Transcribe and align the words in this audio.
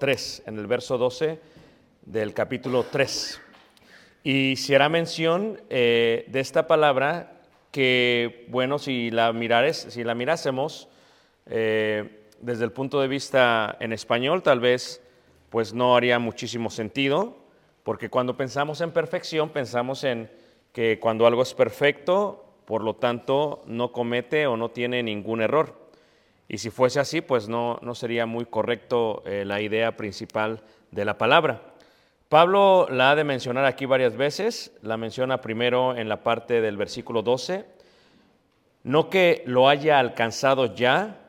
3, 0.00 0.42
en 0.46 0.58
el 0.58 0.66
verso 0.66 0.98
12 0.98 1.38
del 2.06 2.34
capítulo 2.34 2.84
3. 2.90 3.40
Y 4.24 4.56
hará 4.74 4.88
mención 4.88 5.60
eh, 5.70 6.24
de 6.26 6.40
esta 6.40 6.66
palabra 6.66 7.40
que, 7.70 8.46
bueno, 8.48 8.78
si 8.80 9.10
la, 9.10 9.32
mirares, 9.32 9.86
si 9.90 10.02
la 10.02 10.16
mirásemos 10.16 10.88
eh, 11.46 12.24
desde 12.40 12.64
el 12.64 12.72
punto 12.72 13.00
de 13.00 13.08
vista 13.08 13.76
en 13.78 13.92
español, 13.92 14.42
tal 14.42 14.58
vez 14.58 15.02
pues 15.50 15.74
no 15.74 15.96
haría 15.96 16.18
muchísimo 16.18 16.70
sentido, 16.70 17.36
porque 17.82 18.08
cuando 18.08 18.36
pensamos 18.36 18.80
en 18.80 18.92
perfección, 18.92 19.50
pensamos 19.50 20.04
en 20.04 20.30
que 20.72 20.98
cuando 20.98 21.26
algo 21.26 21.42
es 21.42 21.54
perfecto, 21.54 22.44
por 22.64 22.82
lo 22.82 22.96
tanto, 22.96 23.62
no 23.66 23.92
comete 23.92 24.46
o 24.46 24.56
no 24.56 24.70
tiene 24.70 25.02
ningún 25.02 25.42
error. 25.42 25.79
Y 26.52 26.58
si 26.58 26.70
fuese 26.70 26.98
así, 26.98 27.20
pues 27.20 27.48
no, 27.48 27.78
no 27.80 27.94
sería 27.94 28.26
muy 28.26 28.44
correcto 28.44 29.22
eh, 29.24 29.44
la 29.46 29.60
idea 29.60 29.96
principal 29.96 30.60
de 30.90 31.04
la 31.04 31.16
palabra. 31.16 31.62
Pablo 32.28 32.88
la 32.90 33.12
ha 33.12 33.14
de 33.14 33.22
mencionar 33.22 33.66
aquí 33.66 33.86
varias 33.86 34.16
veces, 34.16 34.72
la 34.82 34.96
menciona 34.96 35.40
primero 35.40 35.96
en 35.96 36.08
la 36.08 36.24
parte 36.24 36.60
del 36.60 36.76
versículo 36.76 37.22
12, 37.22 37.64
no 38.82 39.08
que 39.10 39.44
lo 39.46 39.68
haya 39.68 40.00
alcanzado 40.00 40.74
ya, 40.74 41.20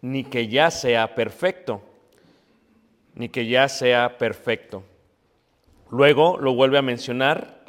ni 0.00 0.22
que 0.22 0.46
ya 0.46 0.70
sea 0.70 1.16
perfecto, 1.16 1.82
ni 3.16 3.30
que 3.30 3.48
ya 3.48 3.68
sea 3.68 4.16
perfecto. 4.16 4.84
Luego 5.90 6.38
lo 6.38 6.54
vuelve 6.54 6.78
a 6.78 6.82
mencionar 6.82 7.64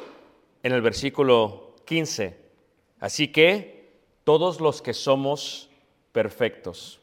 en 0.61 0.73
el 0.73 0.83
versículo 0.83 1.73
15, 1.85 2.37
así 2.99 3.29
que 3.29 3.97
todos 4.23 4.61
los 4.61 4.83
que 4.83 4.93
somos 4.93 5.71
perfectos. 6.13 7.01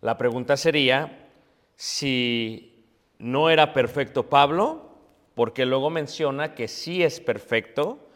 La 0.00 0.18
pregunta 0.18 0.56
sería 0.56 1.28
si 1.76 2.84
no 3.18 3.50
era 3.50 3.72
perfecto 3.72 4.28
Pablo, 4.28 4.88
porque 5.36 5.64
luego 5.64 5.90
menciona 5.90 6.56
que 6.56 6.66
sí 6.66 7.04
es 7.04 7.20
perfecto 7.20 8.08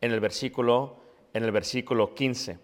en 0.00 0.12
el 0.12 0.20
versículo 0.20 1.00
en 1.32 1.44
el 1.44 1.52
versículo 1.52 2.14
15. 2.14 2.58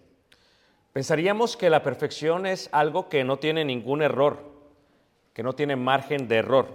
Pensaríamos 0.93 1.55
que 1.55 1.69
la 1.69 1.83
perfección 1.83 2.45
es 2.45 2.69
algo 2.71 3.09
que 3.09 3.23
no 3.23 3.37
tiene 3.37 3.63
ningún 3.63 4.01
error, 4.01 4.39
que 5.33 5.43
no 5.43 5.53
tiene 5.53 5.75
margen 5.75 6.27
de 6.27 6.37
error. 6.37 6.67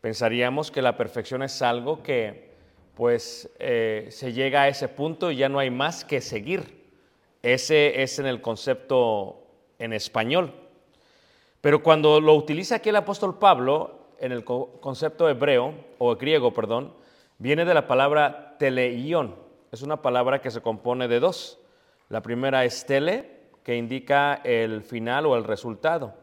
Pensaríamos 0.00 0.70
que 0.70 0.82
la 0.82 0.96
perfección 0.96 1.42
es 1.42 1.62
algo 1.62 2.02
que 2.02 2.52
pues 2.94 3.50
eh, 3.58 4.06
se 4.10 4.32
llega 4.32 4.62
a 4.62 4.68
ese 4.68 4.88
punto 4.88 5.30
y 5.30 5.36
ya 5.36 5.48
no 5.48 5.58
hay 5.58 5.70
más 5.70 6.04
que 6.04 6.20
seguir. 6.20 6.84
Ese 7.42 8.02
es 8.02 8.18
en 8.18 8.26
el 8.26 8.40
concepto 8.40 9.43
en 9.78 9.92
español. 9.92 10.52
Pero 11.60 11.82
cuando 11.82 12.20
lo 12.20 12.34
utiliza 12.34 12.76
aquí 12.76 12.90
el 12.90 12.96
apóstol 12.96 13.38
Pablo, 13.38 14.08
en 14.18 14.32
el 14.32 14.44
co- 14.44 14.78
concepto 14.80 15.28
hebreo, 15.28 15.74
o 15.98 16.14
griego, 16.16 16.52
perdón, 16.52 16.92
viene 17.38 17.64
de 17.64 17.74
la 17.74 17.86
palabra 17.86 18.56
teleión. 18.58 19.34
Es 19.72 19.82
una 19.82 20.02
palabra 20.02 20.40
que 20.40 20.50
se 20.50 20.60
compone 20.60 21.08
de 21.08 21.20
dos. 21.20 21.58
La 22.08 22.22
primera 22.22 22.64
es 22.64 22.86
tele, 22.86 23.30
que 23.64 23.76
indica 23.76 24.40
el 24.44 24.82
final 24.82 25.26
o 25.26 25.36
el 25.36 25.44
resultado, 25.44 26.14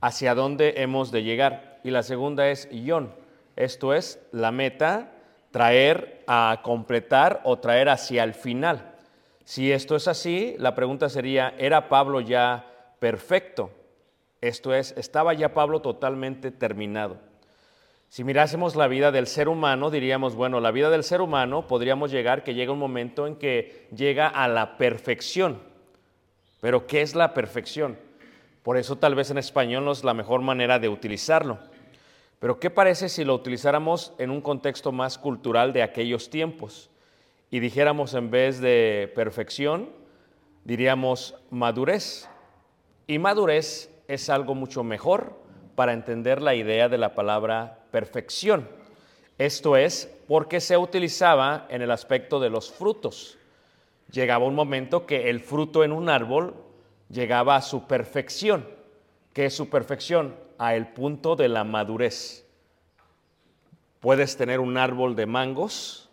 hacia 0.00 0.34
dónde 0.34 0.74
hemos 0.78 1.12
de 1.12 1.22
llegar. 1.22 1.80
Y 1.84 1.90
la 1.90 2.02
segunda 2.02 2.48
es 2.48 2.68
ión, 2.72 3.14
esto 3.56 3.94
es 3.94 4.20
la 4.32 4.50
meta, 4.50 5.12
traer 5.52 6.24
a 6.26 6.60
completar 6.62 7.40
o 7.44 7.58
traer 7.58 7.88
hacia 7.88 8.24
el 8.24 8.34
final. 8.34 8.92
Si 9.44 9.72
esto 9.72 9.96
es 9.96 10.08
así, 10.08 10.54
la 10.58 10.74
pregunta 10.74 11.08
sería, 11.08 11.54
¿era 11.58 11.88
Pablo 11.88 12.20
ya 12.20 12.69
perfecto? 13.00 13.72
Esto 14.40 14.72
es, 14.72 14.94
¿estaba 14.96 15.34
ya 15.34 15.52
Pablo 15.52 15.82
totalmente 15.82 16.52
terminado? 16.52 17.18
Si 18.08 18.24
mirásemos 18.24 18.74
la 18.76 18.88
vida 18.88 19.12
del 19.12 19.26
ser 19.26 19.48
humano, 19.48 19.90
diríamos, 19.90 20.34
bueno, 20.34 20.60
la 20.60 20.70
vida 20.70 20.90
del 20.90 21.04
ser 21.04 21.20
humano 21.20 21.66
podríamos 21.66 22.10
llegar 22.10 22.42
que 22.44 22.54
llega 22.54 22.72
un 22.72 22.78
momento 22.78 23.26
en 23.26 23.36
que 23.36 23.88
llega 23.94 24.28
a 24.28 24.48
la 24.48 24.78
perfección. 24.78 25.60
Pero 26.60 26.86
¿qué 26.86 27.02
es 27.02 27.14
la 27.14 27.34
perfección? 27.34 27.98
Por 28.62 28.76
eso 28.76 28.96
tal 28.96 29.14
vez 29.14 29.30
en 29.30 29.38
español 29.38 29.84
no 29.84 29.92
es 29.92 30.04
la 30.04 30.14
mejor 30.14 30.42
manera 30.42 30.78
de 30.78 30.88
utilizarlo. 30.88 31.58
Pero 32.38 32.58
¿qué 32.58 32.70
parece 32.70 33.10
si 33.10 33.22
lo 33.22 33.34
utilizáramos 33.34 34.14
en 34.18 34.30
un 34.30 34.40
contexto 34.40 34.92
más 34.92 35.18
cultural 35.18 35.72
de 35.74 35.82
aquellos 35.82 36.30
tiempos? 36.30 36.90
Y 37.50 37.60
dijéramos 37.60 38.14
en 38.14 38.30
vez 38.30 38.60
de 38.60 39.12
perfección, 39.14 39.90
diríamos 40.64 41.34
madurez. 41.50 42.29
Y 43.10 43.18
madurez 43.18 43.90
es 44.06 44.30
algo 44.30 44.54
mucho 44.54 44.84
mejor 44.84 45.34
para 45.74 45.92
entender 45.92 46.40
la 46.40 46.54
idea 46.54 46.88
de 46.88 46.96
la 46.96 47.12
palabra 47.12 47.80
perfección. 47.90 48.68
Esto 49.36 49.76
es 49.76 50.08
porque 50.28 50.60
se 50.60 50.76
utilizaba 50.76 51.66
en 51.70 51.82
el 51.82 51.90
aspecto 51.90 52.38
de 52.38 52.50
los 52.50 52.70
frutos. 52.70 53.36
Llegaba 54.12 54.46
un 54.46 54.54
momento 54.54 55.06
que 55.06 55.28
el 55.28 55.40
fruto 55.40 55.82
en 55.82 55.90
un 55.90 56.08
árbol 56.08 56.54
llegaba 57.08 57.56
a 57.56 57.62
su 57.62 57.88
perfección. 57.88 58.64
¿Qué 59.32 59.46
es 59.46 59.56
su 59.56 59.68
perfección? 59.68 60.36
A 60.56 60.76
el 60.76 60.86
punto 60.86 61.34
de 61.34 61.48
la 61.48 61.64
madurez. 61.64 62.46
Puedes 63.98 64.36
tener 64.36 64.60
un 64.60 64.76
árbol 64.76 65.16
de 65.16 65.26
mangos, 65.26 66.08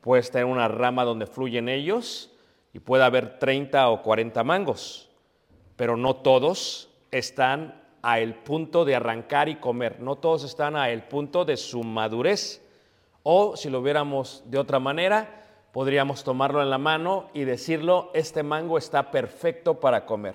puedes 0.00 0.30
tener 0.30 0.46
una 0.46 0.68
rama 0.68 1.04
donde 1.04 1.26
fluyen 1.26 1.68
ellos 1.68 2.30
y 2.72 2.78
puede 2.78 3.04
haber 3.04 3.38
30 3.38 3.90
o 3.90 4.02
40 4.02 4.42
mangos, 4.42 5.09
pero 5.80 5.96
no 5.96 6.16
todos 6.16 6.90
están 7.10 7.82
a 8.02 8.20
el 8.20 8.34
punto 8.34 8.84
de 8.84 8.94
arrancar 8.94 9.48
y 9.48 9.54
comer, 9.54 9.98
no 9.98 10.16
todos 10.16 10.44
están 10.44 10.76
a 10.76 10.90
el 10.90 11.04
punto 11.04 11.46
de 11.46 11.56
su 11.56 11.82
madurez. 11.82 12.62
O 13.22 13.56
si 13.56 13.70
lo 13.70 13.80
viéramos 13.80 14.42
de 14.44 14.58
otra 14.58 14.78
manera, 14.78 15.42
podríamos 15.72 16.22
tomarlo 16.22 16.60
en 16.60 16.68
la 16.68 16.76
mano 16.76 17.30
y 17.32 17.44
decirlo, 17.44 18.10
este 18.12 18.42
mango 18.42 18.76
está 18.76 19.10
perfecto 19.10 19.80
para 19.80 20.04
comer, 20.04 20.34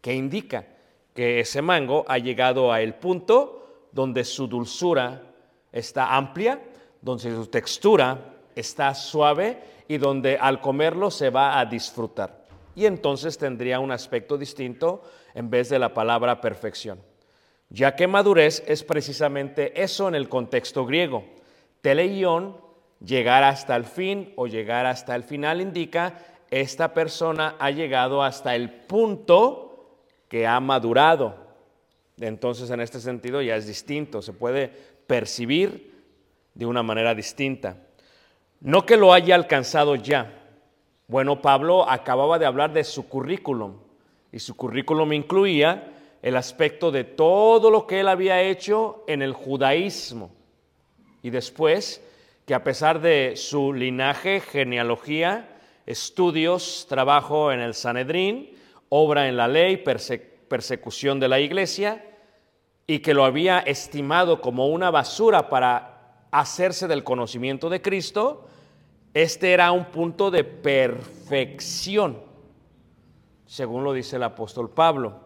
que 0.00 0.14
indica 0.14 0.64
que 1.12 1.40
ese 1.40 1.60
mango 1.60 2.06
ha 2.08 2.16
llegado 2.16 2.72
a 2.72 2.80
el 2.80 2.94
punto 2.94 3.88
donde 3.92 4.24
su 4.24 4.46
dulzura 4.48 5.20
está 5.70 6.16
amplia, 6.16 6.62
donde 7.02 7.24
su 7.24 7.46
textura 7.48 8.36
está 8.54 8.94
suave 8.94 9.62
y 9.86 9.98
donde 9.98 10.38
al 10.38 10.62
comerlo 10.62 11.10
se 11.10 11.28
va 11.28 11.60
a 11.60 11.66
disfrutar. 11.66 12.37
Y 12.78 12.86
entonces 12.86 13.36
tendría 13.38 13.80
un 13.80 13.90
aspecto 13.90 14.38
distinto 14.38 15.02
en 15.34 15.50
vez 15.50 15.68
de 15.68 15.80
la 15.80 15.92
palabra 15.92 16.40
perfección. 16.40 17.00
Ya 17.70 17.96
que 17.96 18.06
madurez 18.06 18.62
es 18.68 18.84
precisamente 18.84 19.82
eso 19.82 20.06
en 20.06 20.14
el 20.14 20.28
contexto 20.28 20.86
griego. 20.86 21.24
Teleión, 21.80 22.56
llegar 23.04 23.42
hasta 23.42 23.74
el 23.74 23.82
fin 23.82 24.32
o 24.36 24.46
llegar 24.46 24.86
hasta 24.86 25.16
el 25.16 25.24
final 25.24 25.60
indica 25.60 26.24
esta 26.52 26.94
persona 26.94 27.56
ha 27.58 27.72
llegado 27.72 28.22
hasta 28.22 28.54
el 28.54 28.70
punto 28.70 29.96
que 30.28 30.46
ha 30.46 30.60
madurado. 30.60 31.34
Entonces 32.20 32.70
en 32.70 32.80
este 32.80 33.00
sentido 33.00 33.42
ya 33.42 33.56
es 33.56 33.66
distinto, 33.66 34.22
se 34.22 34.34
puede 34.34 34.68
percibir 35.08 36.00
de 36.54 36.64
una 36.64 36.84
manera 36.84 37.12
distinta. 37.12 37.76
No 38.60 38.86
que 38.86 38.96
lo 38.96 39.12
haya 39.12 39.34
alcanzado 39.34 39.96
ya. 39.96 40.37
Bueno, 41.08 41.40
Pablo 41.40 41.88
acababa 41.88 42.38
de 42.38 42.44
hablar 42.44 42.74
de 42.74 42.84
su 42.84 43.08
currículum 43.08 43.78
y 44.30 44.38
su 44.40 44.54
currículum 44.54 45.14
incluía 45.14 45.94
el 46.20 46.36
aspecto 46.36 46.90
de 46.90 47.04
todo 47.04 47.70
lo 47.70 47.86
que 47.86 48.00
él 48.00 48.08
había 48.08 48.42
hecho 48.42 49.04
en 49.06 49.22
el 49.22 49.32
judaísmo. 49.32 50.30
Y 51.22 51.30
después, 51.30 52.04
que 52.44 52.54
a 52.54 52.62
pesar 52.62 53.00
de 53.00 53.36
su 53.36 53.72
linaje, 53.72 54.40
genealogía, 54.40 55.48
estudios, 55.86 56.84
trabajo 56.90 57.52
en 57.52 57.60
el 57.60 57.72
Sanedrín, 57.72 58.50
obra 58.90 59.28
en 59.28 59.38
la 59.38 59.48
ley, 59.48 59.78
persecución 59.78 61.20
de 61.20 61.28
la 61.28 61.40
iglesia, 61.40 62.04
y 62.86 62.98
que 62.98 63.14
lo 63.14 63.24
había 63.24 63.60
estimado 63.60 64.42
como 64.42 64.68
una 64.68 64.90
basura 64.90 65.48
para 65.48 66.26
hacerse 66.30 66.86
del 66.86 67.02
conocimiento 67.02 67.70
de 67.70 67.80
Cristo, 67.80 68.46
este 69.14 69.52
era 69.52 69.72
un 69.72 69.86
punto 69.86 70.30
de 70.30 70.44
perfección, 70.44 72.20
según 73.46 73.84
lo 73.84 73.92
dice 73.92 74.16
el 74.16 74.22
apóstol 74.22 74.70
Pablo. 74.70 75.20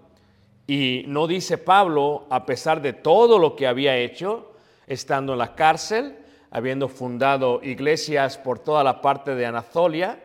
Y 0.66 1.04
no 1.08 1.26
dice 1.26 1.58
Pablo, 1.58 2.26
a 2.30 2.46
pesar 2.46 2.80
de 2.80 2.92
todo 2.92 3.38
lo 3.38 3.56
que 3.56 3.66
había 3.66 3.96
hecho, 3.96 4.52
estando 4.86 5.32
en 5.32 5.38
la 5.38 5.54
cárcel, 5.54 6.16
habiendo 6.50 6.88
fundado 6.88 7.60
iglesias 7.62 8.38
por 8.38 8.58
toda 8.58 8.84
la 8.84 9.00
parte 9.00 9.34
de 9.34 9.46
Anatolia, 9.46 10.22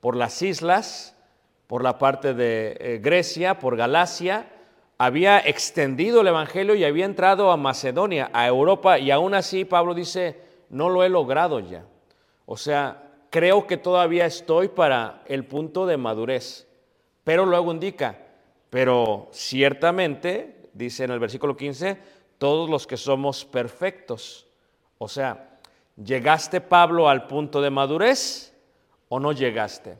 por 0.00 0.16
las 0.16 0.40
islas, 0.42 1.16
por 1.66 1.82
la 1.82 1.98
parte 1.98 2.34
de 2.34 2.76
eh, 2.78 2.98
Grecia, 3.02 3.58
por 3.58 3.76
Galacia, 3.76 4.50
había 4.98 5.38
extendido 5.40 6.20
el 6.20 6.28
Evangelio 6.28 6.74
y 6.74 6.84
había 6.84 7.04
entrado 7.04 7.50
a 7.50 7.56
Macedonia, 7.56 8.30
a 8.32 8.46
Europa, 8.46 8.98
y 8.98 9.10
aún 9.10 9.34
así 9.34 9.64
Pablo 9.64 9.94
dice, 9.94 10.40
no 10.70 10.88
lo 10.88 11.02
he 11.02 11.08
logrado 11.08 11.60
ya. 11.60 11.84
O 12.46 12.56
sea, 12.56 13.10
creo 13.30 13.66
que 13.66 13.76
todavía 13.76 14.26
estoy 14.26 14.68
para 14.68 15.22
el 15.26 15.44
punto 15.44 15.86
de 15.86 15.96
madurez. 15.96 16.68
Pero 17.24 17.46
luego 17.46 17.72
indica, 17.72 18.18
pero 18.70 19.28
ciertamente, 19.32 20.68
dice 20.74 21.04
en 21.04 21.10
el 21.10 21.18
versículo 21.18 21.56
15, 21.56 21.98
todos 22.38 22.68
los 22.68 22.86
que 22.86 22.96
somos 22.96 23.44
perfectos. 23.44 24.46
O 24.98 25.08
sea, 25.08 25.58
¿llegaste 25.96 26.60
Pablo 26.60 27.08
al 27.08 27.26
punto 27.26 27.62
de 27.62 27.70
madurez 27.70 28.54
o 29.08 29.18
no 29.18 29.32
llegaste? 29.32 29.96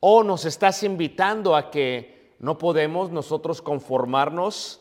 ¿O 0.00 0.22
nos 0.22 0.44
estás 0.44 0.82
invitando 0.82 1.56
a 1.56 1.70
que 1.70 2.34
no 2.38 2.58
podemos 2.58 3.10
nosotros 3.10 3.62
conformarnos 3.62 4.80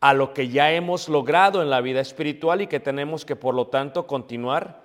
a 0.00 0.14
lo 0.14 0.34
que 0.34 0.48
ya 0.48 0.72
hemos 0.72 1.08
logrado 1.08 1.62
en 1.62 1.70
la 1.70 1.80
vida 1.80 2.00
espiritual 2.00 2.60
y 2.60 2.66
que 2.66 2.80
tenemos 2.80 3.24
que 3.24 3.36
por 3.36 3.54
lo 3.54 3.68
tanto 3.68 4.06
continuar 4.06 4.82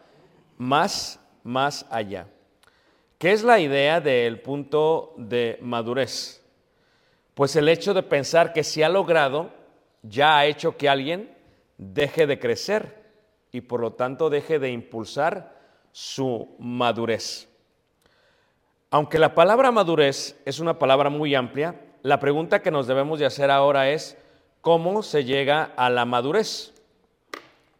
más, 0.57 1.19
más 1.47 1.85
allá? 1.89 2.27
¿Qué 3.17 3.31
es 3.31 3.43
la 3.43 3.59
idea 3.59 3.99
del 3.99 4.41
punto 4.41 5.15
de 5.17 5.57
madurez? 5.61 6.43
Pues 7.33 7.55
el 7.55 7.69
hecho 7.69 7.93
de 7.93 8.03
pensar 8.03 8.53
que 8.53 8.63
si 8.63 8.83
ha 8.83 8.89
logrado, 8.89 9.49
ya 10.03 10.37
ha 10.37 10.45
hecho 10.45 10.77
que 10.77 10.89
alguien 10.89 11.35
deje 11.77 12.27
de 12.27 12.37
crecer 12.37 13.01
y 13.51 13.61
por 13.61 13.79
lo 13.79 13.93
tanto 13.93 14.29
deje 14.29 14.59
de 14.59 14.71
impulsar 14.71 15.55
su 15.91 16.55
madurez. 16.59 17.47
Aunque 18.91 19.17
la 19.17 19.33
palabra 19.33 19.71
madurez 19.71 20.39
es 20.45 20.59
una 20.59 20.77
palabra 20.77 21.09
muy 21.09 21.33
amplia, 21.33 21.75
la 22.03 22.19
pregunta 22.19 22.61
que 22.61 22.71
nos 22.71 22.87
debemos 22.87 23.19
de 23.19 23.25
hacer 23.25 23.49
ahora 23.51 23.89
es, 23.89 24.17
¿cómo 24.61 25.01
se 25.01 25.23
llega 25.23 25.71
a 25.75 25.89
la 25.89 26.05
madurez? 26.05 26.73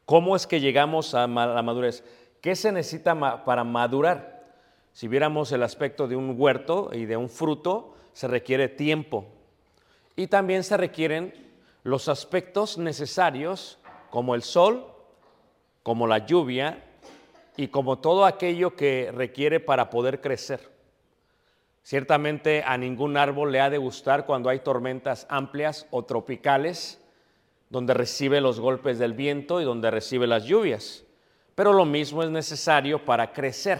¿Cómo 0.05 0.35
es 0.35 0.47
que 0.47 0.61
llegamos 0.61 1.13
a 1.13 1.27
la 1.27 1.61
madurez? 1.61 2.03
¿Qué 2.41 2.55
se 2.55 2.71
necesita 2.71 3.43
para 3.45 3.63
madurar? 3.63 4.45
Si 4.93 5.07
viéramos 5.07 5.51
el 5.51 5.63
aspecto 5.63 6.07
de 6.07 6.15
un 6.15 6.35
huerto 6.37 6.89
y 6.93 7.05
de 7.05 7.17
un 7.17 7.29
fruto, 7.29 7.95
se 8.13 8.27
requiere 8.27 8.67
tiempo, 8.67 9.25
y 10.15 10.27
también 10.27 10.63
se 10.63 10.75
requieren 10.75 11.33
los 11.83 12.09
aspectos 12.09 12.77
necesarios 12.77 13.77
como 14.09 14.33
el 14.33 14.41
sol, 14.41 14.87
como 15.83 16.07
la 16.07 16.25
lluvia 16.25 16.83
y 17.55 17.67
como 17.67 17.99
todo 17.99 18.25
aquello 18.25 18.75
que 18.75 19.11
requiere 19.13 19.59
para 19.59 19.89
poder 19.89 20.19
crecer. 20.19 20.71
Ciertamente 21.83 22.63
a 22.65 22.77
ningún 22.77 23.15
árbol 23.15 23.51
le 23.51 23.61
ha 23.61 23.69
de 23.69 23.77
gustar 23.77 24.25
cuando 24.25 24.49
hay 24.49 24.59
tormentas 24.59 25.25
amplias 25.29 25.87
o 25.91 26.03
tropicales, 26.03 26.99
donde 27.69 27.93
recibe 27.93 28.41
los 28.41 28.59
golpes 28.59 28.99
del 28.99 29.13
viento 29.13 29.61
y 29.61 29.63
donde 29.63 29.91
recibe 29.91 30.27
las 30.27 30.43
lluvias. 30.43 31.06
Pero 31.57 31.73
lo 31.73 31.85
mismo 31.85 32.21
es 32.21 32.29
necesario 32.29 33.03
para 33.03 33.33
crecer 33.33 33.79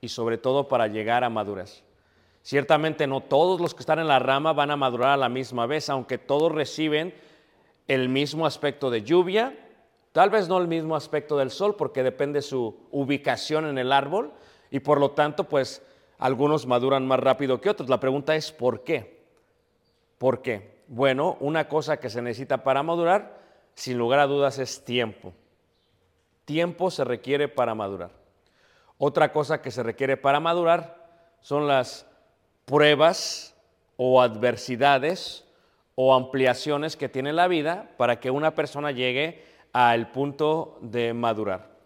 y 0.00 0.06
sobre 0.06 0.38
todo 0.38 0.68
para 0.68 0.86
llegar 0.86 1.24
a 1.24 1.28
madurez. 1.28 1.82
Ciertamente 2.42 3.08
no 3.08 3.22
todos 3.22 3.60
los 3.60 3.74
que 3.74 3.80
están 3.80 3.98
en 3.98 4.06
la 4.06 4.20
rama 4.20 4.52
van 4.52 4.70
a 4.70 4.76
madurar 4.76 5.08
a 5.08 5.16
la 5.16 5.28
misma 5.28 5.66
vez, 5.66 5.90
aunque 5.90 6.16
todos 6.16 6.52
reciben 6.52 7.12
el 7.88 8.08
mismo 8.08 8.46
aspecto 8.46 8.88
de 8.88 9.02
lluvia, 9.02 9.58
tal 10.12 10.30
vez 10.30 10.46
no 10.48 10.58
el 10.58 10.68
mismo 10.68 10.94
aspecto 10.94 11.36
del 11.36 11.50
sol, 11.50 11.74
porque 11.74 12.04
depende 12.04 12.40
su 12.40 12.78
ubicación 12.92 13.66
en 13.66 13.78
el 13.78 13.90
árbol, 13.90 14.30
y 14.70 14.78
por 14.78 15.00
lo 15.00 15.10
tanto, 15.10 15.42
pues 15.42 15.82
algunos 16.18 16.66
maduran 16.66 17.04
más 17.04 17.18
rápido 17.18 17.60
que 17.60 17.68
otros. 17.68 17.88
La 17.88 17.98
pregunta 17.98 18.36
es, 18.36 18.52
¿por 18.52 18.84
qué? 18.84 19.24
¿Por 20.18 20.40
qué? 20.40 20.82
Bueno, 20.86 21.36
una 21.40 21.66
cosa 21.66 21.96
que 21.96 22.10
se 22.10 22.22
necesita 22.22 22.62
para 22.62 22.84
madurar, 22.84 23.40
sin 23.74 23.98
lugar 23.98 24.20
a 24.20 24.28
dudas, 24.28 24.60
es 24.60 24.84
tiempo. 24.84 25.32
Tiempo 26.46 26.90
se 26.90 27.04
requiere 27.04 27.48
para 27.48 27.74
madurar. 27.74 28.12
Otra 28.98 29.32
cosa 29.32 29.60
que 29.60 29.70
se 29.70 29.82
requiere 29.82 30.16
para 30.16 30.40
madurar 30.40 31.04
son 31.40 31.66
las 31.66 32.06
pruebas 32.64 33.54
o 33.96 34.22
adversidades 34.22 35.44
o 35.96 36.14
ampliaciones 36.14 36.96
que 36.96 37.08
tiene 37.08 37.32
la 37.32 37.48
vida 37.48 37.90
para 37.96 38.20
que 38.20 38.30
una 38.30 38.54
persona 38.54 38.92
llegue 38.92 39.42
al 39.72 40.12
punto 40.12 40.78
de 40.80 41.12
madurar. 41.12 41.76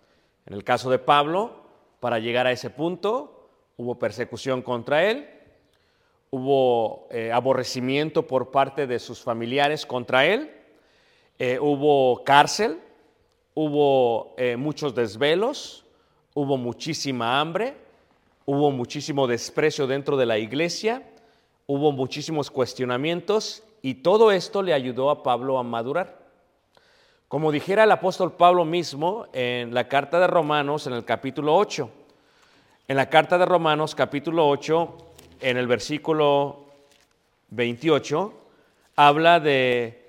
En 0.47 0.55
el 0.55 0.63
caso 0.63 0.91
de 0.91 0.99
Pablo, 0.99 1.65
para 1.99 2.19
llegar 2.19 2.47
a 2.47 2.53
ese 2.53 2.71
punto, 2.71 3.49
hubo 3.77 3.99
persecución 3.99 4.63
contra 4.63 5.05
él, 5.05 5.29
hubo 6.31 7.09
eh, 7.11 7.33
aborrecimiento 7.33 8.27
por 8.27 8.51
parte 8.51 8.87
de 8.87 8.99
sus 8.99 9.23
familiares 9.23 9.87
contra 9.87 10.27
él, 10.27 10.51
eh, 11.39 11.59
hubo 11.59 12.23
cárcel, 12.25 12.79
hubo 13.55 14.35
eh, 14.37 14.57
muchos 14.57 14.95
desvelos, 14.95 15.85
hubo 16.35 16.57
muchísima 16.57 17.41
hambre, 17.41 17.77
hubo 18.47 18.71
muchísimo 18.71 19.27
desprecio 19.27 19.87
dentro 19.87 20.17
de 20.17 20.27
la 20.27 20.39
iglesia, 20.39 21.03
hubo 21.67 21.93
muchísimos 21.93 22.51
cuestionamientos 22.51 23.63
y 23.83 23.95
todo 23.95 24.33
esto 24.33 24.63
le 24.63 24.75
ayudó 24.75 25.11
a 25.11 25.23
Pablo 25.23 25.59
a 25.59 25.63
madurar. 25.63 26.21
Como 27.29 27.53
dijera 27.53 27.85
el 27.85 27.93
apóstol 27.93 28.33
Pablo 28.33 28.65
mismo 28.65 29.27
en 29.33 29.73
la 29.73 29.87
carta 29.87 30.19
de 30.19 30.27
Romanos 30.27 30.87
en 30.87 30.95
el 30.95 31.05
capítulo 31.05 31.55
8, 31.55 31.89
en 32.89 32.97
la 32.97 33.09
carta 33.09 33.39
de 33.39 33.47
Romanos 33.47 33.95
capítulo 33.95 34.49
8, 34.49 34.97
en 35.41 35.57
el 35.57 35.69
versículo 35.69 36.65
28, 37.51 38.35
habla 38.97 39.39
de 39.39 40.00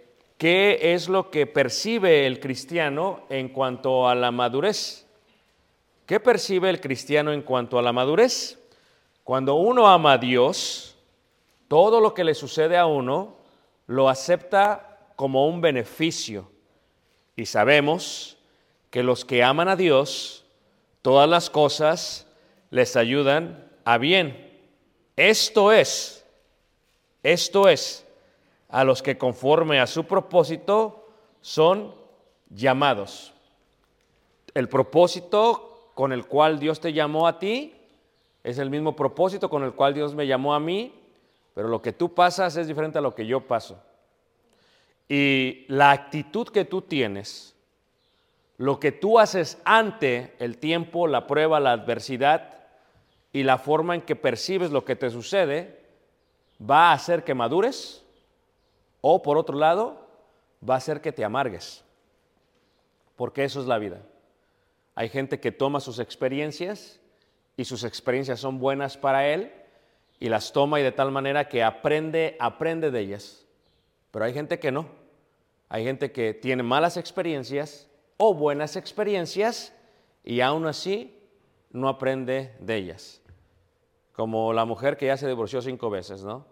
qué 0.41 0.95
es 0.95 1.07
lo 1.07 1.29
que 1.29 1.45
percibe 1.45 2.25
el 2.25 2.39
cristiano 2.39 3.27
en 3.29 3.50
cuanto 3.50 4.10
a 4.10 4.15
la 4.15 4.31
madurez. 4.31 5.05
¿Qué 6.07 6.19
percibe 6.19 6.71
el 6.71 6.81
cristiano 6.81 7.31
en 7.31 7.43
cuanto 7.43 7.77
a 7.77 7.83
la 7.83 7.93
madurez? 7.93 8.57
Cuando 9.24 9.53
uno 9.53 9.88
ama 9.88 10.13
a 10.13 10.17
Dios, 10.17 10.98
todo 11.67 12.01
lo 12.01 12.15
que 12.15 12.24
le 12.24 12.33
sucede 12.33 12.75
a 12.75 12.88
uno 12.88 13.36
lo 13.86 14.10
acepta 14.10 15.12
como 15.15 15.45
un 15.48 15.62
beneficio. 15.62 16.50
Y 17.36 17.45
sabemos 17.45 18.36
que 18.89 19.03
los 19.03 19.24
que 19.24 19.43
aman 19.43 19.67
a 19.67 19.75
Dios, 19.75 20.43
todas 21.03 21.29
las 21.29 21.51
cosas 21.51 22.25
les 22.71 22.95
ayudan 22.95 23.69
a 23.86 24.00
bien. 24.00 24.60
Esto 25.15 25.71
es, 25.71 26.25
esto 27.21 27.69
es, 27.69 28.07
a 28.72 28.86
los 28.86 29.01
que 29.04 29.18
conforme 29.18 29.80
a 29.80 29.88
su 29.88 30.06
propósito 30.06 31.10
son 31.42 31.94
llamados. 32.50 33.34
El 34.54 34.70
propósito 34.70 35.90
con 35.94 36.13
el 36.13 36.25
cual 36.25 36.58
Dios 36.58 36.80
te 36.80 36.94
llamó 36.94 37.28
a 37.28 37.38
ti 37.38 37.75
es 38.44 38.58
el 38.58 38.70
mismo 38.70 38.96
propósito 38.96 39.50
con 39.50 39.63
el 39.63 39.74
cual 39.74 39.94
Dios 39.94 40.16
me 40.16 40.25
llamó 40.25 40.56
a 40.56 40.60
mí, 40.60 40.94
pero 41.54 41.68
lo 41.68 41.82
que 41.82 41.92
tú 41.92 42.13
pasas 42.13 42.56
es 42.56 42.68
diferente 42.68 42.98
a 42.98 43.01
lo 43.01 43.13
que 43.13 43.25
yo 43.25 43.42
paso. 43.42 43.78
Y 45.10 45.66
la 45.68 45.92
actitud 45.92 46.48
que 46.48 46.63
tú 46.63 46.82
tienes, 46.82 47.54
lo 48.58 48.80
que 48.80 48.94
tú 48.94 49.20
haces 49.20 49.60
ante 49.66 50.34
el 50.40 50.58
tiempo, 50.58 51.08
la 51.08 51.28
prueba, 51.28 51.60
la 51.60 51.74
adversidad 51.74 52.54
y 53.34 53.44
la 53.44 53.58
forma 53.58 53.96
en 53.96 54.01
que 54.01 54.16
percibes 54.16 54.72
lo 54.72 54.86
que 54.86 54.96
te 54.96 55.10
sucede, 55.10 55.82
va 56.62 56.90
a 56.90 56.94
hacer 56.94 57.25
que 57.25 57.34
madures 57.34 58.01
o 59.01 59.22
por 59.22 59.38
otro 59.38 59.58
lado, 59.58 60.08
va 60.67 60.75
a 60.75 60.77
hacer 60.77 61.01
que 61.01 61.12
te 61.12 61.25
amargues. 61.25 61.84
Porque 63.15 63.43
eso 63.43 63.60
es 63.60 63.67
la 63.67 63.77
vida. 63.77 64.01
Hay 64.96 65.10
gente 65.10 65.39
que 65.39 65.51
toma 65.51 65.79
sus 65.79 66.00
experiencias 66.00 67.00
y 67.58 67.65
sus 67.65 67.84
experiencias 67.84 68.39
son 68.39 68.60
buenas 68.60 68.98
para 68.98 69.27
él 69.27 69.51
y 70.20 70.29
las 70.29 70.51
toma 70.51 70.79
y 70.79 70.84
de 70.84 70.91
tal 70.91 71.12
manera 71.12 71.48
que 71.48 71.63
aprende, 71.63 72.38
aprende 72.39 72.91
de 72.91 73.00
ellas. 73.00 73.46
Pero 74.12 74.25
hay 74.25 74.34
gente 74.34 74.60
que 74.60 74.72
no. 74.72 74.88
Hay 75.70 75.84
gente 75.84 76.12
que 76.12 76.34
tiene 76.34 76.63
malas 76.63 76.98
experiencias 76.98 77.88
o 78.17 78.34
buenas 78.34 78.75
experiencias 78.75 79.74
y 80.24 80.41
aún 80.41 80.67
así 80.67 81.17
no 81.72 81.88
aprende 81.88 82.55
de 82.60 82.75
ellas. 82.75 83.22
Como 84.13 84.53
la 84.53 84.65
mujer 84.65 84.98
que 84.98 85.08
ya 85.08 85.17
se 85.17 85.27
divorció 85.27 85.62
cinco 85.62 85.89
veces, 85.89 86.24
¿no? 86.24 86.46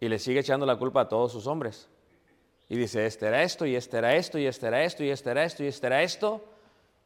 Y 0.00 0.08
le 0.08 0.18
sigue 0.18 0.40
echando 0.40 0.66
la 0.66 0.76
culpa 0.76 1.02
a 1.02 1.08
todos 1.08 1.32
sus 1.32 1.46
hombres. 1.46 1.88
Y 2.68 2.76
dice, 2.76 3.06
este 3.06 3.26
era 3.26 3.42
esto, 3.42 3.66
y 3.66 3.76
este 3.76 3.98
era 3.98 4.16
esto, 4.16 4.38
y 4.38 4.46
este 4.46 4.66
era 4.66 4.84
esto, 4.84 5.04
y 5.04 5.10
este 5.10 5.30
era 5.30 5.44
esto, 5.44 5.64
y 5.64 5.66
este 5.66 5.86
era 5.86 6.02
esto. 6.02 6.44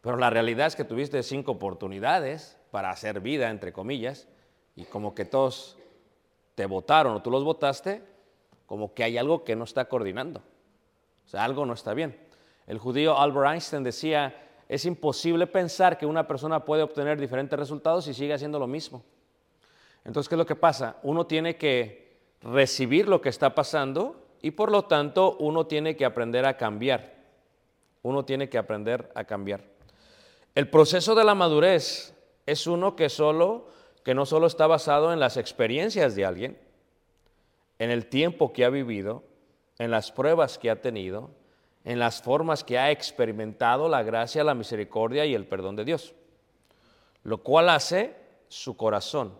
Pero 0.00 0.16
la 0.16 0.30
realidad 0.30 0.68
es 0.68 0.76
que 0.76 0.84
tuviste 0.84 1.22
cinco 1.22 1.52
oportunidades 1.52 2.56
para 2.70 2.90
hacer 2.90 3.20
vida, 3.20 3.50
entre 3.50 3.72
comillas, 3.72 4.28
y 4.76 4.84
como 4.84 5.14
que 5.14 5.24
todos 5.24 5.76
te 6.54 6.66
votaron 6.66 7.14
o 7.14 7.22
tú 7.22 7.30
los 7.30 7.44
votaste, 7.44 8.02
como 8.66 8.94
que 8.94 9.04
hay 9.04 9.18
algo 9.18 9.44
que 9.44 9.56
no 9.56 9.64
está 9.64 9.86
coordinando. 9.86 10.40
O 11.26 11.28
sea, 11.28 11.44
algo 11.44 11.66
no 11.66 11.72
está 11.72 11.94
bien. 11.94 12.18
El 12.66 12.78
judío 12.78 13.18
Albert 13.18 13.52
Einstein 13.52 13.82
decía, 13.82 14.34
es 14.68 14.84
imposible 14.84 15.46
pensar 15.46 15.98
que 15.98 16.06
una 16.06 16.26
persona 16.26 16.64
puede 16.64 16.82
obtener 16.82 17.18
diferentes 17.18 17.58
resultados 17.58 18.04
si 18.04 18.14
sigue 18.14 18.34
haciendo 18.34 18.58
lo 18.58 18.66
mismo. 18.66 19.02
Entonces, 20.04 20.28
¿qué 20.28 20.34
es 20.34 20.38
lo 20.38 20.46
que 20.46 20.56
pasa? 20.56 20.96
Uno 21.02 21.26
tiene 21.26 21.56
que 21.56 22.07
recibir 22.42 23.08
lo 23.08 23.20
que 23.20 23.28
está 23.28 23.54
pasando 23.54 24.16
y 24.42 24.52
por 24.52 24.70
lo 24.70 24.84
tanto 24.84 25.36
uno 25.38 25.66
tiene 25.66 25.96
que 25.96 26.04
aprender 26.04 26.46
a 26.46 26.56
cambiar. 26.56 27.16
Uno 28.02 28.24
tiene 28.24 28.48
que 28.48 28.58
aprender 28.58 29.10
a 29.14 29.24
cambiar. 29.24 29.64
El 30.54 30.70
proceso 30.70 31.14
de 31.14 31.24
la 31.24 31.34
madurez 31.34 32.14
es 32.46 32.66
uno 32.66 32.96
que 32.96 33.08
solo 33.08 33.66
que 34.04 34.14
no 34.14 34.24
solo 34.24 34.46
está 34.46 34.66
basado 34.66 35.12
en 35.12 35.20
las 35.20 35.36
experiencias 35.36 36.14
de 36.14 36.24
alguien, 36.24 36.58
en 37.78 37.90
el 37.90 38.06
tiempo 38.06 38.54
que 38.54 38.64
ha 38.64 38.70
vivido, 38.70 39.22
en 39.78 39.90
las 39.90 40.12
pruebas 40.12 40.56
que 40.56 40.70
ha 40.70 40.80
tenido, 40.80 41.30
en 41.84 41.98
las 41.98 42.22
formas 42.22 42.64
que 42.64 42.78
ha 42.78 42.90
experimentado 42.90 43.88
la 43.88 44.02
gracia, 44.02 44.44
la 44.44 44.54
misericordia 44.54 45.26
y 45.26 45.34
el 45.34 45.46
perdón 45.46 45.76
de 45.76 45.84
Dios. 45.84 46.14
Lo 47.22 47.42
cual 47.42 47.68
hace 47.68 48.16
su 48.48 48.76
corazón, 48.76 49.34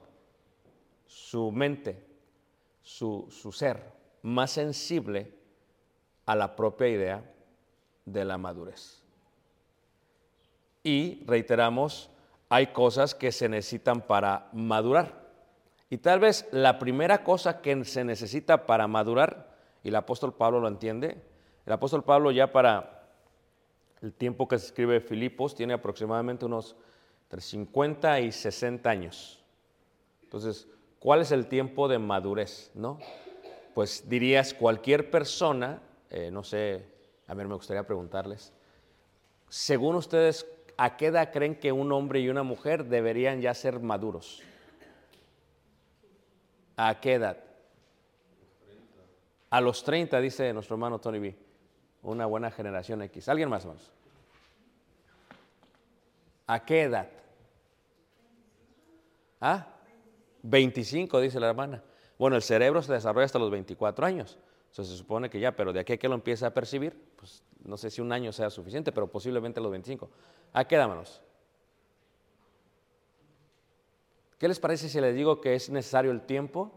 su 1.06 1.50
mente, 1.50 2.07
su, 2.88 3.52
ser 3.52 3.82
más 4.22 4.52
sensible 4.52 5.34
a 6.24 6.34
la 6.34 6.56
propia 6.56 6.88
idea 6.88 7.34
de 8.06 8.24
la 8.24 8.38
madurez. 8.38 9.02
Y 10.82 11.22
reiteramos, 11.26 12.08
hay 12.48 12.68
cosas 12.68 13.14
que 13.14 13.30
se 13.30 13.46
necesitan 13.46 14.00
para 14.00 14.48
madurar. 14.54 15.28
Y 15.90 15.98
tal 15.98 16.20
vez 16.20 16.48
la 16.50 16.78
primera 16.78 17.24
cosa 17.24 17.60
que 17.60 17.84
se 17.84 18.04
necesita 18.04 18.64
para 18.64 18.88
madurar, 18.88 19.54
y 19.84 19.88
el 19.88 19.96
apóstol 19.96 20.34
Pablo 20.34 20.58
lo 20.58 20.68
entiende, 20.68 21.22
el 21.66 21.72
apóstol 21.74 22.04
Pablo 22.04 22.30
ya 22.30 22.52
para 22.52 23.06
el 24.00 24.14
tiempo 24.14 24.48
que 24.48 24.58
se 24.58 24.66
escribe 24.66 25.00
Filipos 25.00 25.54
tiene 25.54 25.74
aproximadamente 25.74 26.46
unos 26.46 26.74
entre 27.24 27.42
50 27.42 28.20
y 28.20 28.32
60 28.32 28.88
años. 28.88 29.44
Entonces, 30.22 30.68
¿cuál 31.00 31.22
es 31.22 31.32
el 31.32 31.46
tiempo 31.46 31.88
de 31.88 31.98
madurez? 31.98 32.70
¿no? 32.74 32.98
Pues 33.74 34.08
dirías, 34.08 34.54
cualquier 34.54 35.10
persona, 35.10 35.80
eh, 36.10 36.30
no 36.30 36.42
sé, 36.42 36.84
a 37.26 37.34
ver, 37.34 37.46
me 37.46 37.54
gustaría 37.54 37.86
preguntarles, 37.86 38.52
según 39.48 39.96
ustedes, 39.96 40.46
¿a 40.76 40.96
qué 40.96 41.06
edad 41.06 41.32
creen 41.32 41.58
que 41.58 41.72
un 41.72 41.92
hombre 41.92 42.20
y 42.20 42.28
una 42.28 42.42
mujer 42.42 42.84
deberían 42.84 43.40
ya 43.40 43.54
ser 43.54 43.80
maduros? 43.80 44.42
¿A 46.76 47.00
qué 47.00 47.14
edad? 47.14 47.38
A 49.50 49.60
los 49.60 49.82
30, 49.82 50.20
dice 50.20 50.52
nuestro 50.52 50.74
hermano 50.74 50.98
Tony 50.98 51.18
B. 51.18 51.36
Una 52.02 52.26
buena 52.26 52.50
generación 52.50 53.02
X. 53.02 53.28
¿Alguien 53.28 53.48
más 53.48 53.66
más? 53.66 53.90
¿A 56.46 56.64
qué 56.64 56.82
edad? 56.82 57.08
¿Ah? 59.40 59.66
25, 60.42 61.20
dice 61.20 61.40
la 61.40 61.48
hermana. 61.48 61.82
Bueno, 62.18 62.36
el 62.36 62.42
cerebro 62.42 62.82
se 62.82 62.92
desarrolla 62.92 63.26
hasta 63.26 63.38
los 63.38 63.50
24 63.50 64.06
años. 64.06 64.38
Entonces 64.70 64.92
se 64.92 64.98
supone 64.98 65.30
que 65.30 65.40
ya, 65.40 65.56
pero 65.56 65.72
de 65.72 65.80
aquí 65.80 65.94
a 65.94 65.96
que 65.96 66.08
lo 66.08 66.14
empieza 66.14 66.48
a 66.48 66.50
percibir, 66.54 66.94
pues 67.16 67.42
no 67.64 67.76
sé 67.76 67.90
si 67.90 68.00
un 68.00 68.12
año 68.12 68.32
sea 68.32 68.50
suficiente, 68.50 68.92
pero 68.92 69.06
posiblemente 69.06 69.60
a 69.60 69.62
los 69.62 69.72
25. 69.72 70.08
¿A 70.52 70.64
qué 70.66 70.76
edad, 70.76 71.04
¿Qué 74.38 74.46
les 74.46 74.60
parece 74.60 74.88
si 74.88 75.00
les 75.00 75.14
digo 75.14 75.40
que 75.40 75.54
es 75.54 75.68
necesario 75.68 76.10
el 76.10 76.22
tiempo, 76.22 76.70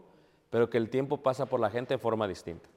pero 0.50 0.68
que 0.68 0.78
el 0.78 0.90
tiempo 0.90 1.22
pasa 1.22 1.46
por 1.46 1.60
la 1.60 1.70
gente 1.70 1.94
de 1.94 1.98
forma 1.98 2.26
distinta? 2.26 2.68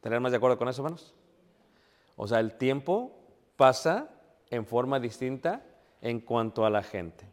¿Tener 0.00 0.18
más 0.18 0.32
de 0.32 0.38
acuerdo 0.38 0.58
con 0.58 0.68
eso, 0.68 0.82
hermanos? 0.82 1.14
O 2.16 2.26
sea, 2.26 2.40
el 2.40 2.54
tiempo 2.54 3.12
pasa 3.56 4.10
en 4.50 4.66
forma 4.66 4.98
distinta 4.98 5.64
en 6.00 6.20
cuanto 6.20 6.66
a 6.66 6.70
la 6.70 6.82
gente. 6.82 7.24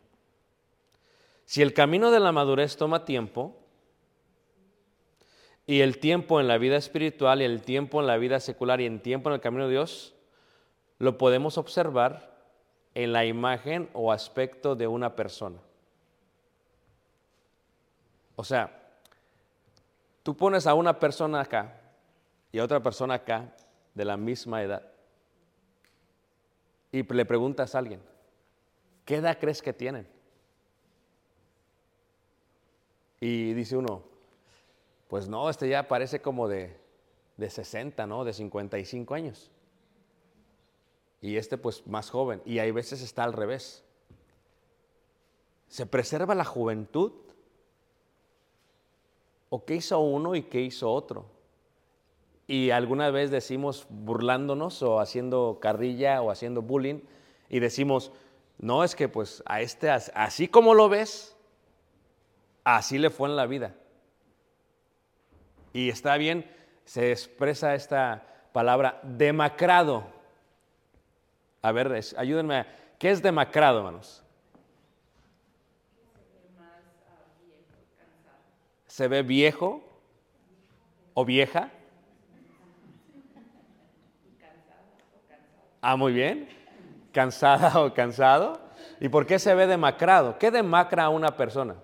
Si 1.50 1.64
el 1.64 1.74
camino 1.74 2.12
de 2.12 2.20
la 2.20 2.32
madurez 2.32 2.78
toma 2.78 3.06
tiempo, 3.06 3.58
y 5.66 5.82
el 5.82 5.98
tiempo 5.98 6.40
en 6.40 6.48
la 6.48 6.60
vida 6.60 6.78
espiritual 6.78 7.42
y 7.42 7.46
el 7.46 7.64
tiempo 7.64 8.00
en 8.00 8.06
la 8.06 8.18
vida 8.18 8.40
secular 8.40 8.82
y 8.82 8.86
el 8.86 9.02
tiempo 9.02 9.30
en 9.30 9.34
el 9.34 9.42
camino 9.42 9.64
de 9.64 9.72
Dios, 9.72 10.14
lo 11.00 11.18
podemos 11.18 11.58
observar 11.58 12.38
en 12.94 13.14
la 13.14 13.26
imagen 13.26 13.90
o 13.94 14.12
aspecto 14.12 14.76
de 14.76 14.86
una 14.86 15.16
persona. 15.16 15.58
O 18.36 18.44
sea, 18.44 18.72
tú 20.22 20.38
pones 20.38 20.68
a 20.68 20.76
una 20.76 21.00
persona 21.00 21.42
acá 21.42 21.82
y 22.52 22.60
a 22.60 22.64
otra 22.64 22.80
persona 22.80 23.16
acá 23.16 23.56
de 23.96 24.06
la 24.06 24.18
misma 24.18 24.62
edad 24.62 24.84
y 26.92 27.02
le 27.02 27.26
preguntas 27.26 27.74
a 27.74 27.80
alguien, 27.80 28.02
¿qué 29.04 29.16
edad 29.16 29.40
crees 29.40 29.64
que 29.64 29.74
tienen? 29.74 30.19
Y 33.20 33.54
dice 33.54 33.76
uno, 33.78 34.04
pues 35.08 35.28
no, 35.28 35.50
este 35.50 35.68
ya 35.68 35.88
parece 35.88 36.22
como 36.22 36.48
de, 36.48 36.78
de 37.38 37.50
60, 37.50 38.06
¿no? 38.08 38.24
De 38.24 38.34
55 38.34 39.14
años. 39.14 39.52
Y 41.22 41.36
este 41.38 41.58
pues 41.58 41.86
más 41.88 42.10
joven. 42.10 42.42
Y 42.46 42.60
hay 42.60 42.72
veces 42.72 43.02
está 43.02 43.24
al 43.24 43.34
revés. 43.34 43.84
¿Se 45.68 45.86
preserva 45.86 46.36
la 46.36 46.46
juventud? 46.46 47.12
¿O 49.50 49.66
qué 49.66 49.76
hizo 49.76 50.00
uno 50.00 50.36
y 50.36 50.44
qué 50.44 50.62
hizo 50.62 50.92
otro? 50.92 51.26
Y 52.48 52.72
alguna 52.72 53.12
vez 53.12 53.30
decimos 53.30 53.86
burlándonos 53.90 54.82
o 54.82 55.00
haciendo 55.00 55.60
carrilla 55.62 56.22
o 56.22 56.32
haciendo 56.32 56.62
bullying 56.62 57.02
y 57.50 57.60
decimos, 57.60 58.12
no 58.58 58.84
es 58.84 58.96
que 58.96 59.08
pues 59.08 59.44
a 59.46 59.62
este, 59.62 59.90
así 59.90 60.48
como 60.48 60.74
lo 60.74 60.90
ves, 60.90 61.36
así 62.78 62.98
le 62.98 63.10
fue 63.10 63.30
en 63.30 63.36
la 63.36 63.46
vida. 63.46 63.76
Y 65.74 65.90
está 65.90 66.18
bien, 66.18 66.50
se 66.86 67.12
expresa 67.12 67.76
esta 67.76 68.24
palabra 68.52 69.00
demacrado. 69.04 70.08
A 71.62 71.72
ver, 71.72 72.00
ayúdenme. 72.18 72.66
¿Qué 72.98 73.12
es 73.12 73.22
demacrado, 73.22 73.80
hermanos? 73.80 74.24
Se 78.88 79.08
ve 79.08 79.22
viejo, 79.24 79.90
¿O 81.22 81.26
vieja? 81.26 81.70
Ah, 85.82 85.98
muy 85.98 86.14
bien. 86.14 86.48
Cansada 87.12 87.82
o 87.82 87.94
cansado. 87.94 88.62
¿Y 89.02 89.10
por 89.10 89.26
qué 89.26 89.38
se 89.38 89.54
ve 89.54 89.68
demacrado? 89.68 90.40
¿Qué 90.40 90.50
demacra 90.50 91.04
a 91.04 91.10
una 91.10 91.36
persona? 91.36 91.76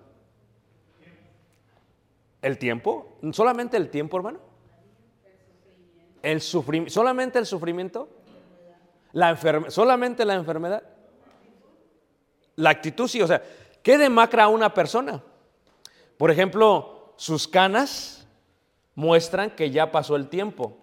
¿El 2.42 2.58
tiempo? 2.58 3.18
¿Solamente 3.32 3.76
el 3.76 3.90
tiempo, 3.90 4.16
hermano? 4.18 4.40
¿El 6.22 6.40
sufrimiento? 6.40 6.92
¿Solamente 6.92 7.38
el 7.38 7.46
sufrimiento? 7.46 8.08
¿La 9.12 9.30
enferme- 9.34 9.70
¿Solamente 9.70 10.24
la 10.24 10.34
enfermedad? 10.34 10.82
La 12.56 12.70
actitud, 12.70 13.08
sí. 13.08 13.22
O 13.22 13.26
sea, 13.26 13.42
¿qué 13.82 13.98
demacra 13.98 14.44
a 14.44 14.48
una 14.48 14.74
persona? 14.74 15.22
Por 16.18 16.30
ejemplo, 16.30 17.14
sus 17.16 17.46
canas 17.48 18.26
muestran 18.94 19.50
que 19.50 19.70
ya 19.70 19.90
pasó 19.90 20.16
el 20.16 20.28
tiempo, 20.28 20.76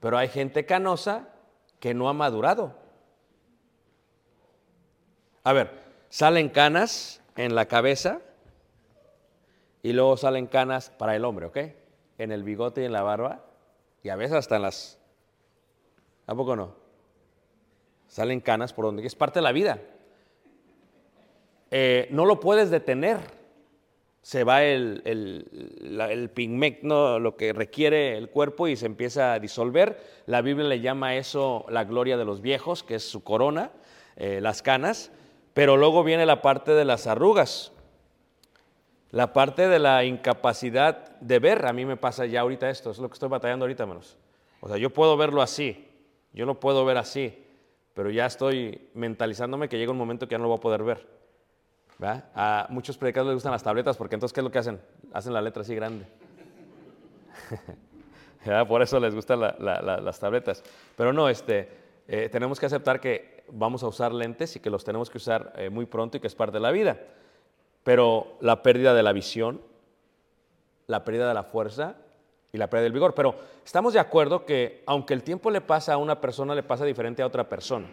pero 0.00 0.18
hay 0.18 0.28
gente 0.28 0.66
canosa 0.66 1.28
que 1.80 1.94
no 1.94 2.08
ha 2.08 2.12
madurado. 2.12 2.74
A 5.42 5.52
ver, 5.52 5.70
salen 6.08 6.48
canas 6.48 7.20
en 7.36 7.54
la 7.54 7.66
cabeza 7.66 8.20
y 9.84 9.92
luego 9.92 10.16
salen 10.16 10.46
canas 10.46 10.88
para 10.88 11.14
el 11.14 11.26
hombre, 11.26 11.44
¿ok? 11.44 11.58
En 12.16 12.32
el 12.32 12.42
bigote 12.42 12.80
y 12.80 12.84
en 12.86 12.92
la 12.92 13.02
barba 13.02 13.44
y 14.02 14.08
a 14.08 14.16
veces 14.16 14.34
hasta 14.34 14.56
en 14.56 14.62
las... 14.62 14.98
¿A 16.26 16.34
poco 16.34 16.56
no? 16.56 16.74
Salen 18.08 18.40
canas 18.40 18.72
por 18.72 18.86
donde 18.86 19.06
es 19.06 19.14
parte 19.14 19.40
de 19.40 19.42
la 19.42 19.52
vida. 19.52 19.78
Eh, 21.70 22.08
no 22.10 22.24
lo 22.24 22.40
puedes 22.40 22.70
detener. 22.70 23.18
Se 24.22 24.42
va 24.42 24.64
el, 24.64 25.02
el, 25.04 26.00
el 26.10 26.30
pigmento, 26.30 27.18
lo 27.18 27.36
que 27.36 27.52
requiere 27.52 28.16
el 28.16 28.30
cuerpo 28.30 28.68
y 28.68 28.76
se 28.76 28.86
empieza 28.86 29.34
a 29.34 29.38
disolver. 29.38 30.02
La 30.24 30.40
Biblia 30.40 30.66
le 30.66 30.80
llama 30.80 31.16
eso 31.16 31.66
la 31.68 31.84
gloria 31.84 32.16
de 32.16 32.24
los 32.24 32.40
viejos, 32.40 32.84
que 32.84 32.94
es 32.94 33.06
su 33.06 33.22
corona, 33.22 33.70
eh, 34.16 34.40
las 34.40 34.62
canas. 34.62 35.12
Pero 35.52 35.76
luego 35.76 36.04
viene 36.04 36.24
la 36.24 36.40
parte 36.40 36.72
de 36.72 36.86
las 36.86 37.06
arrugas, 37.06 37.73
la 39.14 39.32
parte 39.32 39.68
de 39.68 39.78
la 39.78 40.04
incapacidad 40.04 41.18
de 41.20 41.38
ver. 41.38 41.66
A 41.66 41.72
mí 41.72 41.84
me 41.84 41.96
pasa 41.96 42.26
ya 42.26 42.40
ahorita 42.40 42.68
esto, 42.68 42.90
es 42.90 42.98
lo 42.98 43.08
que 43.08 43.14
estoy 43.14 43.28
batallando 43.28 43.64
ahorita, 43.64 43.86
menos. 43.86 44.16
O 44.60 44.68
sea, 44.68 44.76
yo 44.76 44.90
puedo 44.90 45.16
verlo 45.16 45.40
así, 45.40 45.88
yo 46.32 46.46
lo 46.46 46.58
puedo 46.58 46.84
ver 46.84 46.96
así, 46.98 47.44
pero 47.94 48.10
ya 48.10 48.26
estoy 48.26 48.88
mentalizándome 48.94 49.68
que 49.68 49.78
llega 49.78 49.92
un 49.92 49.98
momento 49.98 50.26
que 50.26 50.32
ya 50.32 50.38
no 50.38 50.44
lo 50.44 50.48
voy 50.50 50.58
a 50.58 50.60
poder 50.60 50.82
ver. 50.82 51.06
A 52.34 52.66
muchos 52.70 52.98
predicadores 52.98 53.30
les 53.30 53.36
gustan 53.36 53.52
las 53.52 53.62
tabletas 53.62 53.96
porque 53.96 54.16
entonces, 54.16 54.34
¿qué 54.34 54.40
es 54.40 54.44
lo 54.44 54.50
que 54.50 54.58
hacen? 54.58 54.80
Hacen 55.12 55.32
la 55.32 55.40
letra 55.40 55.62
así 55.62 55.74
grande. 55.74 56.06
Por 58.68 58.82
eso 58.82 59.00
les 59.00 59.14
gustan 59.14 59.40
la- 59.40 59.56
la- 59.58 59.80
la- 59.80 60.00
las 60.00 60.18
tabletas. 60.18 60.62
Pero 60.96 61.12
no, 61.12 61.28
este, 61.28 61.68
eh, 62.08 62.28
tenemos 62.30 62.58
que 62.60 62.66
aceptar 62.66 63.00
que 63.00 63.44
vamos 63.48 63.82
a 63.82 63.86
usar 63.88 64.12
lentes 64.12 64.56
y 64.56 64.60
que 64.60 64.70
los 64.70 64.84
tenemos 64.84 65.08
que 65.08 65.18
usar 65.18 65.52
eh, 65.56 65.70
muy 65.70 65.86
pronto 65.86 66.16
y 66.16 66.20
que 66.20 66.26
es 66.26 66.34
parte 66.34 66.54
de 66.56 66.60
la 66.60 66.70
vida. 66.70 66.98
Pero 67.84 68.36
la 68.40 68.62
pérdida 68.62 68.94
de 68.94 69.02
la 69.02 69.12
visión, 69.12 69.60
la 70.86 71.04
pérdida 71.04 71.28
de 71.28 71.34
la 71.34 71.44
fuerza 71.44 71.94
y 72.52 72.58
la 72.58 72.68
pérdida 72.68 72.84
del 72.84 72.92
vigor. 72.92 73.14
Pero 73.14 73.36
estamos 73.64 73.92
de 73.92 74.00
acuerdo 74.00 74.44
que 74.44 74.82
aunque 74.86 75.14
el 75.14 75.22
tiempo 75.22 75.50
le 75.50 75.60
pasa 75.60 75.92
a 75.92 75.98
una 75.98 76.20
persona, 76.20 76.54
le 76.54 76.62
pasa 76.62 76.84
diferente 76.84 77.22
a 77.22 77.26
otra 77.26 77.48
persona. 77.48 77.86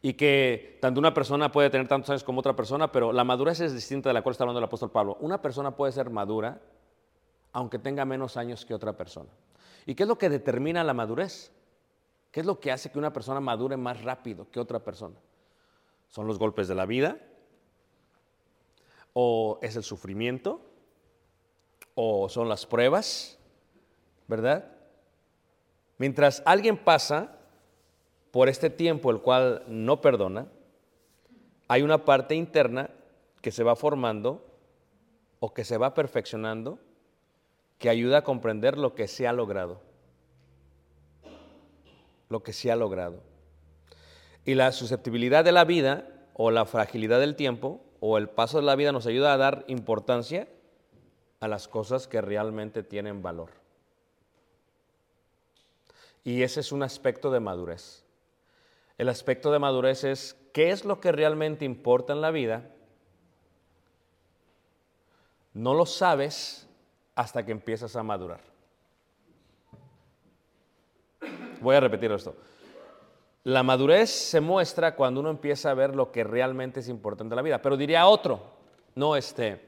Y 0.00 0.14
que 0.14 0.78
tanto 0.80 1.00
una 1.00 1.12
persona 1.12 1.50
puede 1.50 1.68
tener 1.68 1.88
tantos 1.88 2.10
años 2.10 2.22
como 2.24 2.40
otra 2.40 2.54
persona, 2.54 2.92
pero 2.92 3.12
la 3.12 3.24
madurez 3.24 3.60
es 3.60 3.74
distinta 3.74 4.08
de 4.08 4.14
la 4.14 4.22
cual 4.22 4.32
está 4.32 4.44
hablando 4.44 4.60
el 4.60 4.64
apóstol 4.64 4.90
Pablo. 4.90 5.16
Una 5.20 5.42
persona 5.42 5.72
puede 5.72 5.92
ser 5.92 6.10
madura 6.10 6.60
aunque 7.52 7.78
tenga 7.78 8.04
menos 8.04 8.36
años 8.36 8.66
que 8.66 8.74
otra 8.74 8.92
persona. 8.92 9.30
¿Y 9.86 9.94
qué 9.94 10.02
es 10.02 10.08
lo 10.08 10.18
que 10.18 10.28
determina 10.28 10.84
la 10.84 10.92
madurez? 10.92 11.50
¿Qué 12.30 12.40
es 12.40 12.46
lo 12.46 12.60
que 12.60 12.70
hace 12.70 12.90
que 12.90 12.98
una 12.98 13.14
persona 13.14 13.40
madure 13.40 13.78
más 13.78 14.02
rápido 14.02 14.50
que 14.50 14.60
otra 14.60 14.80
persona? 14.80 15.16
¿Son 16.08 16.26
los 16.26 16.38
golpes 16.38 16.68
de 16.68 16.74
la 16.74 16.84
vida? 16.84 17.16
¿O 19.18 19.58
es 19.62 19.74
el 19.76 19.82
sufrimiento? 19.82 20.60
¿O 21.94 22.28
son 22.28 22.50
las 22.50 22.66
pruebas? 22.66 23.38
¿Verdad? 24.28 24.70
Mientras 25.96 26.42
alguien 26.44 26.76
pasa 26.76 27.38
por 28.30 28.50
este 28.50 28.68
tiempo 28.68 29.10
el 29.10 29.22
cual 29.22 29.62
no 29.68 30.02
perdona, 30.02 30.48
hay 31.66 31.80
una 31.80 32.04
parte 32.04 32.34
interna 32.34 32.90
que 33.40 33.52
se 33.52 33.64
va 33.64 33.74
formando 33.74 34.44
o 35.40 35.54
que 35.54 35.64
se 35.64 35.78
va 35.78 35.94
perfeccionando 35.94 36.78
que 37.78 37.88
ayuda 37.88 38.18
a 38.18 38.24
comprender 38.24 38.76
lo 38.76 38.94
que 38.94 39.08
se 39.08 39.26
ha 39.26 39.32
logrado. 39.32 39.80
Lo 42.28 42.42
que 42.42 42.52
se 42.52 42.70
ha 42.70 42.76
logrado. 42.76 43.22
Y 44.44 44.56
la 44.56 44.72
susceptibilidad 44.72 45.42
de 45.42 45.52
la 45.52 45.64
vida 45.64 46.06
o 46.34 46.50
la 46.50 46.66
fragilidad 46.66 47.18
del 47.18 47.34
tiempo 47.34 47.80
o 48.00 48.18
el 48.18 48.28
paso 48.28 48.58
de 48.58 48.64
la 48.64 48.76
vida 48.76 48.92
nos 48.92 49.06
ayuda 49.06 49.32
a 49.32 49.36
dar 49.36 49.64
importancia 49.68 50.48
a 51.40 51.48
las 51.48 51.68
cosas 51.68 52.08
que 52.08 52.20
realmente 52.20 52.82
tienen 52.82 53.22
valor. 53.22 53.50
Y 56.24 56.42
ese 56.42 56.60
es 56.60 56.72
un 56.72 56.82
aspecto 56.82 57.30
de 57.30 57.40
madurez. 57.40 58.04
El 58.98 59.08
aspecto 59.08 59.52
de 59.52 59.58
madurez 59.58 60.04
es 60.04 60.36
qué 60.52 60.70
es 60.70 60.84
lo 60.84 61.00
que 61.00 61.12
realmente 61.12 61.64
importa 61.64 62.12
en 62.12 62.20
la 62.20 62.30
vida. 62.30 62.70
No 65.54 65.74
lo 65.74 65.86
sabes 65.86 66.68
hasta 67.14 67.44
que 67.44 67.52
empiezas 67.52 67.94
a 67.96 68.02
madurar. 68.02 68.40
Voy 71.60 71.76
a 71.76 71.80
repetir 71.80 72.10
esto. 72.12 72.36
La 73.46 73.62
madurez 73.62 74.10
se 74.10 74.40
muestra 74.40 74.96
cuando 74.96 75.20
uno 75.20 75.30
empieza 75.30 75.70
a 75.70 75.74
ver 75.74 75.94
lo 75.94 76.10
que 76.10 76.24
realmente 76.24 76.80
es 76.80 76.88
importante 76.88 77.32
en 77.32 77.36
la 77.36 77.42
vida. 77.42 77.62
Pero 77.62 77.76
diría 77.76 78.08
otro, 78.08 78.40
no 78.96 79.14
este, 79.14 79.60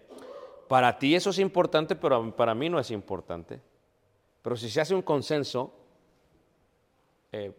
para 0.66 0.98
ti 0.98 1.14
eso 1.14 1.30
es 1.30 1.38
importante, 1.38 1.94
pero 1.94 2.34
para 2.34 2.56
mí 2.56 2.68
no 2.68 2.80
es 2.80 2.90
importante. 2.90 3.60
Pero 4.42 4.56
si 4.56 4.68
se 4.68 4.80
hace 4.80 4.96
un 4.96 5.02
consenso 5.02 5.72
eh, 7.30 7.52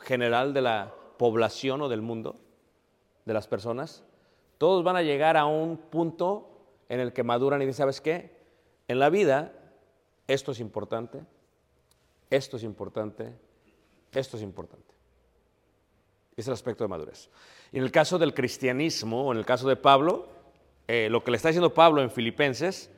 general 0.00 0.52
de 0.52 0.62
la 0.62 0.92
población 1.16 1.82
o 1.82 1.88
del 1.88 2.02
mundo, 2.02 2.34
de 3.24 3.32
las 3.32 3.46
personas, 3.46 4.02
todos 4.58 4.82
van 4.82 4.96
a 4.96 5.02
llegar 5.02 5.36
a 5.36 5.46
un 5.46 5.76
punto 5.76 6.50
en 6.88 6.98
el 6.98 7.12
que 7.12 7.22
maduran 7.22 7.62
y 7.62 7.66
dicen, 7.66 7.78
¿sabes 7.78 8.00
qué? 8.00 8.36
En 8.88 8.98
la 8.98 9.08
vida 9.08 9.52
esto 10.26 10.50
es 10.50 10.58
importante, 10.58 11.22
esto 12.28 12.56
es 12.56 12.64
importante, 12.64 13.32
esto 14.10 14.36
es 14.36 14.42
importante. 14.42 14.89
Es 16.36 16.46
el 16.46 16.52
aspecto 16.54 16.84
de 16.84 16.88
madurez. 16.88 17.30
Y 17.72 17.78
en 17.78 17.84
el 17.84 17.92
caso 17.92 18.18
del 18.18 18.34
cristianismo, 18.34 19.26
o 19.26 19.32
en 19.32 19.38
el 19.38 19.46
caso 19.46 19.68
de 19.68 19.76
Pablo, 19.76 20.28
eh, 20.88 21.08
lo 21.10 21.22
que 21.22 21.30
le 21.30 21.36
está 21.36 21.48
diciendo 21.48 21.74
Pablo 21.74 22.02
en 22.02 22.10
Filipenses, 22.10 22.90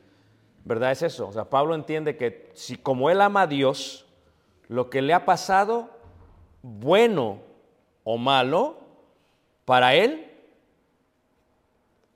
¿verdad? 0.65 0.91
Es 0.91 1.01
eso. 1.01 1.27
O 1.27 1.33
sea, 1.33 1.49
Pablo 1.49 1.75
entiende 1.75 2.17
que 2.17 2.49
si 2.53 2.75
como 2.75 3.09
él 3.09 3.21
ama 3.21 3.43
a 3.43 3.47
Dios, 3.47 4.05
lo 4.67 4.89
que 4.89 5.01
le 5.01 5.13
ha 5.13 5.25
pasado, 5.25 5.89
bueno 6.61 7.41
o 8.03 8.17
malo, 8.17 8.77
para 9.65 9.95
él 9.95 10.31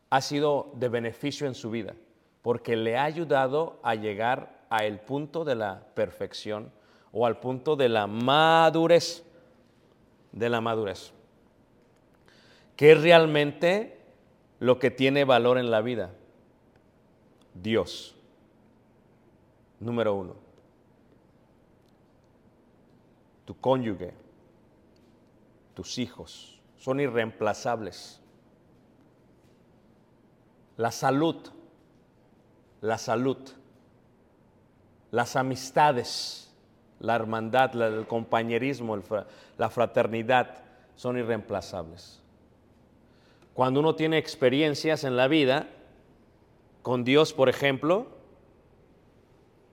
ha 0.10 0.22
sido 0.22 0.72
de 0.76 0.90
beneficio 0.90 1.48
en 1.48 1.56
su 1.56 1.70
vida, 1.70 1.94
porque 2.42 2.76
le 2.76 2.98
ha 2.98 3.04
ayudado 3.04 3.80
a 3.84 3.96
llegar 3.96 4.66
a 4.70 4.86
el 4.86 5.00
punto 5.00 5.44
de 5.44 5.56
la 5.56 5.82
perfección 5.94 6.72
o 7.12 7.26
al 7.26 7.40
punto 7.40 7.76
de 7.76 7.90
la 7.90 8.08
madurez, 8.08 9.24
de 10.38 10.50
la 10.50 10.62
madurez. 10.62 11.12
¿Qué 12.76 12.92
es 12.92 13.02
realmente 13.02 14.00
lo 14.60 14.78
que 14.78 14.92
tiene 14.92 15.24
valor 15.24 15.58
en 15.58 15.72
la 15.72 15.82
vida? 15.82 16.14
Dios, 17.56 18.16
número 19.80 20.14
uno. 20.14 20.36
Tu 23.46 23.60
cónyuge, 23.60 24.14
tus 25.74 25.98
hijos, 25.98 26.62
son 26.78 27.00
irreemplazables. 27.00 28.22
La 30.76 30.92
salud, 30.92 31.38
la 32.82 33.00
salud, 33.00 33.38
las 35.10 35.36
amistades, 35.36 36.47
la 37.00 37.16
hermandad, 37.16 37.76
el 37.82 38.08
compañerismo, 38.08 38.98
la 39.58 39.70
fraternidad 39.70 40.64
son 40.96 41.18
irreemplazables. 41.18 42.22
Cuando 43.54 43.80
uno 43.80 43.96
tiene 43.96 44.18
experiencias 44.18 45.04
en 45.04 45.18
la 45.18 45.28
vida, 45.28 45.68
con 46.82 47.04
Dios, 47.04 47.34
por 47.34 47.50
ejemplo, 47.50 48.08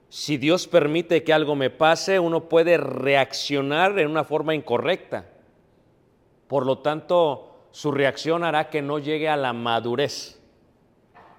si 0.09 0.37
Dios 0.37 0.67
permite 0.67 1.23
que 1.23 1.33
algo 1.33 1.55
me 1.55 1.69
pase, 1.69 2.19
uno 2.19 2.49
puede 2.49 2.77
reaccionar 2.77 3.97
en 3.99 4.09
una 4.09 4.23
forma 4.23 4.55
incorrecta. 4.55 5.25
Por 6.47 6.65
lo 6.65 6.79
tanto, 6.79 7.67
su 7.71 7.91
reacción 7.91 8.43
hará 8.43 8.69
que 8.69 8.81
no 8.81 8.99
llegue 8.99 9.27
a 9.27 9.37
la 9.37 9.53
madurez. 9.53 10.41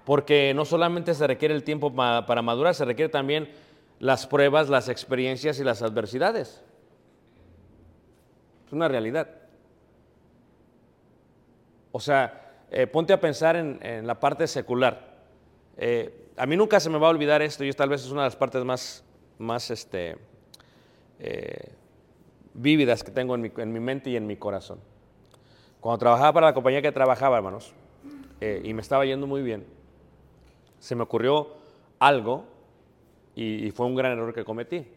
Porque 0.05 0.53
no 0.55 0.63
solamente 0.63 1.13
se 1.13 1.27
requiere 1.27 1.53
el 1.53 1.63
tiempo 1.63 1.93
para 1.93 2.41
madurar, 2.41 2.75
se 2.75 2.85
requiere 2.85 3.09
también 3.09 3.49
las 3.99 4.27
pruebas, 4.27 4.69
las 4.69 4.89
experiencias 4.89 5.59
y 5.59 5.63
las 5.63 5.81
adversidades. 5.81 6.63
Es 8.65 8.73
una 8.73 8.87
realidad. 8.87 9.29
O 11.91 11.99
sea, 11.99 12.65
eh, 12.69 12.85
ponte 12.87 13.13
a 13.13 13.19
pensar 13.19 13.55
en, 13.55 13.79
en 13.81 14.05
la 14.05 14.19
parte 14.19 14.47
secular. 14.47 15.17
Eh, 15.77 16.27
a 16.37 16.45
mí 16.45 16.55
nunca 16.55 16.79
se 16.79 16.89
me 16.89 16.99
va 16.99 17.07
a 17.07 17.09
olvidar 17.09 17.41
esto 17.41 17.63
y 17.63 17.71
tal 17.73 17.89
vez 17.89 18.03
es 18.03 18.11
una 18.11 18.21
de 18.21 18.27
las 18.27 18.35
partes 18.35 18.63
más, 18.63 19.03
más 19.39 19.71
este, 19.71 20.17
eh, 21.19 21.71
vívidas 22.53 23.03
que 23.03 23.11
tengo 23.11 23.35
en 23.35 23.41
mi, 23.41 23.51
en 23.57 23.73
mi 23.73 23.79
mente 23.79 24.11
y 24.11 24.15
en 24.15 24.27
mi 24.27 24.37
corazón. 24.37 24.79
Cuando 25.79 25.97
trabajaba 25.99 26.33
para 26.33 26.47
la 26.47 26.53
compañía 26.53 26.81
que 26.81 26.91
trabajaba, 26.91 27.37
hermanos, 27.37 27.73
eh, 28.41 28.61
y 28.63 28.73
me 28.73 28.81
estaba 28.81 29.05
yendo 29.05 29.25
muy 29.25 29.41
bien, 29.41 29.65
se 30.79 30.95
me 30.95 31.03
ocurrió 31.03 31.55
algo 31.99 32.45
y, 33.37 33.69
fue 33.71 33.85
un 33.85 33.95
gran 33.95 34.13
error 34.13 34.33
que 34.33 34.43
cometí. 34.43 34.87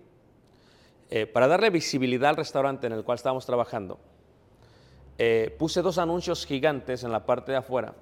Eh, 1.10 1.26
para 1.26 1.46
darle 1.46 1.68
visibilidad 1.68 2.30
al 2.30 2.36
restaurante 2.36 2.86
en 2.86 2.94
el 2.94 3.04
cual 3.04 3.16
estábamos 3.16 3.44
trabajando, 3.44 3.98
eh, 5.18 5.54
puse 5.58 5.82
dos 5.82 5.98
anuncios 5.98 6.46
gigantes 6.46 7.04
en 7.04 7.12
la 7.12 7.26
parte 7.26 7.52
de 7.52 7.58
afuera, 7.58 7.94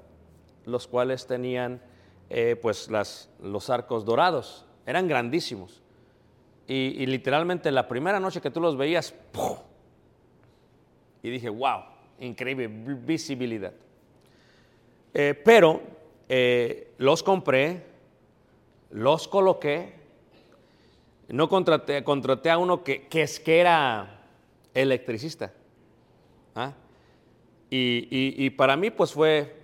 los 0.65 0.87
cuales 0.87 1.27
tenían 1.27 1.83
eh, 2.31 2.55
pues 2.61 2.89
las, 2.89 3.31
los 3.43 3.69
arcos 3.69 4.05
dorados, 4.05 4.65
eran 4.87 5.09
grandísimos. 5.09 5.83
Y, 6.69 7.03
y 7.03 7.07
literalmente 7.07 7.73
la 7.73 7.89
primera 7.89 8.21
noche 8.21 8.41
que 8.41 8.51
tú 8.51 8.61
los 8.61 8.77
veías, 8.77 9.13
¡pum! 9.33 9.57
y 11.21 11.31
dije, 11.31 11.49
wow, 11.49 11.81
increíble 12.21 12.69
vi- 12.69 12.95
visibilidad. 12.95 13.73
Pero 15.13 15.81
los 16.99 17.23
compré, 17.25 17.83
los 18.91 19.27
coloqué, 19.27 19.99
no 21.29 21.49
contraté, 21.49 22.03
contraté 22.05 22.51
a 22.51 22.59
uno 22.59 22.83
que, 22.83 23.07
que 23.09 23.23
es 23.23 23.39
que 23.41 23.61
era 23.61 24.23
electricista. 24.75 25.53
¿ah? 26.55 26.73
Y, 27.71 28.09
y- 28.11 28.51
para 28.51 28.77
mí 28.77 28.91
pues 28.91 29.13
fue, 29.13 29.55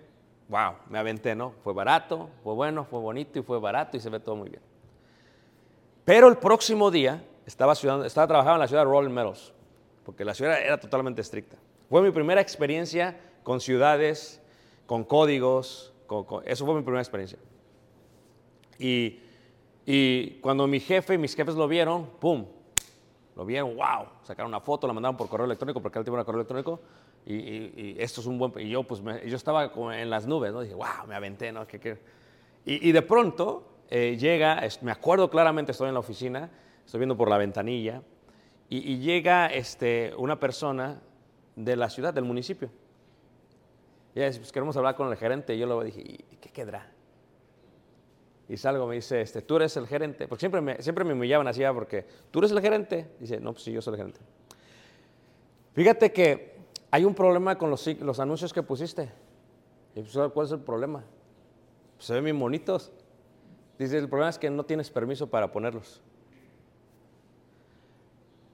wow, 0.48 0.74
me 0.90 0.98
aventé, 0.98 1.34
¿no? 1.34 1.52
Fue 1.62 1.72
barato, 1.72 2.28
fue 2.42 2.52
bueno, 2.54 2.84
fue 2.84 3.00
bonito 3.00 3.38
y 3.38 3.42
fue 3.42 3.58
barato 3.58 3.96
y 3.96 4.00
se 4.00 4.10
ve 4.10 4.20
todo 4.20 4.36
muy 4.36 4.50
bien. 4.50 4.62
Pero 6.04 6.28
el 6.28 6.36
próximo 6.36 6.90
día 6.90 7.24
estaba, 7.46 7.74
ciudad- 7.74 8.04
estaba 8.04 8.26
trabajando 8.26 8.56
en 8.56 8.60
la 8.60 8.68
ciudad 8.68 8.82
de 8.82 8.90
Rolling 8.90 9.10
Meadows, 9.12 9.54
porque 10.04 10.24
la 10.24 10.34
ciudad 10.34 10.60
era 10.60 10.78
totalmente 10.78 11.22
estricta. 11.22 11.56
Fue 11.88 12.02
mi 12.02 12.10
primera 12.10 12.40
experiencia 12.42 13.18
con 13.42 13.60
ciudades, 13.60 14.42
con 14.86 15.04
códigos, 15.04 15.94
eso 16.44 16.66
fue 16.66 16.74
mi 16.74 16.82
primera 16.82 17.00
experiencia. 17.00 17.38
Y, 18.78 19.20
y 19.86 20.38
cuando 20.40 20.66
mi 20.66 20.80
jefe 20.80 21.14
y 21.14 21.18
mis 21.18 21.34
jefes 21.34 21.54
lo 21.54 21.68
vieron, 21.68 22.06
¡pum! 22.20 22.46
Lo 23.36 23.44
vieron, 23.44 23.76
wow, 23.76 24.06
sacaron 24.22 24.50
una 24.50 24.60
foto, 24.60 24.86
la 24.86 24.92
mandaron 24.92 25.16
por 25.16 25.28
correo 25.28 25.46
electrónico, 25.46 25.82
porque 25.82 25.98
él 25.98 26.04
tenía 26.04 26.20
un 26.20 26.24
correo 26.24 26.40
electrónico, 26.40 26.80
y, 27.26 27.96
esto 27.98 28.20
es 28.20 28.26
un 28.26 28.38
buen... 28.38 28.52
Y 28.58 28.68
yo, 28.70 28.84
pues, 28.84 29.00
me- 29.00 29.28
yo 29.28 29.36
estaba 29.36 29.72
como 29.72 29.92
en 29.92 30.08
las 30.08 30.26
nubes, 30.26 30.52
¿no? 30.52 30.60
Dije, 30.60 30.74
wow, 30.74 31.06
me 31.08 31.14
aventé, 31.14 31.50
¿no? 31.52 31.66
¿Qué- 31.66 31.80
qué? 31.80 31.98
Y, 32.64 32.92
de 32.92 33.02
pronto 33.02 33.64
eh, 33.90 34.16
llega, 34.18 34.62
me 34.82 34.92
acuerdo 34.92 35.28
claramente, 35.28 35.72
estoy 35.72 35.88
en 35.88 35.94
la 35.94 36.00
oficina, 36.00 36.48
estoy 36.84 36.98
viendo 36.98 37.16
por 37.16 37.28
la 37.28 37.36
ventanilla, 37.36 38.02
y, 38.70 38.98
llega 38.98 39.46
este, 39.48 40.14
una 40.16 40.40
persona 40.40 41.00
de 41.56 41.76
la 41.76 41.90
ciudad, 41.90 42.14
del 42.14 42.24
municipio. 42.24 42.70
Y 44.14 44.18
ella 44.20 44.28
dice, 44.28 44.38
pues 44.38 44.52
queremos 44.52 44.76
hablar 44.76 44.94
con 44.94 45.10
el 45.10 45.16
gerente, 45.16 45.54
y 45.54 45.58
yo 45.58 45.66
le 45.66 45.84
dije, 45.86 46.00
¿y 46.00 46.36
qué 46.40 46.50
quedará? 46.50 46.93
Y 48.48 48.56
salgo, 48.56 48.86
me 48.86 48.96
dice, 48.96 49.20
este, 49.20 49.40
tú 49.42 49.56
eres 49.56 49.76
el 49.76 49.86
gerente. 49.86 50.28
Porque 50.28 50.40
siempre 50.40 50.60
me, 50.60 50.82
siempre 50.82 51.04
me 51.04 51.14
humillaban 51.14 51.48
así, 51.48 51.62
porque 51.72 52.06
tú 52.30 52.40
eres 52.40 52.50
el 52.50 52.60
gerente. 52.60 53.08
Dice, 53.18 53.40
no, 53.40 53.52
pues 53.52 53.64
sí, 53.64 53.72
yo 53.72 53.80
soy 53.80 53.94
el 53.94 53.98
gerente. 53.98 54.20
Fíjate 55.72 56.12
que 56.12 56.54
hay 56.90 57.04
un 57.04 57.14
problema 57.14 57.56
con 57.56 57.70
los, 57.70 58.20
anuncios 58.20 58.52
que 58.52 58.62
pusiste. 58.62 59.10
Y 59.94 60.02
pues, 60.02 60.16
¿cuál 60.32 60.46
es 60.46 60.52
el 60.52 60.60
problema? 60.60 61.04
Se 61.98 62.14
ven 62.14 62.24
bien 62.24 62.38
bonitos. 62.38 62.92
Dice, 63.78 63.98
el 63.98 64.08
problema 64.08 64.30
es 64.30 64.38
que 64.38 64.50
no 64.50 64.64
tienes 64.64 64.90
permiso 64.90 65.28
para 65.28 65.50
ponerlos. 65.50 66.02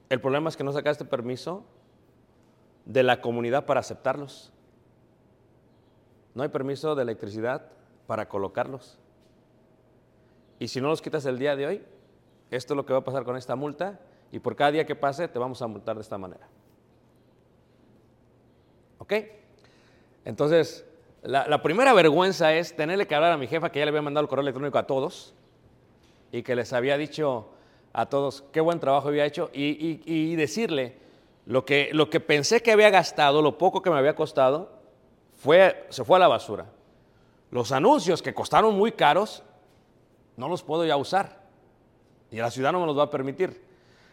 El 0.09 0.19
problema 0.19 0.49
es 0.49 0.57
que 0.57 0.63
no 0.63 0.71
sacaste 0.71 1.05
permiso 1.05 1.63
de 2.85 3.03
la 3.03 3.21
comunidad 3.21 3.65
para 3.65 3.81
aceptarlos. 3.81 4.51
No 6.33 6.43
hay 6.43 6.49
permiso 6.49 6.95
de 6.95 7.03
electricidad 7.03 7.67
para 8.07 8.27
colocarlos. 8.27 8.97
Y 10.61 10.67
si 10.67 10.79
no 10.79 10.89
los 10.89 11.01
quitas 11.01 11.25
el 11.25 11.39
día 11.39 11.55
de 11.55 11.65
hoy, 11.65 11.83
esto 12.51 12.73
es 12.73 12.75
lo 12.75 12.85
que 12.85 12.93
va 12.93 12.99
a 12.99 13.03
pasar 13.03 13.23
con 13.23 13.35
esta 13.35 13.55
multa 13.55 13.99
y 14.31 14.37
por 14.37 14.55
cada 14.55 14.69
día 14.69 14.85
que 14.85 14.95
pase 14.95 15.27
te 15.27 15.39
vamos 15.39 15.59
a 15.63 15.65
multar 15.65 15.95
de 15.95 16.03
esta 16.03 16.19
manera. 16.19 16.47
¿Ok? 18.99 19.13
Entonces, 20.23 20.85
la, 21.23 21.63
primera 21.63 21.93
vergüenza 21.95 22.53
es 22.53 22.75
tenerle 22.75 23.07
que 23.07 23.15
hablar 23.15 23.31
a 23.31 23.37
mi 23.37 23.47
jefa 23.47 23.71
que 23.71 23.79
ya 23.79 23.85
le 23.85 23.89
había 23.89 24.03
mandado 24.03 24.23
el 24.23 24.29
correo 24.29 24.43
electrónico 24.43 24.77
a 24.77 24.85
todos 24.85 25.33
y 26.31 26.43
que 26.43 26.55
les 26.55 26.73
había 26.73 26.95
dicho 26.95 27.47
a 27.91 28.05
todos 28.05 28.43
qué 28.51 28.61
buen 28.61 28.79
trabajo 28.79 29.07
había 29.07 29.25
hecho 29.25 29.49
y, 29.53 29.63
y- 29.63 30.01
y 30.05 30.35
decirle 30.35 30.95
lo 31.47 31.65
que, 31.65 31.89
lo 31.91 32.11
que 32.11 32.19
pensé 32.19 32.61
que 32.61 32.71
había 32.71 32.91
gastado, 32.91 33.41
lo 33.41 33.57
poco 33.57 33.81
que 33.81 33.89
me 33.89 33.97
había 33.97 34.15
costado, 34.15 34.69
fue, 35.37 35.87
se 35.89 36.03
fue 36.03 36.17
a 36.17 36.19
la 36.19 36.27
basura. 36.27 36.67
Los 37.49 37.71
anuncios 37.71 38.21
que 38.21 38.35
costaron 38.35 38.77
muy 38.77 38.91
caros, 38.91 39.41
no 40.41 40.49
los 40.49 40.63
puedo 40.63 40.83
ya 40.83 40.97
usar. 40.97 41.39
Y 42.31 42.37
la 42.37 42.49
ciudad 42.49 42.71
no 42.71 42.79
me 42.79 42.87
los 42.87 42.97
va 42.97 43.03
a 43.03 43.09
permitir. 43.11 43.63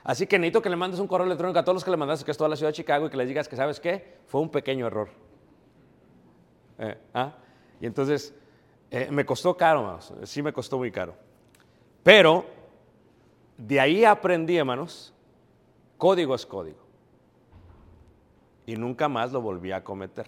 Así 0.05 0.27
que 0.27 0.39
necesito 0.39 0.61
que 0.61 0.69
le 0.69 0.77
mandes 0.77 1.01
un 1.01 1.07
correo 1.07 1.25
electrónico 1.25 1.59
a 1.59 1.65
todos 1.65 1.77
los 1.77 1.85
que 1.85 1.91
le 1.91 1.97
mandaste, 1.97 2.23
que 2.23 2.31
es 2.31 2.37
toda 2.37 2.51
la 2.51 2.57
ciudad 2.57 2.69
de 2.69 2.75
Chicago, 2.75 3.07
y 3.07 3.11
que 3.11 3.17
les 3.17 3.29
digas 3.29 3.49
que, 3.49 3.57
¿sabes 3.57 3.81
qué? 3.81 4.19
Fue 4.27 4.43
un 4.43 4.51
pequeño 4.51 4.87
error. 4.87 5.09
Eh, 6.79 6.99
¿ah? 7.15 7.33
Y 7.81 7.87
entonces, 7.87 8.35
eh, 8.91 9.09
me 9.11 9.25
costó 9.25 9.57
caro, 9.57 9.81
hermanos. 9.81 10.13
Sí 10.25 10.43
me 10.43 10.53
costó 10.53 10.77
muy 10.77 10.91
caro. 10.91 11.15
Pero, 12.03 12.45
de 13.57 13.81
ahí 13.81 14.05
aprendí, 14.05 14.59
hermanos, 14.59 15.15
código 15.97 16.35
es 16.35 16.45
código. 16.45 16.87
Y 18.67 18.77
nunca 18.77 19.09
más 19.09 19.33
lo 19.33 19.41
volví 19.41 19.73
a 19.73 19.83
cometer. 19.83 20.27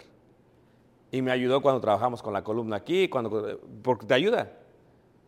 Y 1.11 1.21
me 1.21 1.29
ayudó 1.29 1.61
cuando 1.61 1.79
trabajamos 1.79 2.23
con 2.23 2.33
la 2.33 2.43
columna 2.43 2.77
aquí, 2.77 3.07
cuando, 3.07 3.59
porque 3.83 4.07
te 4.07 4.15
ayuda. 4.15 4.51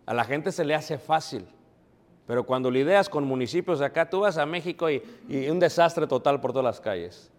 A 0.05 0.13
la 0.13 0.23
gente 0.23 0.51
se 0.51 0.65
le 0.65 0.75
hace 0.75 0.97
fácil. 0.97 1.45
Pero 2.25 2.45
cuando 2.45 2.71
lidias 2.71 3.09
con 3.09 3.25
municipios 3.25 3.79
de 3.79 3.85
acá, 3.85 4.09
tú 4.09 4.21
vas 4.21 4.37
a 4.37 4.45
México 4.45 4.89
y, 4.89 5.01
un 5.49 5.59
desastre 5.59 6.07
total 6.07 6.39
por 6.39 6.51
todas 6.51 6.63
las 6.63 6.79
calles. 6.79 7.31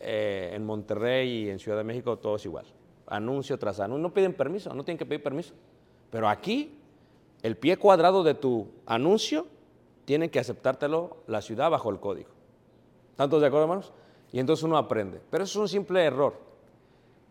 Eh, 0.00 0.50
en 0.54 0.64
Monterrey 0.64 1.44
y 1.44 1.50
en 1.50 1.58
Ciudad 1.58 1.78
de 1.78 1.84
México 1.84 2.18
todo 2.18 2.36
es 2.36 2.44
igual. 2.44 2.64
Anuncio 3.06 3.58
tras 3.58 3.78
anuncio. 3.78 4.02
No 4.02 4.14
piden 4.14 4.32
permiso, 4.32 4.74
no 4.74 4.84
tienen 4.84 4.98
que 4.98 5.06
pedir 5.06 5.22
permiso. 5.22 5.54
Pero 6.10 6.28
aquí, 6.28 6.78
el 7.42 7.56
pie 7.56 7.76
cuadrado 7.76 8.22
de 8.22 8.34
tu 8.34 8.68
anuncio 8.86 9.46
tiene 10.04 10.30
que 10.30 10.40
aceptártelo 10.40 11.18
la 11.26 11.42
ciudad 11.42 11.70
bajo 11.70 11.90
el 11.90 12.00
código. 12.00 12.30
¿Tantos 13.16 13.40
de 13.40 13.46
acuerdo, 13.46 13.64
hermanos? 13.64 13.92
Y 14.32 14.40
entonces 14.40 14.62
uno 14.64 14.78
aprende. 14.78 15.20
Pero 15.30 15.44
eso 15.44 15.58
es 15.58 15.62
un 15.62 15.68
simple 15.68 16.02
error. 16.04 16.34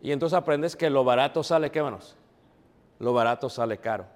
Y 0.00 0.12
entonces 0.12 0.36
aprendes 0.36 0.76
que 0.76 0.88
lo 0.88 1.04
barato 1.04 1.42
sale, 1.42 1.70
¿qué, 1.70 1.80
hermanos? 1.80 2.16
Lo 2.98 3.12
barato 3.12 3.48
sale 3.48 3.78
caro. 3.78 4.06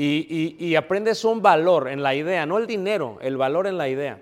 Y, 0.00 0.76
aprendes 0.76 1.24
un 1.24 1.42
valor 1.42 1.88
en 1.88 2.04
la 2.04 2.14
idea, 2.14 2.46
no 2.46 2.58
el 2.58 2.68
dinero, 2.68 3.18
el 3.20 3.36
valor 3.36 3.66
en 3.66 3.76
la 3.76 3.88
idea. 3.88 4.20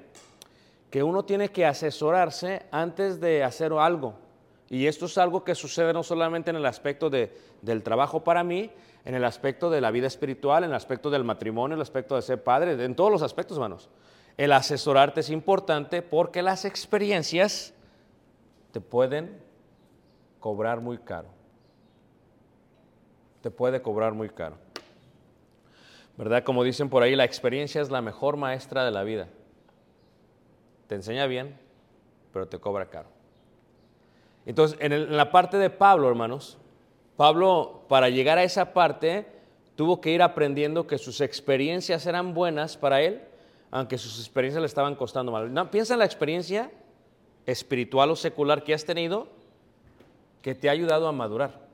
Que 0.88 1.02
uno 1.02 1.26
tiene 1.26 1.50
que 1.50 1.66
asesorarse 1.66 2.62
antes 2.70 3.20
de 3.20 3.44
hacer 3.44 3.74
algo. 3.74 4.14
Y 4.70 4.86
esto 4.86 5.04
es 5.04 5.18
algo 5.18 5.44
que 5.44 5.54
sucede 5.54 5.92
no 5.92 6.02
solamente 6.02 6.48
en 6.48 6.56
el 6.56 6.64
aspecto 6.64 7.10
de- 7.10 7.30
del 7.60 7.82
trabajo 7.82 8.24
para 8.24 8.42
mí, 8.42 8.70
en 9.04 9.14
el 9.14 9.24
aspecto 9.24 9.68
de 9.68 9.82
la 9.82 9.90
vida 9.90 10.06
espiritual, 10.06 10.64
en 10.64 10.70
el 10.70 10.76
aspecto 10.76 11.10
del 11.10 11.24
matrimonio, 11.24 11.74
en 11.74 11.78
el 11.78 11.82
aspecto 11.82 12.16
de 12.16 12.22
ser 12.22 12.42
padre, 12.42 12.82
en 12.82 12.96
todos 12.96 13.12
los 13.12 13.20
aspectos, 13.20 13.58
hermanos. 13.58 13.90
El 14.38 14.52
asesorarte 14.52 15.20
es 15.20 15.28
importante 15.28 16.00
porque 16.00 16.40
las 16.40 16.64
experiencias 16.64 17.74
te 18.72 18.80
pueden 18.80 19.38
cobrar 20.40 20.80
muy 20.80 20.96
caro. 20.96 21.28
Te 23.42 23.50
puede 23.50 23.82
cobrar 23.82 24.14
muy 24.14 24.30
caro. 24.30 24.65
¿Verdad? 26.16 26.44
Como 26.44 26.64
dicen 26.64 26.88
por 26.88 27.02
ahí, 27.02 27.14
la 27.14 27.24
experiencia 27.24 27.80
es 27.80 27.90
la 27.90 28.00
mejor 28.00 28.36
maestra 28.36 28.84
de 28.84 28.90
la 28.90 29.04
vida. 29.04 29.28
Te 30.86 30.94
enseña 30.94 31.26
bien, 31.26 31.58
pero 32.32 32.48
te 32.48 32.58
cobra 32.58 32.86
caro. 32.86 33.08
Entonces, 34.46 34.78
en, 34.80 35.16
la 35.16 35.30
parte 35.30 35.58
de 35.58 35.68
Pablo, 35.70 36.08
hermanos, 36.08 36.56
Pablo, 37.16 37.82
para 37.88 38.08
llegar 38.08 38.38
a 38.38 38.44
esa 38.44 38.72
parte, 38.72 39.26
tuvo 39.74 40.00
que 40.00 40.10
ir 40.10 40.22
aprendiendo 40.22 40.86
que 40.86 40.98
sus 40.98 41.20
experiencias 41.20 42.06
eran 42.06 42.32
buenas 42.32 42.76
para 42.76 43.02
él, 43.02 43.22
aunque 43.70 43.98
sus 43.98 44.18
experiencias 44.18 44.60
le 44.60 44.66
estaban 44.66 44.94
costando 44.94 45.32
mal. 45.32 45.70
Piensa 45.70 45.94
en 45.94 45.98
la 45.98 46.04
experiencia 46.04 46.70
espiritual 47.44 48.10
o 48.10 48.16
secular 48.16 48.64
que 48.64 48.72
has 48.72 48.84
tenido 48.84 49.28
que 50.40 50.54
te 50.54 50.68
ha 50.68 50.72
ayudado 50.72 51.08
a 51.08 51.12
madurar. 51.12 51.66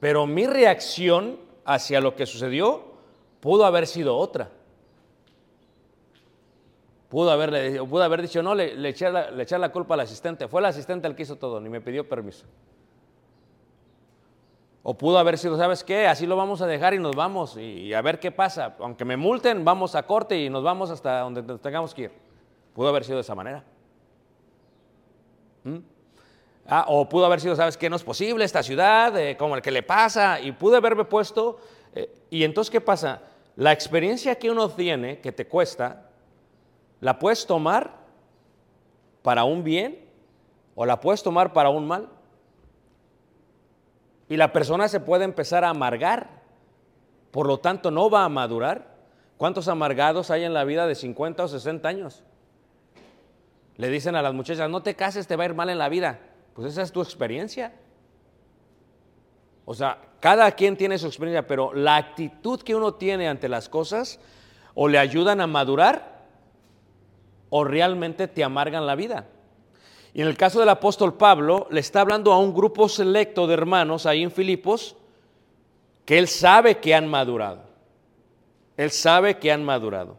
Pero 0.00 0.26
mi 0.26 0.46
reacción 0.46 1.38
hacia 1.64 2.00
lo 2.00 2.14
que 2.14 2.26
sucedió 2.26 2.97
pudo 3.40 3.64
haber 3.64 3.86
sido 3.86 4.16
otra. 4.16 4.50
Pudo, 7.08 7.30
haberle, 7.30 7.82
pudo 7.84 8.02
haber 8.02 8.20
dicho, 8.20 8.42
no, 8.42 8.54
le, 8.54 8.74
le, 8.74 8.90
eché 8.90 9.08
la, 9.58 9.72
culpa 9.72 9.94
al 9.94 10.00
asistente. 10.00 10.46
Fue 10.46 10.60
el 10.60 10.66
asistente 10.66 11.08
el 11.08 11.14
que 11.14 11.22
hizo 11.22 11.36
todo, 11.36 11.58
ni 11.58 11.70
me 11.70 11.80
pidió 11.80 12.06
permiso. 12.06 12.44
O 14.82 14.94
pudo 14.94 15.18
haber 15.18 15.38
sido, 15.38 15.56
¿sabes 15.56 15.82
qué? 15.84 16.06
Así 16.06 16.26
lo 16.26 16.36
vamos 16.36 16.60
a 16.60 16.66
dejar 16.66 16.92
y 16.92 16.98
nos 16.98 17.16
vamos 17.16 17.56
y, 17.56 17.94
a 17.94 18.02
ver 18.02 18.20
qué 18.20 18.30
pasa. 18.30 18.76
Aunque 18.78 19.06
me 19.06 19.16
multen, 19.16 19.64
vamos 19.64 19.94
a 19.94 20.02
corte 20.04 20.38
y 20.38 20.50
nos 20.50 20.62
vamos 20.62 20.90
hasta 20.90 21.20
donde 21.20 21.42
tengamos 21.58 21.94
que 21.94 22.02
ir. 22.02 22.12
Pudo 22.74 22.88
haber 22.88 23.04
sido 23.04 23.16
de 23.16 23.22
esa 23.22 23.34
manera. 23.34 23.64
¿Mm? 25.64 25.78
Ah, 26.66 26.84
o 26.88 27.08
pudo 27.08 27.24
haber 27.24 27.40
sido, 27.40 27.56
¿sabes 27.56 27.78
qué? 27.78 27.88
No 27.88 27.96
es 27.96 28.04
posible 28.04 28.44
esta 28.44 28.62
ciudad, 28.62 29.18
eh, 29.18 29.36
como 29.38 29.56
el 29.56 29.62
que 29.62 29.70
le 29.70 29.82
pasa. 29.82 30.38
Y 30.40 30.52
pude 30.52 30.76
haberme 30.76 31.04
puesto. 31.04 31.58
Eh, 31.98 32.14
y 32.30 32.44
entonces, 32.44 32.70
¿qué 32.70 32.80
pasa? 32.80 33.22
La 33.56 33.72
experiencia 33.72 34.36
que 34.36 34.52
uno 34.52 34.70
tiene, 34.70 35.18
que 35.18 35.32
te 35.32 35.48
cuesta, 35.48 36.10
la 37.00 37.18
puedes 37.18 37.44
tomar 37.44 37.96
para 39.22 39.42
un 39.42 39.64
bien 39.64 39.98
o 40.76 40.86
la 40.86 41.00
puedes 41.00 41.24
tomar 41.24 41.52
para 41.52 41.70
un 41.70 41.88
mal. 41.88 42.08
Y 44.28 44.36
la 44.36 44.52
persona 44.52 44.86
se 44.86 45.00
puede 45.00 45.24
empezar 45.24 45.64
a 45.64 45.70
amargar, 45.70 46.42
por 47.32 47.48
lo 47.48 47.58
tanto 47.58 47.90
no 47.90 48.08
va 48.08 48.24
a 48.24 48.28
madurar. 48.28 48.96
¿Cuántos 49.36 49.66
amargados 49.66 50.30
hay 50.30 50.44
en 50.44 50.54
la 50.54 50.62
vida 50.62 50.86
de 50.86 50.94
50 50.94 51.42
o 51.42 51.48
60 51.48 51.88
años? 51.88 52.22
Le 53.76 53.88
dicen 53.88 54.14
a 54.14 54.22
las 54.22 54.34
muchachas, 54.34 54.70
no 54.70 54.82
te 54.82 54.94
cases, 54.94 55.26
te 55.26 55.34
va 55.34 55.42
a 55.42 55.46
ir 55.46 55.54
mal 55.54 55.70
en 55.70 55.78
la 55.78 55.88
vida. 55.88 56.20
Pues 56.54 56.68
esa 56.68 56.82
es 56.82 56.92
tu 56.92 57.02
experiencia. 57.02 57.72
O 59.70 59.74
sea, 59.74 59.98
cada 60.18 60.50
quien 60.52 60.78
tiene 60.78 60.96
su 60.96 61.06
experiencia, 61.06 61.46
pero 61.46 61.74
la 61.74 61.96
actitud 61.96 62.58
que 62.62 62.74
uno 62.74 62.94
tiene 62.94 63.28
ante 63.28 63.50
las 63.50 63.68
cosas 63.68 64.18
o 64.72 64.88
le 64.88 64.98
ayudan 64.98 65.42
a 65.42 65.46
madurar 65.46 66.24
o 67.50 67.64
realmente 67.64 68.28
te 68.28 68.42
amargan 68.42 68.86
la 68.86 68.94
vida. 68.94 69.26
Y 70.14 70.22
en 70.22 70.26
el 70.26 70.38
caso 70.38 70.58
del 70.58 70.70
apóstol 70.70 71.18
Pablo, 71.18 71.66
le 71.70 71.80
está 71.80 72.00
hablando 72.00 72.32
a 72.32 72.38
un 72.38 72.54
grupo 72.54 72.88
selecto 72.88 73.46
de 73.46 73.52
hermanos 73.52 74.06
ahí 74.06 74.22
en 74.22 74.30
Filipos 74.30 74.96
que 76.06 76.16
él 76.16 76.28
sabe 76.28 76.78
que 76.78 76.94
han 76.94 77.06
madurado. 77.06 77.60
Él 78.78 78.90
sabe 78.90 79.36
que 79.36 79.52
han 79.52 79.66
madurado. 79.66 80.16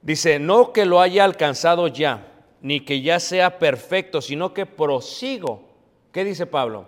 Dice, 0.00 0.38
no 0.38 0.72
que 0.72 0.86
lo 0.86 1.02
haya 1.02 1.24
alcanzado 1.24 1.88
ya, 1.88 2.26
ni 2.62 2.80
que 2.86 3.02
ya 3.02 3.20
sea 3.20 3.58
perfecto, 3.58 4.22
sino 4.22 4.54
que 4.54 4.64
prosigo. 4.64 5.68
¿Qué 6.10 6.24
dice 6.24 6.46
Pablo? 6.46 6.86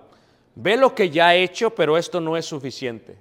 Ve 0.54 0.76
lo 0.76 0.94
que 0.94 1.10
ya 1.10 1.34
he 1.34 1.42
hecho, 1.42 1.74
pero 1.74 1.96
esto 1.96 2.20
no 2.20 2.36
es 2.36 2.44
suficiente. 2.44 3.18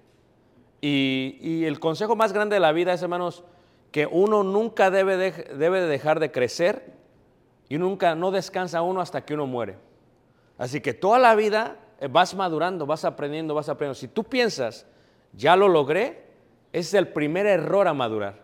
Y, 0.81 1.63
el 1.65 1.79
consejo 1.79 2.15
más 2.15 2.33
grande 2.33 2.55
de 2.55 2.59
la 2.59 2.71
vida 2.71 2.93
es, 2.93 3.01
hermanos, 3.01 3.43
que 3.91 4.07
uno 4.07 4.43
nunca 4.43 4.89
debe 4.89 5.15
de, 5.17 5.31
debe 5.55 5.81
de 5.81 5.87
dejar 5.87 6.19
de 6.19 6.31
crecer 6.31 6.93
y 7.69 7.77
nunca, 7.77 8.15
no 8.15 8.31
descansa 8.31 8.81
uno 8.81 8.99
hasta 8.99 9.23
que 9.23 9.33
uno 9.33 9.45
muere. 9.45 9.77
Así 10.57 10.81
que 10.81 10.93
toda 10.93 11.19
la 11.19 11.35
vida 11.35 11.77
eh, 11.99 12.07
vas 12.09 12.35
madurando, 12.35 12.85
vas 12.85 13.05
aprendiendo, 13.05 13.53
vas 13.53 13.69
aprendiendo. 13.69 13.95
Si 13.95 14.07
tú 14.07 14.23
piensas, 14.23 14.87
ya 15.33 15.55
lo 15.55 15.67
logré, 15.67 16.25
ese 16.73 16.89
es 16.89 16.93
el 16.95 17.07
primer 17.09 17.45
error 17.45 17.87
a 17.87 17.93
madurar. 17.93 18.35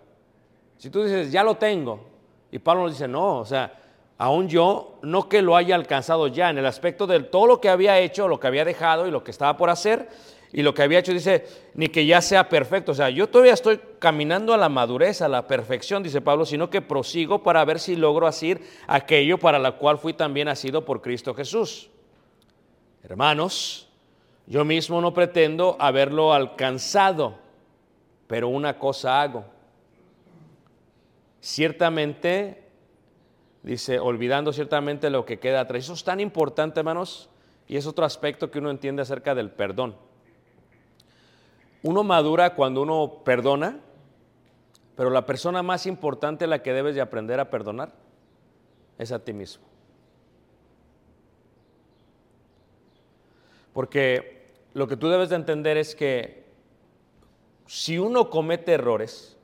Si 0.77 0.89
tú 0.89 1.03
dices, 1.03 1.31
ya 1.31 1.43
lo 1.43 1.55
tengo, 1.55 2.05
y 2.51 2.59
Pablo 2.59 2.83
nos 2.83 2.91
dice, 2.91 3.07
no, 3.07 3.39
o 3.39 3.45
sea, 3.45 3.73
aún 4.17 4.49
yo, 4.49 4.99
no 5.01 5.29
que 5.29 5.41
lo 5.41 5.55
haya 5.55 5.75
alcanzado 5.75 6.27
ya, 6.27 6.49
en 6.49 6.57
el 6.57 6.65
aspecto 6.65 7.07
de 7.07 7.19
todo 7.21 7.47
lo 7.47 7.61
que 7.61 7.69
había 7.69 7.99
hecho, 7.99 8.27
lo 8.27 8.39
que 8.39 8.47
había 8.47 8.65
dejado 8.65 9.07
y 9.07 9.11
lo 9.11 9.23
que 9.23 9.31
estaba 9.31 9.57
por 9.57 9.69
hacer, 9.69 10.09
y 10.53 10.63
lo 10.63 10.73
que 10.73 10.81
había 10.81 10.99
hecho, 10.99 11.11
dice, 11.11 11.45
ni 11.73 11.89
que 11.89 12.05
ya 12.05 12.21
sea 12.21 12.47
perfecto. 12.47 12.93
O 12.93 12.95
sea, 12.95 13.09
yo 13.09 13.27
todavía 13.27 13.53
estoy 13.53 13.79
caminando 13.99 14.53
a 14.53 14.57
la 14.57 14.69
madurez, 14.69 15.21
a 15.21 15.27
la 15.27 15.45
perfección, 15.45 16.03
dice 16.03 16.21
Pablo, 16.21 16.45
sino 16.45 16.69
que 16.69 16.81
prosigo 16.81 17.43
para 17.43 17.63
ver 17.65 17.79
si 17.79 17.95
logro 17.95 18.27
hacer 18.27 18.61
aquello 18.87 19.37
para 19.37 19.59
la 19.59 19.73
cual 19.73 19.97
fui 19.97 20.13
también 20.13 20.45
nacido 20.45 20.85
por 20.85 21.01
Cristo 21.01 21.33
Jesús. 21.33 21.89
Hermanos, 23.03 23.89
yo 24.47 24.63
mismo 24.63 25.01
no 25.01 25.13
pretendo 25.13 25.75
haberlo 25.79 26.33
alcanzado, 26.33 27.35
pero 28.27 28.47
una 28.47 28.79
cosa 28.79 29.21
hago. 29.21 29.45
Ciertamente, 31.41 32.66
dice, 33.67 33.99
olvidando 33.99 34.53
ciertamente 34.53 35.09
lo 35.09 35.25
que 35.25 35.39
queda 35.39 35.61
atrás. 35.61 35.83
Eso 35.83 35.93
es 35.93 36.03
tan 36.03 36.19
importante, 36.19 36.79
hermanos, 36.79 37.29
y 37.67 37.75
es 37.75 37.85
otro 37.85 38.05
aspecto 38.05 38.49
que 38.49 38.59
uno 38.59 38.71
entiende 38.71 39.01
acerca 39.01 39.35
del 39.35 39.51
perdón. 39.51 39.95
Uno 41.83 42.03
madura 42.03 42.55
cuando 42.55 42.81
uno 42.81 43.21
perdona, 43.23 43.79
pero 44.95 45.09
la 45.09 45.25
persona 45.25 45.61
más 45.63 45.85
importante 45.85 46.45
a 46.45 46.47
la 46.47 46.63
que 46.63 46.73
debes 46.73 46.95
de 46.95 47.01
aprender 47.01 47.39
a 47.39 47.49
perdonar 47.49 47.93
es 48.97 49.11
a 49.11 49.19
ti 49.19 49.33
mismo. 49.33 49.65
Porque 53.73 54.47
lo 54.73 54.87
que 54.87 54.97
tú 54.97 55.07
debes 55.07 55.29
de 55.29 55.35
entender 55.35 55.77
es 55.77 55.93
que 55.93 56.47
si 57.67 57.99
uno 57.99 58.29
comete 58.29 58.73
errores 58.73 59.36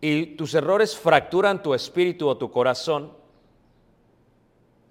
y 0.00 0.36
tus 0.36 0.54
errores 0.54 0.96
fracturan 0.96 1.62
tu 1.62 1.74
espíritu 1.74 2.28
o 2.28 2.36
tu 2.36 2.50
corazón, 2.50 3.12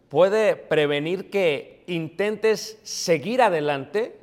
puede 0.10 0.56
prevenir 0.56 1.30
que 1.30 1.84
intentes 1.88 2.80
seguir 2.84 3.41
adelante 3.41 4.20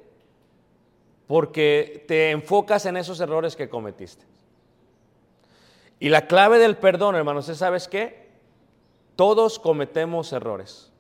porque 1.27 2.05
te 2.07 2.31
enfocas 2.31 2.85
en 2.87 2.97
esos 2.97 3.21
errores 3.21 3.57
que 3.57 3.69
cometiste. 3.69 4.25
Y 5.99 6.11
la 6.11 6.27
clave 6.27 6.59
del 6.59 6.77
perdón, 6.77 7.17
hermanos, 7.17 7.49
es, 7.49 7.59
¿sabes 7.59 7.89
qué? 7.89 8.29
Todos 9.17 9.59
cometemos 9.59 10.33
errores. 10.33 10.93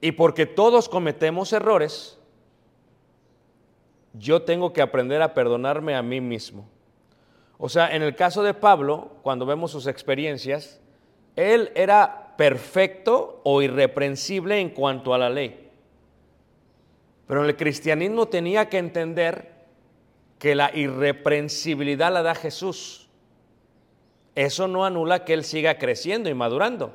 Y 0.00 0.12
porque 0.12 0.46
todos 0.46 0.88
cometemos 0.88 1.52
errores, 1.52 2.18
yo 4.14 4.42
tengo 4.42 4.72
que 4.72 4.82
aprender 4.82 5.22
a 5.22 5.34
perdonarme 5.34 5.94
a 5.94 6.02
mí 6.02 6.20
mismo. 6.20 6.66
O 7.58 7.68
sea, 7.68 7.94
en 7.94 8.02
el 8.02 8.16
caso 8.16 8.42
de 8.42 8.54
Pablo, 8.54 9.16
cuando 9.22 9.46
vemos 9.46 9.70
sus 9.70 9.86
experiencias, 9.86 10.80
él 11.36 11.70
era 11.74 12.34
perfecto 12.36 13.40
o 13.44 13.62
irreprensible 13.62 14.58
en 14.60 14.70
cuanto 14.70 15.14
a 15.14 15.18
la 15.18 15.30
ley. 15.30 15.70
Pero 17.26 17.44
el 17.44 17.56
cristianismo 17.56 18.26
tenía 18.26 18.68
que 18.68 18.78
entender 18.78 19.52
que 20.38 20.54
la 20.54 20.74
irreprensibilidad 20.74 22.12
la 22.12 22.22
da 22.22 22.34
Jesús. 22.34 23.08
Eso 24.34 24.66
no 24.66 24.84
anula 24.84 25.24
que 25.24 25.34
él 25.34 25.44
siga 25.44 25.78
creciendo 25.78 26.28
y 26.28 26.34
madurando. 26.34 26.94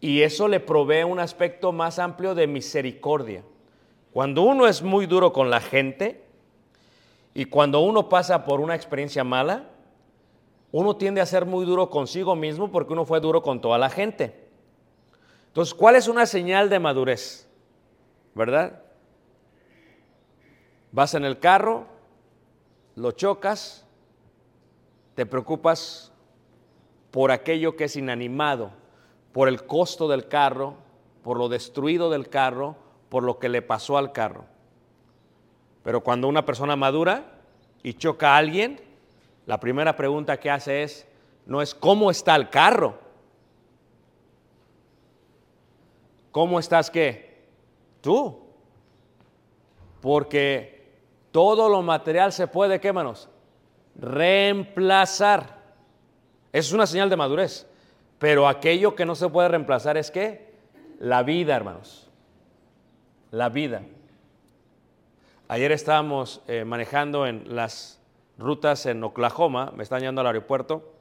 Y 0.00 0.22
eso 0.22 0.48
le 0.48 0.58
provee 0.58 1.04
un 1.04 1.20
aspecto 1.20 1.70
más 1.70 2.00
amplio 2.00 2.34
de 2.34 2.48
misericordia. 2.48 3.44
Cuando 4.12 4.42
uno 4.42 4.66
es 4.66 4.82
muy 4.82 5.06
duro 5.06 5.32
con 5.32 5.48
la 5.48 5.60
gente 5.60 6.21
y 7.34 7.46
cuando 7.46 7.80
uno 7.80 8.08
pasa 8.08 8.44
por 8.44 8.60
una 8.60 8.74
experiencia 8.74 9.24
mala, 9.24 9.68
uno 10.70 10.96
tiende 10.96 11.20
a 11.20 11.26
ser 11.26 11.46
muy 11.46 11.64
duro 11.64 11.90
consigo 11.90 12.34
mismo 12.34 12.70
porque 12.70 12.92
uno 12.92 13.04
fue 13.04 13.20
duro 13.20 13.42
con 13.42 13.60
toda 13.60 13.78
la 13.78 13.90
gente. 13.90 14.48
Entonces, 15.48 15.74
¿cuál 15.74 15.96
es 15.96 16.08
una 16.08 16.26
señal 16.26 16.70
de 16.70 16.78
madurez? 16.78 17.48
¿Verdad? 18.34 18.82
Vas 20.92 21.14
en 21.14 21.24
el 21.24 21.38
carro, 21.38 21.86
lo 22.96 23.12
chocas, 23.12 23.86
te 25.14 25.26
preocupas 25.26 26.12
por 27.10 27.30
aquello 27.30 27.76
que 27.76 27.84
es 27.84 27.96
inanimado, 27.96 28.70
por 29.32 29.48
el 29.48 29.66
costo 29.66 30.08
del 30.08 30.28
carro, 30.28 30.76
por 31.22 31.38
lo 31.38 31.48
destruido 31.48 32.10
del 32.10 32.28
carro, 32.28 32.76
por 33.08 33.22
lo 33.22 33.38
que 33.38 33.50
le 33.50 33.62
pasó 33.62 33.98
al 33.98 34.12
carro. 34.12 34.46
Pero 35.82 36.02
cuando 36.02 36.28
una 36.28 36.44
persona 36.44 36.76
madura 36.76 37.24
y 37.82 37.94
choca 37.94 38.34
a 38.34 38.38
alguien, 38.38 38.80
la 39.46 39.58
primera 39.58 39.96
pregunta 39.96 40.38
que 40.38 40.50
hace 40.50 40.82
es, 40.82 41.06
no 41.46 41.60
es 41.60 41.74
cómo 41.74 42.10
está 42.10 42.36
el 42.36 42.48
carro, 42.50 42.98
¿cómo 46.30 46.58
estás 46.58 46.90
qué? 46.90 47.46
Tú. 48.00 48.40
Porque 50.00 50.90
todo 51.30 51.68
lo 51.68 51.82
material 51.82 52.32
se 52.32 52.46
puede, 52.46 52.80
¿qué 52.80 52.92
manos? 52.92 53.28
Reemplazar. 53.96 55.62
Eso 56.52 56.68
es 56.68 56.72
una 56.72 56.86
señal 56.86 57.10
de 57.10 57.16
madurez. 57.16 57.66
Pero 58.18 58.46
aquello 58.46 58.94
que 58.94 59.04
no 59.04 59.14
se 59.14 59.28
puede 59.28 59.48
reemplazar 59.48 59.96
es 59.96 60.10
qué? 60.10 60.54
La 61.00 61.22
vida, 61.22 61.56
hermanos. 61.56 62.08
La 63.30 63.48
vida. 63.48 63.82
Ayer 65.52 65.70
estábamos 65.70 66.40
eh, 66.48 66.64
manejando 66.64 67.26
en 67.26 67.54
las 67.54 68.00
rutas 68.38 68.86
en 68.86 69.04
Oklahoma, 69.04 69.70
me 69.76 69.82
están 69.82 70.00
llevando 70.00 70.22
al 70.22 70.28
aeropuerto. 70.28 70.94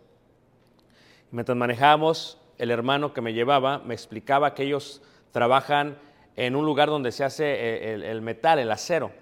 Mientras 1.32 1.58
manejábamos, 1.58 2.38
el 2.58 2.70
hermano 2.70 3.14
que 3.14 3.22
me 3.22 3.32
llevaba 3.32 3.80
me 3.80 3.94
explicaba 3.94 4.54
que 4.54 4.64
ellos 4.64 5.02
trabajan 5.32 5.98
en 6.36 6.58
un 6.58 6.66
lugar 6.66 6.90
donde 6.90 7.14
se 7.14 7.24
hace 7.24 7.46
eh, 7.46 7.94
el, 7.94 8.22
metal, 8.22 8.60
el 8.60 8.70
acero, 8.70 9.14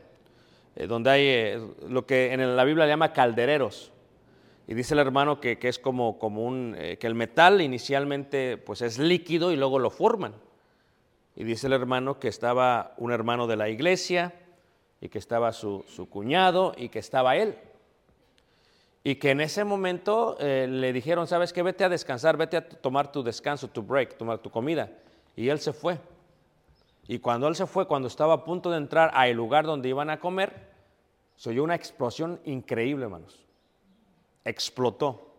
eh, 0.75 0.87
donde 0.87 1.11
hay 1.11 1.73
lo 1.87 2.07
que 2.07 2.33
en 2.33 2.55
la 2.55 2.63
Biblia 2.63 2.85
le 2.85 2.91
llama 2.91 3.13
caldereros. 3.13 3.91
y 4.67 4.73
dice 4.73 4.95
el 4.95 4.99
hermano 4.99 5.39
que, 5.39 5.59
es 5.61 5.77
como, 5.77 6.17
como 6.17 6.43
un, 6.43 6.75
que 6.99 7.05
el 7.05 7.13
metal 7.13 7.61
inicialmente 7.61 8.57
pues 8.57 8.81
es 8.81 8.97
líquido 8.97 9.51
y 9.51 9.57
luego 9.57 9.77
lo 9.77 9.91
forman. 9.91 10.33
Y 11.35 11.43
dice 11.43 11.67
el 11.67 11.73
hermano 11.73 12.19
que 12.19 12.29
estaba 12.29 12.95
un 12.97 13.11
hermano 13.11 13.45
de 13.45 13.57
la 13.57 13.69
iglesia 13.69 14.33
y 15.01 15.09
que 15.09 15.17
estaba 15.17 15.53
su, 15.53 15.85
su 15.87 16.09
cuñado 16.09 16.73
y 16.77 16.89
que 16.89 16.99
estaba 16.99 17.35
él. 17.35 17.57
Y 19.03 19.15
que 19.15 19.31
en 19.31 19.41
ese 19.41 19.63
momento 19.63 20.37
eh, 20.39 20.67
le 20.69 20.91
dijeron, 20.91 21.25
sabes 21.25 21.53
qué, 21.53 21.63
vete 21.63 21.85
a 21.85 21.89
descansar, 21.89 22.35
vete 22.35 22.57
a 22.57 22.67
tomar 22.67 23.11
tu 23.11 23.23
descanso, 23.23 23.69
tu 23.69 23.81
break, 23.81 24.17
tomar 24.17 24.39
tu 24.39 24.49
comida. 24.49 24.91
Y 25.35 25.49
él 25.49 25.59
se 25.59 25.71
fue. 25.71 25.99
Y 27.07 27.19
cuando 27.19 27.47
él 27.47 27.55
se 27.55 27.65
fue, 27.65 27.87
cuando 27.87 28.07
estaba 28.07 28.33
a 28.33 28.43
punto 28.43 28.69
de 28.69 28.77
entrar 28.77 29.09
al 29.13 29.31
lugar 29.31 29.65
donde 29.65 29.89
iban 29.89 30.09
a 30.09 30.19
comer, 30.19 30.69
se 31.37 31.51
oyó 31.51 31.63
una 31.63 31.75
explosión 31.75 32.41
increíble, 32.43 33.05
hermanos. 33.05 33.45
Explotó. 34.43 35.33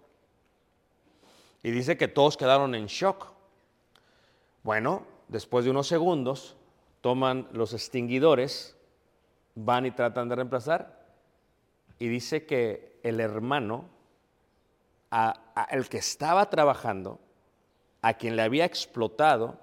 Y 1.63 1.71
dice 1.71 1.99
que 1.99 2.09
todos 2.09 2.39
quedaron 2.39 2.75
en 2.75 2.87
shock. 2.87 3.27
Bueno, 4.63 5.07
después 5.29 5.65
de 5.65 5.71
unos 5.71 5.87
segundos, 5.87 6.57
toman 7.03 7.47
los 7.53 7.75
extinguidores, 7.75 8.77
van 9.65 9.87
y 9.87 9.91
tratan 9.91 10.29
de 10.29 10.37
reemplazar, 10.37 11.01
y 11.99 12.09
dice 12.09 12.47
que 12.47 12.99
el 13.03 13.21
hermano, 13.21 13.89
a- 15.11 15.41
a- 15.55 15.65
el 15.65 15.89
que 15.89 15.99
estaba 15.99 16.49
trabajando, 16.51 17.19
a 18.03 18.15
quien 18.15 18.37
le 18.37 18.43
había 18.43 18.65
explotado, 18.65 19.59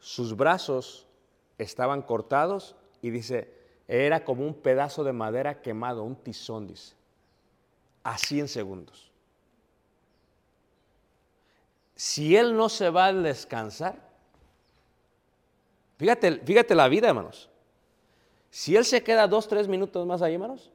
sus 0.00 0.36
brazos 0.36 1.06
estaban 1.58 2.02
cortados 2.02 2.76
y 3.00 3.10
dice, 3.10 3.52
era 3.86 4.24
como 4.24 4.44
un 4.44 4.54
pedazo 4.54 5.04
de 5.04 5.12
madera 5.12 5.60
quemado, 5.62 6.02
un 6.02 6.16
tizón, 6.16 6.66
dice. 6.66 6.94
Así 8.02 8.40
en 8.40 8.48
segundos. 8.48 9.10
Si 11.94 12.36
él 12.36 12.56
no 12.56 12.68
se 12.68 12.90
va 12.90 13.06
a 13.06 13.12
descansar, 13.12 13.96
fíjate, 15.98 16.38
fíjate 16.38 16.74
la 16.74 16.88
vida, 16.88 17.08
hermanos. 17.08 17.48
Si 18.54 18.76
él 18.76 18.84
se 18.84 19.02
queda 19.02 19.26
dos, 19.26 19.48
tres 19.48 19.66
minutos 19.66 20.06
más 20.06 20.22
ahí, 20.22 20.34
hermanos, 20.34 20.70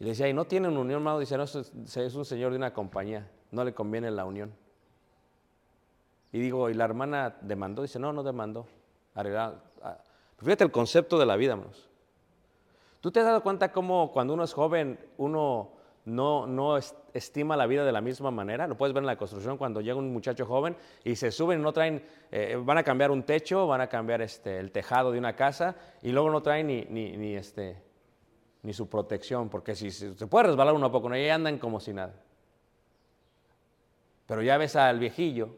Y 0.00 0.04
le 0.04 0.10
decía, 0.10 0.28
¿y 0.28 0.32
no 0.34 0.44
tienen 0.44 0.76
unión, 0.76 0.98
hermano? 0.98 1.20
Dice, 1.20 1.36
no, 1.36 1.44
es, 1.44 2.14
un 2.16 2.24
señor 2.24 2.50
de 2.50 2.56
una 2.56 2.74
compañía, 2.74 3.30
no 3.52 3.62
le 3.62 3.74
conviene 3.74 4.10
la 4.10 4.24
unión. 4.24 4.52
Y 6.32 6.40
digo, 6.40 6.68
¿y 6.68 6.74
la 6.74 6.84
hermana 6.84 7.36
demandó? 7.42 7.82
Dice, 7.82 8.00
no, 8.00 8.12
no 8.12 8.24
demandó. 8.24 8.66
Ah. 9.14 9.54
Fíjate 10.38 10.64
el 10.64 10.72
concepto 10.72 11.16
de 11.16 11.26
la 11.26 11.36
vida, 11.36 11.52
hermanos. 11.52 11.88
¿Tú 13.00 13.12
te 13.12 13.20
has 13.20 13.26
dado 13.26 13.44
cuenta 13.44 13.70
cómo 13.70 14.10
cuando 14.10 14.34
uno 14.34 14.42
es 14.42 14.52
joven, 14.52 14.98
uno 15.16 15.76
no, 16.06 16.46
no 16.46 16.76
es- 16.78 16.94
estima 17.12 17.56
la 17.56 17.66
vida 17.66 17.84
de 17.84 17.92
la 17.92 18.00
misma 18.00 18.30
manera? 18.30 18.66
Lo 18.66 18.76
puedes 18.76 18.94
ver 18.94 19.02
en 19.02 19.06
la 19.06 19.16
construcción 19.16 19.58
cuando 19.58 19.80
llega 19.80 19.96
un 19.96 20.12
muchacho 20.12 20.46
joven 20.46 20.76
y 21.04 21.16
se 21.16 21.30
suben 21.30 21.60
no 21.60 21.72
traen, 21.72 22.02
eh, 22.30 22.58
van 22.64 22.78
a 22.78 22.82
cambiar 22.82 23.10
un 23.10 23.22
techo, 23.24 23.66
van 23.66 23.80
a 23.82 23.88
cambiar 23.88 24.22
este, 24.22 24.58
el 24.58 24.70
tejado 24.72 25.12
de 25.12 25.18
una 25.18 25.36
casa 25.36 25.76
y 26.02 26.12
luego 26.12 26.30
no 26.30 26.42
traen 26.42 26.66
ni, 26.68 26.84
ni, 26.84 27.34
este, 27.34 27.82
ni 28.62 28.72
su 28.72 28.88
protección, 28.88 29.48
porque 29.48 29.74
si, 29.74 29.90
se 29.90 30.26
puede 30.26 30.46
resbalar 30.48 30.74
uno 30.74 30.90
poco, 30.90 31.08
¿no? 31.08 31.16
y 31.16 31.28
andan 31.28 31.58
como 31.58 31.80
si 31.80 31.92
nada. 31.92 32.14
Pero 34.26 34.42
ya 34.42 34.58
ves 34.58 34.76
al 34.76 34.98
viejillo 34.98 35.50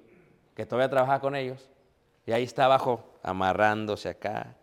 que 0.54 0.66
todavía 0.66 0.90
trabaja 0.90 1.20
con 1.20 1.34
ellos 1.36 1.68
y 2.26 2.32
ahí 2.32 2.42
está 2.44 2.66
abajo 2.66 3.04
amarrándose 3.22 4.08
acá, 4.10 4.56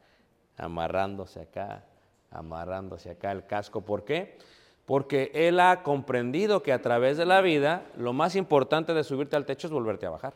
amarrándose 0.58 1.42
acá, 1.42 1.86
amarrándose 2.32 3.10
acá 3.12 3.32
el 3.32 3.46
casco. 3.46 3.82
¿Por 3.82 4.04
qué? 4.04 4.38
Porque 4.86 5.32
él 5.34 5.60
ha 5.60 5.82
comprendido 5.82 6.62
que 6.62 6.72
a 6.72 6.82
través 6.82 7.18
de 7.18 7.26
la 7.26 7.42
vida 7.42 7.86
lo 7.98 8.14
más 8.14 8.36
importante 8.36 8.94
de 8.94 9.04
subirte 9.04 9.36
al 9.36 9.46
techo 9.46 9.68
es 9.68 9.74
volverte 9.74 10.06
a 10.06 10.12
bajar. 10.12 10.34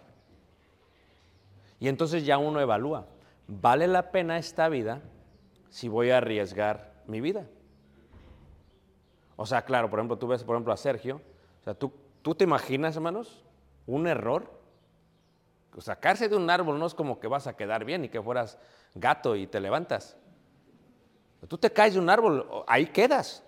Y 1.79 1.87
entonces 1.87 2.25
ya 2.25 2.37
uno 2.37 2.59
evalúa, 2.59 3.05
¿vale 3.47 3.87
la 3.87 4.11
pena 4.11 4.37
esta 4.37 4.67
vida 4.69 5.01
si 5.69 5.87
voy 5.87 6.09
a 6.09 6.17
arriesgar 6.17 6.93
mi 7.07 7.21
vida? 7.21 7.45
O 9.35 9.45
sea, 9.45 9.63
claro, 9.63 9.89
por 9.89 9.99
ejemplo, 9.99 10.17
tú 10.17 10.27
ves, 10.27 10.43
por 10.43 10.55
ejemplo, 10.55 10.73
a 10.73 10.77
Sergio, 10.77 11.21
o 11.61 11.63
sea, 11.63 11.73
¿tú, 11.73 11.93
tú 12.21 12.35
te 12.35 12.43
imaginas, 12.43 12.95
hermanos, 12.95 13.43
un 13.87 14.07
error? 14.07 14.59
O 15.75 15.81
sacarse 15.81 16.27
de 16.27 16.35
un 16.35 16.49
árbol 16.49 16.77
no 16.77 16.85
es 16.85 16.93
como 16.93 17.19
que 17.19 17.27
vas 17.27 17.47
a 17.47 17.55
quedar 17.55 17.85
bien 17.85 18.03
y 18.03 18.09
que 18.09 18.21
fueras 18.21 18.57
gato 18.95 19.37
y 19.37 19.47
te 19.47 19.61
levantas. 19.61 20.17
Tú 21.47 21.57
te 21.57 21.71
caes 21.71 21.93
de 21.93 22.01
un 22.01 22.09
árbol, 22.09 22.45
ahí 22.67 22.87
quedas. 22.87 23.43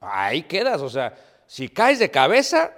Ahí 0.00 0.42
quedas, 0.44 0.80
o 0.80 0.88
sea, 0.88 1.14
si 1.46 1.68
caes 1.68 1.98
de 1.98 2.10
cabeza, 2.10 2.72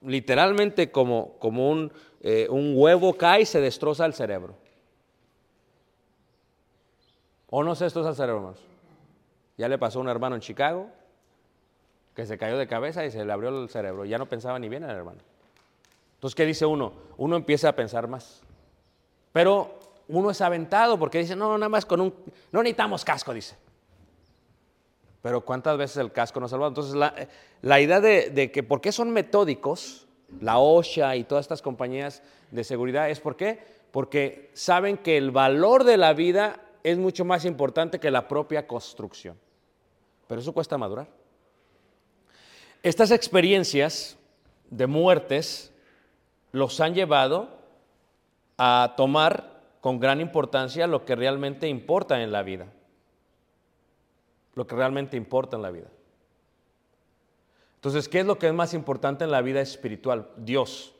literalmente 0.00 0.90
como, 0.90 1.38
como 1.38 1.70
un, 1.70 1.92
eh, 2.20 2.48
un 2.50 2.74
huevo 2.76 3.14
cae 3.14 3.42
y 3.42 3.46
se 3.46 3.60
destroza 3.60 4.04
el 4.06 4.14
cerebro. 4.14 4.56
¿O 7.48 7.62
no 7.62 7.74
se 7.74 7.84
destroza 7.84 8.10
el 8.10 8.16
cerebro, 8.16 8.38
hermanos? 8.38 8.60
Ya 9.56 9.68
le 9.68 9.78
pasó 9.78 10.00
a 10.00 10.02
un 10.02 10.08
hermano 10.08 10.34
en 10.34 10.40
Chicago 10.40 10.88
que 12.14 12.26
se 12.26 12.38
cayó 12.38 12.58
de 12.58 12.66
cabeza 12.66 13.04
y 13.04 13.10
se 13.10 13.24
le 13.24 13.32
abrió 13.32 13.50
el 13.50 13.68
cerebro. 13.68 14.04
Ya 14.04 14.18
no 14.18 14.26
pensaba 14.26 14.58
ni 14.58 14.68
bien 14.68 14.82
el 14.82 14.90
hermano. 14.90 15.18
Entonces, 16.14 16.34
¿qué 16.34 16.46
dice 16.46 16.66
uno? 16.66 16.92
Uno 17.16 17.36
empieza 17.36 17.68
a 17.68 17.76
pensar 17.76 18.08
más. 18.08 18.42
Pero 19.32 19.78
uno 20.08 20.30
es 20.30 20.40
aventado 20.40 20.98
porque 20.98 21.18
dice, 21.18 21.36
no, 21.36 21.56
nada 21.58 21.68
más 21.68 21.86
con 21.86 22.00
un... 22.00 22.14
No 22.50 22.62
necesitamos 22.62 23.04
casco, 23.04 23.34
dice. 23.34 23.56
Pero 25.24 25.40
¿cuántas 25.40 25.78
veces 25.78 25.96
el 25.96 26.12
casco 26.12 26.38
nos 26.38 26.50
ha 26.50 26.52
salvado? 26.52 26.68
Entonces, 26.68 26.94
la, 27.62 27.80
idea 27.80 27.98
de, 27.98 28.28
de 28.28 28.52
que 28.52 28.62
por 28.62 28.82
qué 28.82 28.92
son 28.92 29.08
metódicos, 29.08 30.06
la 30.38 30.58
OSHA 30.58 31.16
y 31.16 31.24
todas 31.24 31.44
estas 31.44 31.62
compañías 31.62 32.22
de 32.50 32.62
seguridad, 32.62 33.08
es 33.08 33.20
por 33.20 33.34
qué? 33.34 33.58
Porque 33.90 34.50
saben 34.52 34.98
que 34.98 35.16
el 35.16 35.30
valor 35.30 35.84
de 35.84 35.96
la 35.96 36.12
vida 36.12 36.60
es 36.82 36.98
mucho 36.98 37.24
más 37.24 37.46
importante 37.46 37.98
que 37.98 38.10
la 38.10 38.28
propia 38.28 38.66
construcción. 38.66 39.38
Pero 40.26 40.42
eso 40.42 40.52
cuesta 40.52 40.76
madurar. 40.76 41.08
Estas 42.82 43.10
experiencias 43.10 44.18
de 44.68 44.86
muertes 44.86 45.72
los 46.52 46.78
han 46.80 46.92
llevado 46.92 47.48
a 48.58 48.92
tomar 48.98 49.62
con 49.80 49.98
gran 49.98 50.20
importancia 50.20 50.86
lo 50.86 51.06
que 51.06 51.16
realmente 51.16 51.66
importa 51.66 52.22
en 52.22 52.30
la 52.30 52.42
vida. 52.42 52.66
Lo 54.54 54.66
que 54.66 54.74
realmente 54.76 55.16
importa 55.16 55.56
en 55.56 55.62
la 55.62 55.70
vida. 55.70 55.88
Entonces, 57.76 58.08
¿qué 58.08 58.20
es 58.20 58.26
lo 58.26 58.38
que 58.38 58.46
es 58.48 58.54
más 58.54 58.72
importante 58.72 59.24
en 59.24 59.30
la 59.30 59.42
vida 59.42 59.60
espiritual? 59.60 60.28
Dios. 60.36 60.94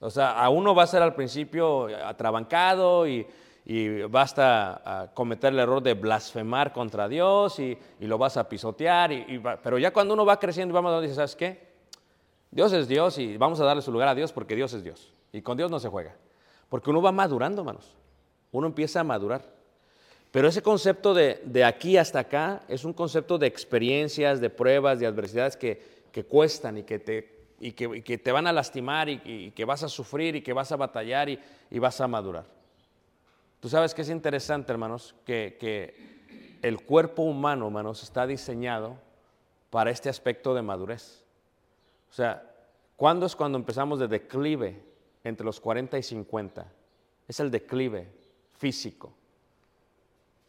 O 0.00 0.10
sea, 0.10 0.32
a 0.42 0.48
uno 0.50 0.74
va 0.74 0.84
a 0.84 0.86
ser 0.86 1.02
al 1.02 1.14
principio 1.14 1.86
atrabancado 2.06 3.06
y, 3.06 3.26
y 3.64 4.02
basta 4.02 4.82
a 5.02 5.14
cometer 5.14 5.52
el 5.52 5.58
error 5.58 5.82
de 5.82 5.94
blasfemar 5.94 6.72
contra 6.72 7.08
Dios 7.08 7.58
y, 7.58 7.76
y 8.00 8.06
lo 8.06 8.18
vas 8.18 8.36
a 8.36 8.48
pisotear. 8.48 9.12
y- 9.12 9.42
pero 9.62 9.78
ya 9.78 9.92
cuando 9.92 10.14
uno 10.14 10.24
va 10.24 10.38
creciendo 10.38 10.72
y 10.72 10.74
va 10.74 10.82
madurando, 10.82 11.02
dice, 11.02 11.14
¿sabes 11.16 11.36
qué? 11.36 11.74
Dios 12.50 12.72
es 12.72 12.86
Dios 12.86 13.18
y 13.18 13.36
vamos 13.36 13.60
a 13.60 13.64
darle 13.64 13.82
su 13.82 13.90
lugar 13.92 14.08
a 14.08 14.14
Dios 14.14 14.32
porque 14.32 14.54
Dios 14.54 14.72
es 14.74 14.84
Dios. 14.84 15.12
Y 15.32 15.42
con 15.42 15.56
Dios 15.56 15.70
no 15.70 15.80
se 15.80 15.88
juega. 15.88 16.14
Porque 16.68 16.90
uno 16.90 17.02
va 17.02 17.12
madurando, 17.12 17.62
hermanos. 17.62 17.94
Uno 18.52 18.66
empieza 18.68 19.00
a 19.00 19.04
madurar. 19.04 19.42
Pero 20.34 20.48
ese 20.48 20.62
concepto 20.62 21.14
de, 21.14 21.40
de 21.44 21.62
aquí 21.62 21.96
hasta 21.96 22.18
acá 22.18 22.62
es 22.66 22.84
un 22.84 22.92
concepto 22.92 23.38
de 23.38 23.46
experiencias, 23.46 24.40
de 24.40 24.50
pruebas, 24.50 24.98
de 24.98 25.06
adversidades 25.06 25.56
que, 25.56 25.80
que 26.10 26.24
cuestan 26.24 26.78
y 26.78 26.82
que, 26.82 26.98
te, 26.98 27.52
y, 27.60 27.70
que, 27.70 28.02
que 28.02 28.18
te 28.18 28.32
van 28.32 28.48
a 28.48 28.52
lastimar 28.52 29.08
y, 29.08 29.22
y 29.24 29.52
que 29.52 29.64
vas 29.64 29.84
a 29.84 29.88
sufrir 29.88 30.34
y 30.34 30.42
que 30.42 30.52
vas 30.52 30.72
a 30.72 30.76
batallar 30.76 31.28
y, 31.28 31.38
y 31.70 31.78
vas 31.78 32.00
a 32.00 32.08
madurar. 32.08 32.46
Tú 33.60 33.68
sabes 33.68 33.94
que 33.94 34.02
es 34.02 34.10
interesante, 34.10 34.72
hermanos, 34.72 35.14
que, 35.24 35.56
que 35.60 36.58
el 36.62 36.82
cuerpo 36.82 37.22
humano, 37.22 37.66
hermanos, 37.66 38.02
está 38.02 38.26
diseñado 38.26 38.96
para 39.70 39.92
este 39.92 40.08
aspecto 40.08 40.52
de 40.52 40.62
madurez. 40.62 41.22
O 42.10 42.12
sea, 42.12 42.42
¿cuándo 42.96 43.26
es 43.26 43.36
cuando 43.36 43.56
empezamos 43.56 44.00
de 44.00 44.08
declive 44.08 44.82
entre 45.22 45.46
los 45.46 45.60
40 45.60 45.96
y 45.96 46.02
50? 46.02 46.66
Es 47.28 47.38
el 47.38 47.52
declive 47.52 48.08
físico. 48.58 49.14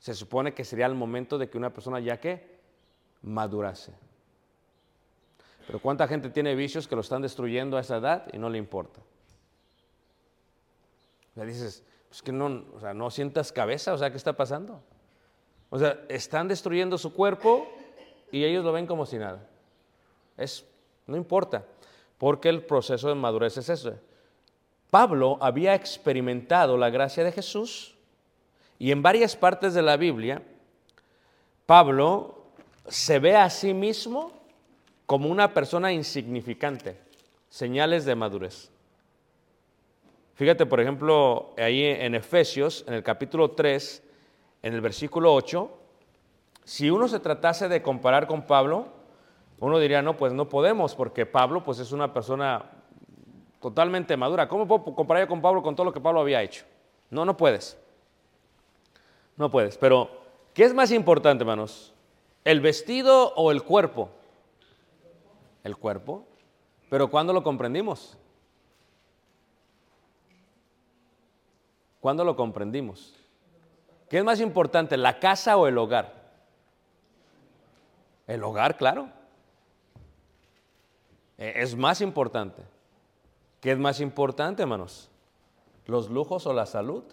Se 0.05 0.13
supone 0.13 0.53
que 0.53 0.63
sería 0.63 0.85
el 0.85 0.93
momento 0.93 1.39
de 1.39 1.49
que 1.49 1.57
una 1.57 1.73
persona 1.73 1.99
ya 1.99 2.19
que 2.19 2.59
madurase. 3.23 3.91
Pero 5.65 5.79
¿cuánta 5.79 6.07
gente 6.07 6.29
tiene 6.29 6.53
vicios 6.53 6.87
que 6.87 6.93
lo 6.93 7.01
están 7.01 7.23
destruyendo 7.23 7.75
a 7.75 7.79
esa 7.79 7.97
edad 7.97 8.27
y 8.31 8.37
no 8.37 8.47
le 8.47 8.59
importa? 8.59 8.99
O 11.35 11.41
dices, 11.41 11.83
pues 12.07 12.21
que 12.21 12.31
no, 12.31 12.65
o 12.75 12.79
sea, 12.79 12.93
no 12.93 13.09
sientas 13.09 13.51
cabeza, 13.51 13.93
o 13.93 13.97
sea, 13.97 14.11
¿qué 14.11 14.17
está 14.17 14.33
pasando? 14.33 14.79
O 15.71 15.79
sea, 15.79 15.99
están 16.07 16.47
destruyendo 16.47 16.99
su 16.99 17.11
cuerpo 17.11 17.67
y 18.31 18.43
ellos 18.43 18.63
lo 18.63 18.73
ven 18.73 18.85
como 18.85 19.07
si 19.07 19.17
nada. 19.17 19.49
Es, 20.37 20.67
no 21.07 21.17
importa, 21.17 21.65
porque 22.19 22.49
el 22.49 22.63
proceso 22.63 23.09
de 23.09 23.15
madurez 23.15 23.57
es 23.57 23.69
eso. 23.69 23.95
Pablo 24.91 25.39
había 25.41 25.73
experimentado 25.73 26.77
la 26.77 26.91
gracia 26.91 27.23
de 27.23 27.31
Jesús 27.31 27.94
y 28.77 28.91
en 28.91 29.01
varias 29.01 29.35
partes 29.35 29.73
de 29.73 29.81
la 29.81 29.97
Biblia, 29.97 30.41
Pablo 31.65 32.43
se 32.87 33.19
ve 33.19 33.35
a 33.35 33.49
sí 33.49 33.73
mismo 33.73 34.31
como 35.05 35.29
una 35.29 35.53
persona 35.53 35.91
insignificante, 35.91 36.97
señales 37.49 38.05
de 38.05 38.15
madurez. 38.15 38.71
Fíjate, 40.35 40.65
por 40.65 40.81
ejemplo, 40.81 41.53
ahí 41.57 41.83
en 41.85 42.13
Efesios, 42.15 42.83
en 42.87 42.95
el 42.95 43.03
capítulo 43.03 43.51
3, 43.51 44.03
en 44.63 44.73
el 44.73 44.81
versículo 44.81 45.33
8, 45.33 45.71
si 46.65 46.89
uno 46.89 47.07
se 47.07 47.19
tratase 47.19 47.69
de 47.69 47.81
comparar 47.81 48.27
con 48.27 48.41
Pablo, 48.45 48.87
uno 49.59 49.79
diría, 49.79 50.01
no, 50.01 50.17
pues 50.17 50.33
no 50.33 50.49
podemos, 50.49 50.95
porque 50.95 51.25
Pablo 51.25 51.63
pues 51.63 51.79
es 51.79 51.91
una 51.91 52.11
persona 52.11 52.65
totalmente 53.61 54.17
madura. 54.17 54.47
¿Cómo 54.47 54.67
puedo 54.67 54.83
comparar 54.95 55.27
con 55.27 55.41
Pablo 55.41 55.63
con 55.63 55.75
todo 55.75 55.85
lo 55.85 55.93
que 55.93 56.01
Pablo 56.01 56.19
había 56.19 56.41
hecho? 56.41 56.65
No, 57.09 57.23
no 57.23 57.37
puedes. 57.37 57.77
No 59.37 59.51
puedes. 59.51 59.77
Pero, 59.77 60.09
¿qué 60.53 60.63
es 60.63 60.73
más 60.73 60.91
importante, 60.91 61.43
hermanos? 61.43 61.93
¿El 62.43 62.61
vestido 62.61 63.33
o 63.35 63.51
el 63.51 63.63
cuerpo? 63.63 64.09
El 65.63 65.75
cuerpo. 65.77 66.25
Pero 66.89 67.09
¿cuándo 67.09 67.33
lo 67.33 67.43
comprendimos? 67.43 68.17
¿Cuándo 71.99 72.23
lo 72.23 72.35
comprendimos? 72.35 73.15
¿Qué 74.09 74.19
es 74.19 74.23
más 74.23 74.39
importante, 74.39 74.95
la 74.95 75.19
casa 75.19 75.57
o 75.57 75.67
el 75.67 75.77
hogar? 75.77 76.13
El 78.27 78.43
hogar, 78.43 78.77
claro. 78.77 79.09
Eh, 81.37 81.53
Es 81.57 81.75
más 81.75 82.01
importante. 82.01 82.61
¿Qué 83.59 83.71
es 83.71 83.79
más 83.79 83.99
importante, 83.99 84.61
hermanos? 84.61 85.09
¿Los 85.87 86.09
lujos 86.11 86.45
o 86.45 86.53
la 86.53 86.67
salud? 86.67 87.03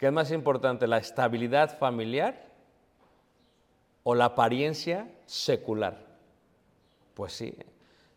¿Qué 0.00 0.06
es 0.06 0.12
más 0.14 0.30
importante, 0.30 0.86
la 0.86 0.96
estabilidad 0.96 1.76
familiar 1.76 2.48
o 4.02 4.14
la 4.14 4.24
apariencia 4.24 5.12
secular? 5.26 6.06
Pues 7.12 7.34
sí, 7.34 7.54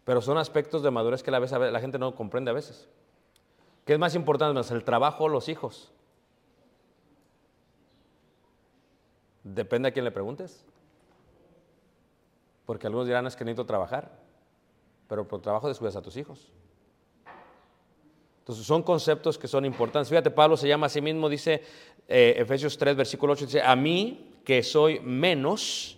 pero 0.05 0.21
son 0.21 0.37
aspectos 0.37 0.81
de 0.81 0.91
madurez 0.91 1.21
que 1.23 1.29
la, 1.29 1.79
gente 1.81 1.99
no 1.99 2.15
comprende 2.15 2.51
a 2.51 2.53
veces. 2.53 2.87
¿Qué 3.83 3.91
es 3.91 3.99
más 3.99 4.15
importante, 4.15 4.73
el 4.73 4.85
trabajo 4.85 5.25
o 5.25 5.27
los 5.27 5.49
hijos? 5.49 5.91
Depende 9.43 9.89
a 9.89 9.91
quién 9.91 10.05
le 10.05 10.11
preguntes. 10.11 10.63
Porque 12.65 12.87
algunos 12.87 13.07
dirán, 13.07 13.27
es 13.27 13.35
que 13.35 13.43
necesito 13.43 13.65
trabajar, 13.65 14.09
pero 15.09 15.27
por 15.27 15.41
trabajo 15.41 15.67
descuidas 15.67 15.97
a 15.97 16.01
tus 16.01 16.15
hijos. 16.15 16.49
Entonces 18.43 18.65
son 18.65 18.83
conceptos 18.83 19.37
que 19.37 19.47
son 19.47 19.63
importantes. 19.63 20.09
Fíjate, 20.09 20.29
Pablo 20.29 20.57
se 20.57 20.67
llama 20.67 20.87
a 20.87 20.89
sí 20.89 20.99
mismo, 20.99 21.29
dice 21.29 21.63
eh, 22.09 22.33
Efesios 22.35 22.77
3, 22.77 22.93
versículo 22.93 23.31
8, 23.31 23.45
dice, 23.45 23.61
a 23.61 23.73
mí 23.77 24.33
que 24.43 24.61
soy 24.63 24.99
menos 24.99 25.97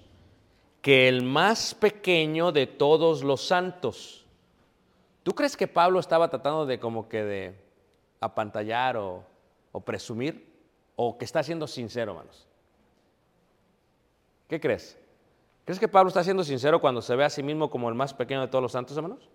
que 0.80 1.08
el 1.08 1.24
más 1.24 1.74
pequeño 1.74 2.52
de 2.52 2.68
todos 2.68 3.24
los 3.24 3.42
santos. 3.42 4.28
¿Tú 5.24 5.34
crees 5.34 5.58
que 5.58 5.68
Pablo 5.68 6.00
estaba 6.00 6.30
tratando 6.30 6.68
de 6.68 6.80
como 6.80 7.10
que 7.10 7.24
de 7.24 7.56
apantallar 8.20 8.96
o, 8.96 9.24
o 9.72 9.80
presumir? 9.80 10.48
¿O 10.96 11.18
que 11.18 11.26
está 11.26 11.42
siendo 11.42 11.66
sincero, 11.66 12.12
hermanos? 12.12 12.48
¿Qué 14.48 14.60
crees? 14.60 15.00
¿Crees 15.66 15.80
que 15.80 15.88
Pablo 15.88 16.10
está 16.10 16.24
siendo 16.24 16.44
sincero 16.44 16.80
cuando 16.80 17.02
se 17.02 17.16
ve 17.16 17.26
a 17.26 17.30
sí 17.32 17.42
mismo 17.42 17.72
como 17.72 17.90
el 17.90 17.96
más 17.96 18.14
pequeño 18.14 18.42
de 18.42 18.50
todos 18.50 18.62
los 18.62 18.72
santos, 18.72 18.96
hermanos? 18.96 19.28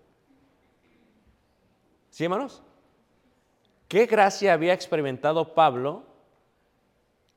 ¿Sí, 2.10 2.22
hermanos? 2.22 2.62
¿Qué 3.90 4.06
gracia 4.06 4.52
había 4.52 4.72
experimentado 4.72 5.52
Pablo 5.52 6.04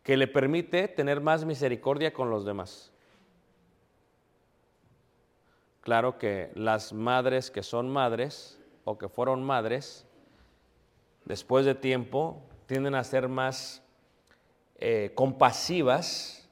que 0.04 0.16
le 0.18 0.28
permite 0.28 0.88
tener 0.88 1.20
más 1.20 1.46
misericordia 1.46 2.14
con 2.14 2.30
los 2.30 2.46
demás? 2.46 2.92
Claro 5.82 6.20
que 6.20 6.52
las 6.54 6.94
madres 6.94 7.50
que 7.50 7.64
son 7.64 7.90
madres 7.90 8.62
o 8.84 9.00
que 9.00 9.10
fueron 9.10 9.44
madres, 9.44 10.06
después 11.26 11.66
de 11.66 11.74
tiempo, 11.74 12.44
tienden 12.68 12.94
a 12.94 13.04
ser 13.04 13.28
más 13.28 13.82
eh, 14.76 15.12
compasivas 15.16 16.48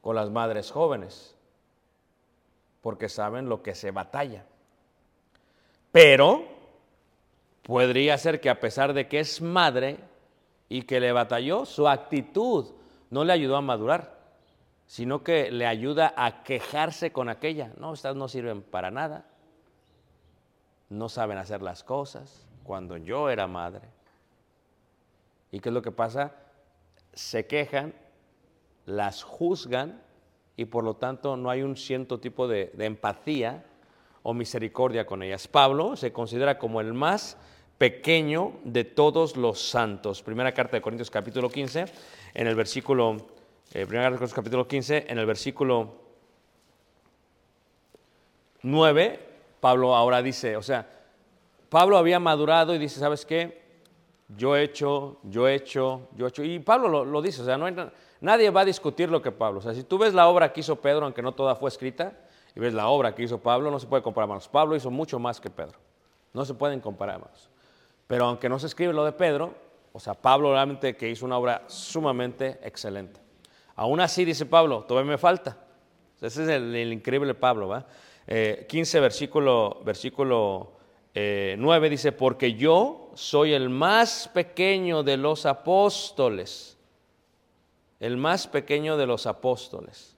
con 0.00 0.14
las 0.14 0.30
madres 0.30 0.70
jóvenes, 0.70 1.34
porque 2.82 3.08
saben 3.08 3.48
lo 3.48 3.64
que 3.64 3.74
se 3.74 3.90
batalla. 3.90 4.46
Pero 5.90 6.55
podría 7.66 8.16
ser 8.16 8.40
que 8.40 8.48
a 8.48 8.60
pesar 8.60 8.94
de 8.94 9.08
que 9.08 9.18
es 9.18 9.42
madre 9.42 9.98
y 10.68 10.82
que 10.82 11.00
le 11.00 11.10
batalló, 11.10 11.66
su 11.66 11.88
actitud 11.88 12.66
no 13.10 13.24
le 13.24 13.32
ayudó 13.32 13.56
a 13.56 13.60
madurar, 13.60 14.16
sino 14.86 15.24
que 15.24 15.50
le 15.50 15.66
ayuda 15.66 16.14
a 16.16 16.44
quejarse 16.44 17.10
con 17.10 17.28
aquella. 17.28 17.72
No, 17.76 17.92
estas 17.92 18.14
no 18.14 18.28
sirven 18.28 18.62
para 18.62 18.92
nada, 18.92 19.26
no 20.88 21.08
saben 21.08 21.38
hacer 21.38 21.60
las 21.60 21.82
cosas, 21.82 22.46
cuando 22.62 22.96
yo 22.96 23.30
era 23.30 23.48
madre. 23.48 23.88
¿Y 25.50 25.58
qué 25.58 25.70
es 25.70 25.74
lo 25.74 25.82
que 25.82 25.92
pasa? 25.92 26.34
Se 27.14 27.46
quejan, 27.46 27.94
las 28.84 29.24
juzgan 29.24 30.00
y 30.56 30.66
por 30.66 30.84
lo 30.84 30.94
tanto 30.94 31.36
no 31.36 31.50
hay 31.50 31.62
un 31.62 31.76
cierto 31.76 32.20
tipo 32.20 32.46
de, 32.46 32.72
empatía 32.78 33.64
o 34.22 34.34
misericordia 34.34 35.04
con 35.04 35.24
ellas. 35.24 35.48
Pablo 35.48 35.96
se 35.96 36.12
considera 36.12 36.58
como 36.58 36.80
el 36.80 36.92
más 36.92 37.36
pequeño 37.78 38.54
de 38.64 38.84
todos 38.84 39.36
los 39.36 39.60
santos. 39.60 40.22
Primera 40.22 40.52
carta 40.52 40.76
de 40.76 40.82
Corintios 40.82 41.10
capítulo 41.10 41.50
15, 41.50 41.84
en 42.34 42.46
el 42.46 42.54
versículo, 42.54 43.16
eh, 43.72 43.86
primera 43.86 44.04
carta 44.04 44.14
de 44.14 44.18
Corintios 44.18 44.34
capítulo 44.34 44.66
15, 44.68 45.06
en 45.08 45.18
el 45.18 45.26
versículo 45.26 45.94
9, 48.62 49.20
Pablo 49.60 49.94
ahora 49.94 50.22
dice, 50.22 50.56
o 50.56 50.62
sea, 50.62 50.88
Pablo 51.68 51.98
había 51.98 52.18
madurado 52.18 52.74
y 52.74 52.78
dice, 52.78 53.00
¿sabes 53.00 53.26
qué? 53.26 53.64
Yo 54.36 54.56
he 54.56 54.62
hecho, 54.62 55.18
yo 55.22 55.46
he 55.46 55.54
hecho, 55.54 56.08
yo 56.16 56.26
he 56.26 56.28
hecho. 56.28 56.42
Y 56.42 56.58
Pablo 56.58 57.04
lo, 57.04 57.22
dice, 57.22 57.42
o 57.42 57.44
sea, 57.44 57.58
nadie 58.20 58.50
va 58.50 58.62
a 58.62 58.64
discutir 58.64 59.08
lo 59.08 59.22
que 59.22 59.30
Pablo. 59.30 59.58
O 59.58 59.62
sea, 59.62 59.74
si 59.74 59.84
tú 59.84 59.98
ves 59.98 60.14
la 60.14 60.28
obra 60.28 60.52
que 60.52 60.60
hizo 60.60 60.76
Pedro, 60.76 61.04
aunque 61.04 61.22
no 61.22 61.32
toda 61.32 61.54
fue 61.54 61.68
escrita, 61.68 62.12
y 62.54 62.60
ves 62.60 62.74
la 62.74 62.88
obra 62.88 63.14
que 63.14 63.22
hizo 63.22 63.38
Pablo, 63.38 63.70
no 63.70 63.78
se 63.78 63.86
puede 63.86 64.02
comparar, 64.02 64.24
hermanos. 64.24 64.48
Pablo 64.48 64.74
hizo 64.74 64.90
mucho 64.90 65.18
más 65.18 65.40
que 65.40 65.50
Pedro. 65.50 65.78
No 66.32 66.44
se 66.44 66.54
pueden 66.54 66.80
comparar, 66.80 67.16
hermanos. 67.16 67.50
Pero 68.06 68.26
aunque 68.26 68.48
no 68.48 68.58
se 68.58 68.66
escribe 68.66 68.92
lo 68.92 69.04
de 69.04 69.12
Pedro, 69.12 69.54
o 69.92 70.00
sea, 70.00 70.14
Pablo 70.14 70.52
realmente 70.52 70.96
que 70.96 71.08
hizo 71.08 71.24
una 71.24 71.38
obra 71.38 71.64
sumamente 71.66 72.58
excelente. 72.62 73.20
Aún 73.74 74.00
así, 74.00 74.24
dice 74.24 74.46
Pablo, 74.46 74.84
todavía 74.84 75.12
me 75.12 75.18
falta. 75.18 75.56
Ese 76.20 76.44
es 76.44 76.48
el, 76.48 76.92
increíble 76.92 77.34
Pablo, 77.34 77.68
¿va? 77.68 77.86
Eh, 78.26 78.66
15, 78.68 79.00
versículo, 79.00 79.80
versículo 79.84 80.72
eh, 81.14 81.56
9 81.58 81.90
dice, 81.90 82.12
porque 82.12 82.54
yo 82.54 83.10
soy 83.14 83.52
el 83.52 83.68
más 83.70 84.28
pequeño 84.28 85.02
de 85.02 85.16
los 85.16 85.46
apóstoles. 85.46 86.76
El 88.00 88.16
más 88.16 88.46
pequeño 88.46 88.96
de 88.96 89.06
los 89.06 89.26
apóstoles. 89.26 90.16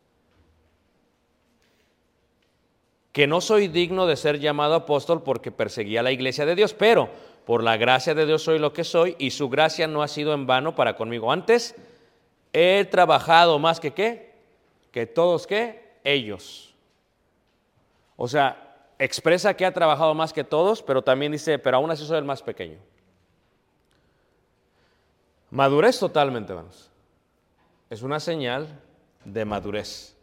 que 3.18 3.26
no 3.26 3.40
soy 3.40 3.66
digno 3.66 4.06
de 4.06 4.14
ser 4.14 4.38
llamado 4.38 4.76
apóstol 4.76 5.24
porque 5.24 5.50
perseguía 5.50 6.04
la 6.04 6.12
iglesia 6.12 6.46
de 6.46 6.54
Dios, 6.54 6.72
pero 6.72 7.08
por 7.48 7.64
la 7.64 7.78
gracia 7.78 8.14
de 8.14 8.26
Dios 8.26 8.42
soy 8.42 8.58
lo 8.58 8.74
que 8.74 8.84
soy 8.84 9.16
y 9.18 9.30
su 9.30 9.48
gracia 9.48 9.86
no 9.86 10.02
ha 10.02 10.08
sido 10.08 10.34
en 10.34 10.46
vano 10.46 10.74
para 10.74 10.96
conmigo. 10.96 11.32
Antes 11.32 11.74
he 12.52 12.84
trabajado 12.90 13.58
más 13.58 13.80
que 13.80 13.94
qué, 13.94 14.34
que 14.92 15.06
todos 15.06 15.46
qué, 15.46 15.98
ellos. 16.04 16.74
O 18.18 18.28
sea, 18.28 18.92
expresa 18.98 19.54
que 19.54 19.64
ha 19.64 19.72
trabajado 19.72 20.12
más 20.12 20.34
que 20.34 20.44
todos, 20.44 20.82
pero 20.82 21.00
también 21.00 21.32
dice, 21.32 21.58
pero 21.58 21.78
aún 21.78 21.90
así 21.90 22.04
soy 22.04 22.18
el 22.18 22.24
más 22.24 22.42
pequeño. 22.42 22.76
Madurez 25.48 25.98
totalmente, 25.98 26.52
hermanos. 26.52 26.90
Es 27.88 28.02
una 28.02 28.20
señal 28.20 28.78
de 29.24 29.46
madurez 29.46 30.18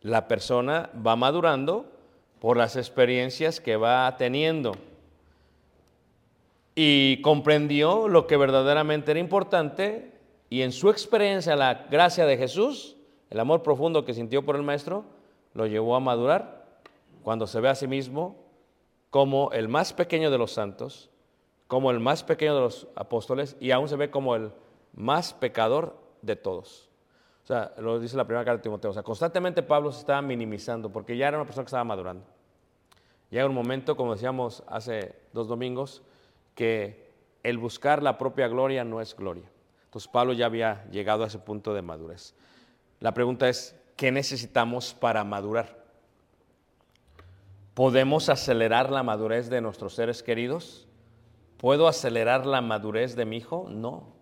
la 0.00 0.28
persona 0.28 0.88
va 1.06 1.14
madurando 1.14 1.92
por 2.40 2.56
las 2.56 2.76
experiencias 2.76 3.60
que 3.60 3.76
va 3.76 4.16
teniendo. 4.16 4.72
Y 6.74 7.20
comprendió 7.22 8.08
lo 8.08 8.26
que 8.26 8.36
verdaderamente 8.36 9.10
era 9.10 9.20
importante 9.20 10.12
y 10.48 10.62
en 10.62 10.72
su 10.72 10.90
experiencia 10.90 11.56
la 11.56 11.86
gracia 11.90 12.26
de 12.26 12.36
Jesús, 12.36 12.96
el 13.30 13.40
amor 13.40 13.62
profundo 13.62 14.04
que 14.04 14.14
sintió 14.14 14.44
por 14.44 14.56
el 14.56 14.62
Maestro, 14.62 15.04
lo 15.54 15.66
llevó 15.66 15.96
a 15.96 16.00
madurar 16.00 16.66
cuando 17.22 17.46
se 17.46 17.60
ve 17.60 17.68
a 17.68 17.74
sí 17.74 17.86
mismo 17.86 18.36
como 19.10 19.50
el 19.52 19.68
más 19.68 19.92
pequeño 19.92 20.30
de 20.30 20.38
los 20.38 20.52
santos, 20.52 21.10
como 21.66 21.90
el 21.90 22.00
más 22.00 22.22
pequeño 22.22 22.54
de 22.54 22.60
los 22.60 22.88
apóstoles 22.94 23.56
y 23.60 23.70
aún 23.70 23.88
se 23.88 23.96
ve 23.96 24.10
como 24.10 24.34
el 24.36 24.52
más 24.94 25.34
pecador 25.34 25.96
de 26.22 26.36
todos. 26.36 26.90
O 27.44 27.46
sea, 27.46 27.72
lo 27.78 27.98
dice 27.98 28.16
la 28.16 28.24
primera 28.24 28.44
carta 28.44 28.58
de 28.58 28.62
Timoteo. 28.62 28.90
O 28.90 28.94
sea, 28.94 29.02
constantemente 29.02 29.62
Pablo 29.62 29.90
se 29.90 30.00
estaba 30.00 30.22
minimizando 30.22 30.90
porque 30.90 31.16
ya 31.16 31.28
era 31.28 31.38
una 31.38 31.46
persona 31.46 31.64
que 31.64 31.68
estaba 31.68 31.84
madurando. 31.84 32.24
Llega 33.30 33.46
un 33.46 33.54
momento, 33.54 33.96
como 33.96 34.12
decíamos 34.12 34.62
hace 34.66 35.14
dos 35.32 35.48
domingos, 35.48 36.02
que 36.54 37.12
el 37.42 37.58
buscar 37.58 38.02
la 38.02 38.18
propia 38.18 38.48
gloria 38.48 38.84
no 38.84 39.00
es 39.00 39.16
gloria. 39.16 39.50
Entonces 39.84 40.08
Pablo 40.08 40.32
ya 40.32 40.46
había 40.46 40.84
llegado 40.90 41.24
a 41.24 41.26
ese 41.26 41.38
punto 41.38 41.74
de 41.74 41.82
madurez. 41.82 42.34
La 43.00 43.12
pregunta 43.14 43.48
es, 43.48 43.76
¿qué 43.96 44.12
necesitamos 44.12 44.94
para 44.94 45.24
madurar? 45.24 45.82
¿Podemos 47.74 48.28
acelerar 48.28 48.90
la 48.90 49.02
madurez 49.02 49.48
de 49.48 49.60
nuestros 49.60 49.94
seres 49.94 50.22
queridos? 50.22 50.86
¿Puedo 51.56 51.88
acelerar 51.88 52.46
la 52.46 52.60
madurez 52.60 53.16
de 53.16 53.24
mi 53.24 53.38
hijo? 53.38 53.66
No. 53.68 54.12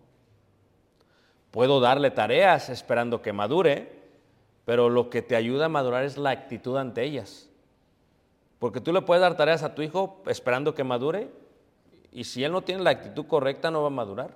Puedo 1.51 1.79
darle 1.79 2.11
tareas 2.11 2.69
esperando 2.69 3.21
que 3.21 3.33
madure, 3.33 4.01
pero 4.63 4.89
lo 4.89 5.09
que 5.09 5.21
te 5.21 5.35
ayuda 5.35 5.65
a 5.65 5.69
madurar 5.69 6.05
es 6.05 6.17
la 6.17 6.29
actitud 6.29 6.77
ante 6.77 7.03
ellas. 7.03 7.49
Porque 8.57 8.79
tú 8.79 8.93
le 8.93 9.01
puedes 9.01 9.21
dar 9.21 9.35
tareas 9.35 9.63
a 9.63 9.75
tu 9.75 9.81
hijo 9.81 10.21
esperando 10.27 10.75
que 10.75 10.83
madure, 10.83 11.29
y 12.11 12.25
si 12.25 12.43
él 12.43 12.51
no 12.51 12.61
tiene 12.61 12.83
la 12.83 12.89
actitud 12.89 13.25
correcta, 13.25 13.71
no 13.71 13.81
va 13.81 13.87
a 13.87 13.91
madurar. 13.91 14.31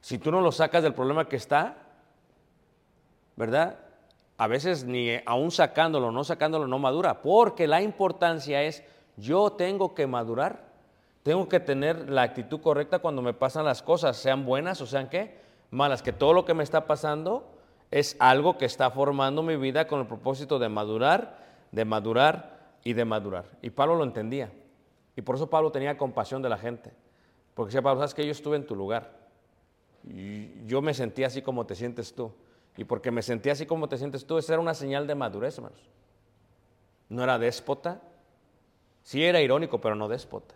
Si 0.00 0.18
tú 0.18 0.30
no 0.30 0.40
lo 0.40 0.52
sacas 0.52 0.82
del 0.82 0.94
problema 0.94 1.28
que 1.28 1.36
está, 1.36 1.76
¿verdad? 3.36 3.78
A 4.36 4.46
veces 4.46 4.84
ni 4.84 5.10
aún 5.26 5.50
sacándolo, 5.50 6.12
no 6.12 6.22
sacándolo, 6.22 6.68
no 6.68 6.78
madura, 6.78 7.20
porque 7.20 7.66
la 7.66 7.82
importancia 7.82 8.62
es, 8.62 8.84
yo 9.16 9.50
tengo 9.50 9.94
que 9.94 10.06
madurar, 10.06 10.68
tengo 11.24 11.48
que 11.48 11.58
tener 11.58 12.08
la 12.08 12.22
actitud 12.22 12.60
correcta 12.60 13.00
cuando 13.00 13.20
me 13.20 13.34
pasan 13.34 13.64
las 13.64 13.82
cosas, 13.82 14.16
sean 14.16 14.44
buenas 14.44 14.80
o 14.80 14.86
sean 14.86 15.10
malas, 15.70 16.02
que 16.02 16.12
todo 16.12 16.32
lo 16.32 16.44
que 16.44 16.54
me 16.54 16.62
está 16.62 16.86
pasando 16.86 17.50
es 17.90 18.16
algo 18.20 18.56
que 18.56 18.64
está 18.64 18.90
formando 18.90 19.42
mi 19.42 19.56
vida 19.56 19.88
con 19.88 20.00
el 20.00 20.06
propósito 20.06 20.60
de 20.60 20.68
madurar, 20.68 21.38
de 21.72 21.84
madurar 21.84 22.58
y 22.84 22.92
de 22.92 23.04
madurar. 23.04 23.46
Y 23.62 23.70
Pablo 23.70 23.96
lo 23.96 24.04
entendía. 24.04 24.50
Y 25.18 25.22
por 25.22 25.34
eso 25.34 25.50
Pablo 25.50 25.72
tenía 25.72 25.98
compasión 25.98 26.42
de 26.42 26.48
la 26.48 26.56
gente. 26.56 26.92
Porque 27.54 27.70
decía 27.70 27.82
Pablo, 27.82 27.98
sabes 27.98 28.14
que 28.14 28.24
yo 28.24 28.30
estuve 28.30 28.54
en 28.54 28.64
tu 28.64 28.76
lugar. 28.76 29.18
Yo 30.64 30.80
me 30.80 30.94
sentía 30.94 31.26
así 31.26 31.42
como 31.42 31.66
te 31.66 31.74
sientes 31.74 32.14
tú. 32.14 32.30
Y 32.76 32.84
porque 32.84 33.10
me 33.10 33.20
sentía 33.22 33.50
así 33.50 33.66
como 33.66 33.88
te 33.88 33.98
sientes 33.98 34.24
tú, 34.24 34.38
esa 34.38 34.52
era 34.52 34.62
una 34.62 34.74
señal 34.74 35.08
de 35.08 35.16
madurez, 35.16 35.58
hermanos. 35.58 35.80
No 37.08 37.24
era 37.24 37.36
déspota. 37.36 38.00
Sí 39.02 39.24
era 39.24 39.40
irónico, 39.40 39.80
pero 39.80 39.96
no 39.96 40.06
déspota. 40.06 40.54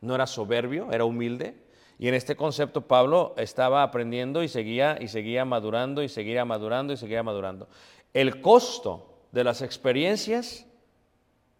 No 0.00 0.14
era 0.14 0.26
soberbio, 0.26 0.90
era 0.90 1.04
humilde. 1.04 1.62
Y 1.98 2.08
en 2.08 2.14
este 2.14 2.36
concepto 2.36 2.88
Pablo 2.88 3.34
estaba 3.36 3.82
aprendiendo 3.82 4.42
y 4.42 4.48
seguía 4.48 4.96
y 4.98 5.08
seguía 5.08 5.44
madurando 5.44 6.02
y 6.02 6.08
seguía 6.08 6.46
madurando 6.46 6.94
y 6.94 6.96
seguía 6.96 7.22
madurando. 7.22 7.68
El 8.14 8.40
costo 8.40 9.26
de 9.30 9.44
las 9.44 9.60
experiencias 9.60 10.64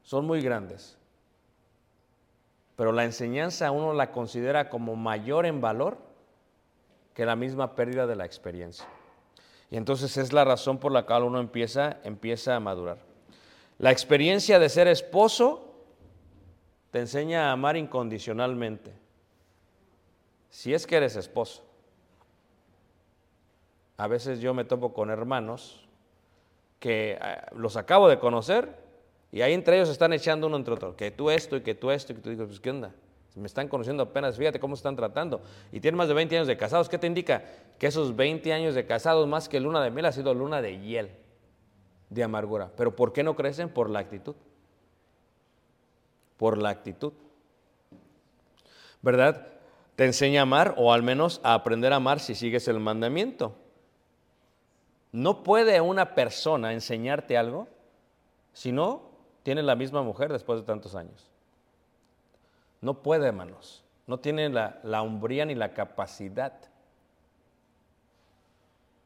son 0.04 0.24
muy 0.24 0.40
grandes. 0.40 0.97
Pero 2.78 2.92
la 2.92 3.04
enseñanza 3.04 3.72
uno 3.72 3.92
la 3.92 4.12
considera 4.12 4.70
como 4.70 4.94
mayor 4.94 5.46
en 5.46 5.60
valor 5.60 5.98
que 7.12 7.26
la 7.26 7.34
misma 7.34 7.74
pérdida 7.74 8.06
de 8.06 8.14
la 8.14 8.24
experiencia. 8.24 8.86
Y 9.68 9.76
entonces 9.76 10.16
es 10.16 10.32
la 10.32 10.44
razón 10.44 10.78
por 10.78 10.92
la 10.92 11.04
cual 11.04 11.24
uno 11.24 11.40
empieza, 11.40 11.96
empieza 12.04 12.54
a 12.54 12.60
madurar. 12.60 12.98
La 13.78 13.90
experiencia 13.90 14.60
de 14.60 14.68
ser 14.68 14.86
esposo 14.86 15.74
te 16.92 17.00
enseña 17.00 17.48
a 17.48 17.52
amar 17.52 17.76
incondicionalmente. 17.76 18.92
Si 20.48 20.72
es 20.72 20.86
que 20.86 20.98
eres 20.98 21.16
esposo. 21.16 21.64
A 23.96 24.06
veces 24.06 24.38
yo 24.38 24.54
me 24.54 24.64
topo 24.64 24.94
con 24.94 25.10
hermanos 25.10 25.84
que 26.78 27.18
eh, 27.20 27.40
los 27.56 27.76
acabo 27.76 28.08
de 28.08 28.20
conocer 28.20 28.87
y 29.30 29.42
ahí 29.42 29.52
entre 29.52 29.76
ellos 29.76 29.90
están 29.90 30.12
echando 30.12 30.46
uno 30.46 30.56
entre 30.56 30.74
otro. 30.74 30.96
Que 30.96 31.10
tú 31.10 31.30
esto 31.30 31.56
y 31.56 31.60
que 31.60 31.74
tú 31.74 31.90
esto 31.90 32.12
y 32.12 32.16
que 32.16 32.22
tú 32.22 32.30
dices, 32.30 32.46
pues 32.46 32.60
¿qué 32.60 32.70
onda? 32.70 32.92
Me 33.34 33.46
están 33.46 33.68
conociendo 33.68 34.02
apenas, 34.02 34.36
fíjate 34.36 34.58
cómo 34.58 34.74
se 34.74 34.80
están 34.80 34.96
tratando. 34.96 35.40
Y 35.70 35.80
tienen 35.80 35.96
más 35.96 36.08
de 36.08 36.14
20 36.14 36.36
años 36.36 36.48
de 36.48 36.56
casados. 36.56 36.88
¿Qué 36.88 36.98
te 36.98 37.06
indica? 37.06 37.44
Que 37.78 37.86
esos 37.86 38.16
20 38.16 38.52
años 38.52 38.74
de 38.74 38.84
casados, 38.84 39.28
más 39.28 39.48
que 39.48 39.60
luna 39.60 39.82
de 39.82 39.90
miel, 39.90 40.06
ha 40.06 40.12
sido 40.12 40.34
luna 40.34 40.60
de 40.60 40.80
hiel, 40.80 41.10
de 42.10 42.24
amargura. 42.24 42.72
¿Pero 42.76 42.96
por 42.96 43.12
qué 43.12 43.22
no 43.22 43.36
crecen? 43.36 43.68
Por 43.68 43.90
la 43.90 44.00
actitud. 44.00 44.34
Por 46.36 46.58
la 46.58 46.70
actitud. 46.70 47.12
¿Verdad? 49.02 49.46
Te 49.94 50.04
enseña 50.04 50.40
a 50.40 50.42
amar 50.42 50.74
o 50.76 50.92
al 50.92 51.02
menos 51.02 51.40
a 51.44 51.54
aprender 51.54 51.92
a 51.92 51.96
amar 51.96 52.18
si 52.18 52.34
sigues 52.34 52.66
el 52.66 52.80
mandamiento. 52.80 53.54
No 55.12 55.42
puede 55.42 55.80
una 55.80 56.14
persona 56.14 56.72
enseñarte 56.72 57.36
algo 57.36 57.68
si 58.52 58.72
no 58.72 59.07
tiene 59.48 59.62
la 59.62 59.76
misma 59.76 60.02
mujer 60.02 60.30
después 60.30 60.60
de 60.60 60.66
tantos 60.66 60.94
años. 60.94 61.30
No 62.82 63.02
puede, 63.02 63.28
hermanos. 63.28 63.82
No 64.06 64.20
tiene 64.20 64.50
la, 64.50 64.78
la 64.82 65.00
hombría 65.00 65.46
ni 65.46 65.54
la 65.54 65.72
capacidad. 65.72 66.52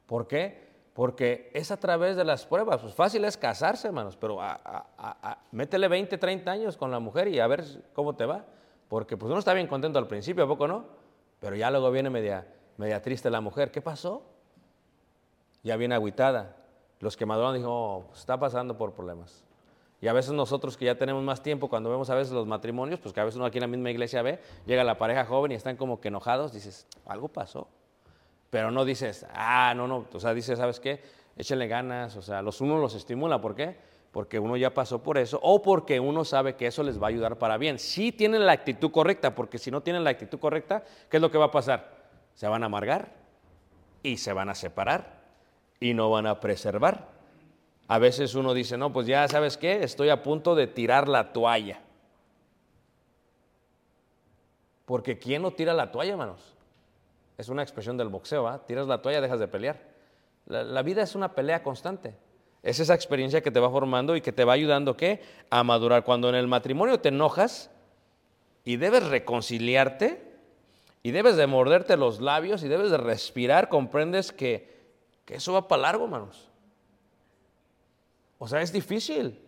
¿Por 0.05 0.27
qué? 0.27 0.69
Porque 0.95 1.49
es 1.55 1.71
a 1.71 1.77
través 1.77 2.17
de 2.17 2.25
las 2.25 2.45
pruebas. 2.45 2.81
Pues 2.81 2.93
fácil 2.93 3.25
es 3.25 3.37
casarse, 3.37 3.87
hermanos, 3.87 4.17
pero 4.17 4.41
métele 5.53 5.87
20, 5.87 6.19
30 6.19 6.51
años 6.51 6.77
con 6.77 6.91
la 6.91 6.99
mujer 6.99 7.29
y 7.29 7.39
a 7.39 7.47
ver 7.47 7.65
cómo 7.93 8.17
te 8.17 8.27
va. 8.27 8.45
Porque 8.89 9.17
pues 9.17 9.31
uno 9.31 9.39
está 9.39 9.55
bien 9.55 9.69
contento 9.69 10.01
al 10.01 10.09
principio, 10.09 10.43
¿a 10.43 10.49
poco 10.49 10.67
no? 10.67 10.87
Pero 11.39 11.55
ya 11.55 11.71
luego 11.71 11.89
viene 11.93 12.11
media, 12.11 12.53
media 12.79 13.01
triste 13.01 13.31
la 13.31 13.41
mujer. 13.41 13.71
¿Qué 13.71 13.81
pasó? 13.81 14.25
Ya 15.63 15.77
viene 15.77 15.95
agüitada. 15.95 16.57
Los 16.99 17.17
que 17.17 17.27
maduran 17.27 17.55
dijo, 17.55 17.71
oh, 17.71 18.05
pues, 18.09 18.19
está 18.19 18.41
pasando 18.41 18.77
por 18.77 18.93
problemas. 18.93 19.45
Y 20.03 20.09
a 20.09 20.13
veces 20.13 20.33
nosotros 20.33 20.77
que 20.77 20.85
ya 20.85 20.97
tenemos 20.97 21.23
más 21.23 21.45
tiempo, 21.45 21.69
cuando 21.69 21.89
vemos 21.89 22.11
a 22.11 22.17
veces 22.17 22.33
los 22.33 22.45
matrimonios, 22.45 22.99
pues 22.99 23.15
que 23.15 23.21
a 23.21 23.25
veces 23.25 23.37
uno 23.37 23.47
aquí 23.47 23.59
en 23.59 23.63
la 23.63 23.69
misma 23.69 23.89
iglesia 23.89 24.21
ve, 24.21 24.41
llega 24.67 24.83
la 24.83 24.99
pareja 24.99 25.25
joven 25.25 25.53
y 25.53 25.55
están 25.55 25.77
como 25.77 26.01
que 26.01 26.09
enojados, 26.09 26.53
dices, 26.53 26.89
algo 27.07 27.29
pasó. 27.29 27.69
Pero 28.51 28.73
no 28.73 28.85
dices, 28.85 29.25
ah, 29.33 29.75
no, 29.77 29.87
no, 29.87 30.07
o 30.13 30.19
sea, 30.19 30.35
dices, 30.35 30.59
¿sabes 30.59 30.81
qué? 30.81 31.01
Échenle 31.37 31.69
ganas, 31.69 32.17
o 32.17 32.23
sea, 32.23 32.43
los 32.43 32.61
unos 32.61 32.81
los 32.81 32.97
estimula, 32.97 33.41
¿por 33.41 33.55
qué? 33.55 33.77
Porque 34.11 34.41
uno 34.41 34.57
ya 34.57 34.75
pasó 34.75 35.05
por 35.05 35.19
eso 35.19 35.39
o 35.41 35.63
porque 35.63 36.01
uno 36.01 36.25
sabe 36.25 36.57
que 36.57 36.67
eso 36.67 36.83
les 36.83 37.01
va 37.01 37.07
a 37.07 37.11
ayudar 37.11 37.39
para 37.39 37.57
bien. 37.57 37.79
Si 37.79 38.11
tienen 38.11 38.45
la 38.45 38.53
actitud 38.53 38.91
correcta, 38.91 39.37
porque 39.37 39.57
si 39.59 39.71
no 39.71 39.83
tienen 39.83 40.03
la 40.03 40.11
actitud 40.11 40.41
correcta, 40.41 40.83
¿qué 41.09 41.19
es 41.19 41.21
lo 41.21 41.31
que 41.31 41.39
va 41.39 41.45
a 41.45 41.51
pasar? 41.53 42.09
Se 42.35 42.49
van 42.49 42.65
a 42.65 42.67
amargar 42.67 43.13
y 44.03 44.17
se 44.17 44.33
van 44.33 44.49
a 44.49 44.57
separar 44.57 45.23
y 45.79 45.95
no 45.95 46.11
van 46.11 46.27
a 46.27 46.41
preservar. 46.41 47.12
A 47.93 47.99
veces 47.99 48.35
uno 48.35 48.55
dice, 48.55 48.79
no, 48.79 48.91
pues 48.91 49.07
ya 49.07 49.29
sabes 49.29 49.59
qué, 49.59 49.85
estoy 49.85 50.09
a 50.09 50.23
punto 50.23 50.55
de 50.55 50.67
tirar 50.67 51.09
la 51.09 51.31
toalla. 51.31 51.83
Porque 54.87 55.19
¿quién 55.19 55.43
no 55.43 55.51
tira 55.51 55.75
la 55.75 55.93
toalla, 55.93 56.13
hermanos? 56.13 56.55
Es 57.37 57.51
una 57.51 57.63
expresión 57.63 57.99
del 57.99 58.09
boxeo, 58.09 58.49
¿ah? 58.49 58.65
Tiras 58.65 58.87
la 58.87 59.03
toalla, 59.03 59.21
dejas 59.21 59.41
de 59.41 59.47
pelear. 59.47 59.79
La, 60.47 60.65
la, 60.65 60.81
vida 60.81 61.03
es 61.03 61.15
una 61.15 61.35
pelea 61.35 61.63
constante. 61.63 62.17
Es 62.63 62.81
esa 62.81 62.95
experiencia 62.95 63.43
que 63.43 63.51
te 63.51 63.61
va 63.61 63.71
formando 63.71 64.17
y 64.17 64.23
que 64.23 64.33
te 64.33 64.47
va 64.47 64.55
ayudando, 64.55 64.97
¿qué? 64.97 65.21
A 65.51 65.63
madurar. 65.63 66.03
Cuando 66.03 66.31
en 66.31 66.35
el 66.35 66.49
matrimonio 66.49 66.99
te 66.99 67.11
enojas 67.11 67.71
y 68.65 68.77
debes 68.77 69.07
reconciliarte 69.07 70.33
y 71.03 71.11
debes 71.11 71.37
de 71.37 71.47
morderte 71.47 71.99
los 71.99 72.23
labios 72.23 72.63
y 72.63 72.69
debes 72.69 72.91
de 72.91 72.97
respirar, 72.97 73.69
comprendes 73.69 74.33
que, 74.33 74.81
que 75.27 75.35
eso 75.35 75.53
va 75.53 75.69
para 75.69 75.83
largo, 75.83 76.05
hermanos. 76.05 76.52
O 78.43 78.49
sea, 78.49 78.61
es 78.61 78.73
difícil, 78.73 79.39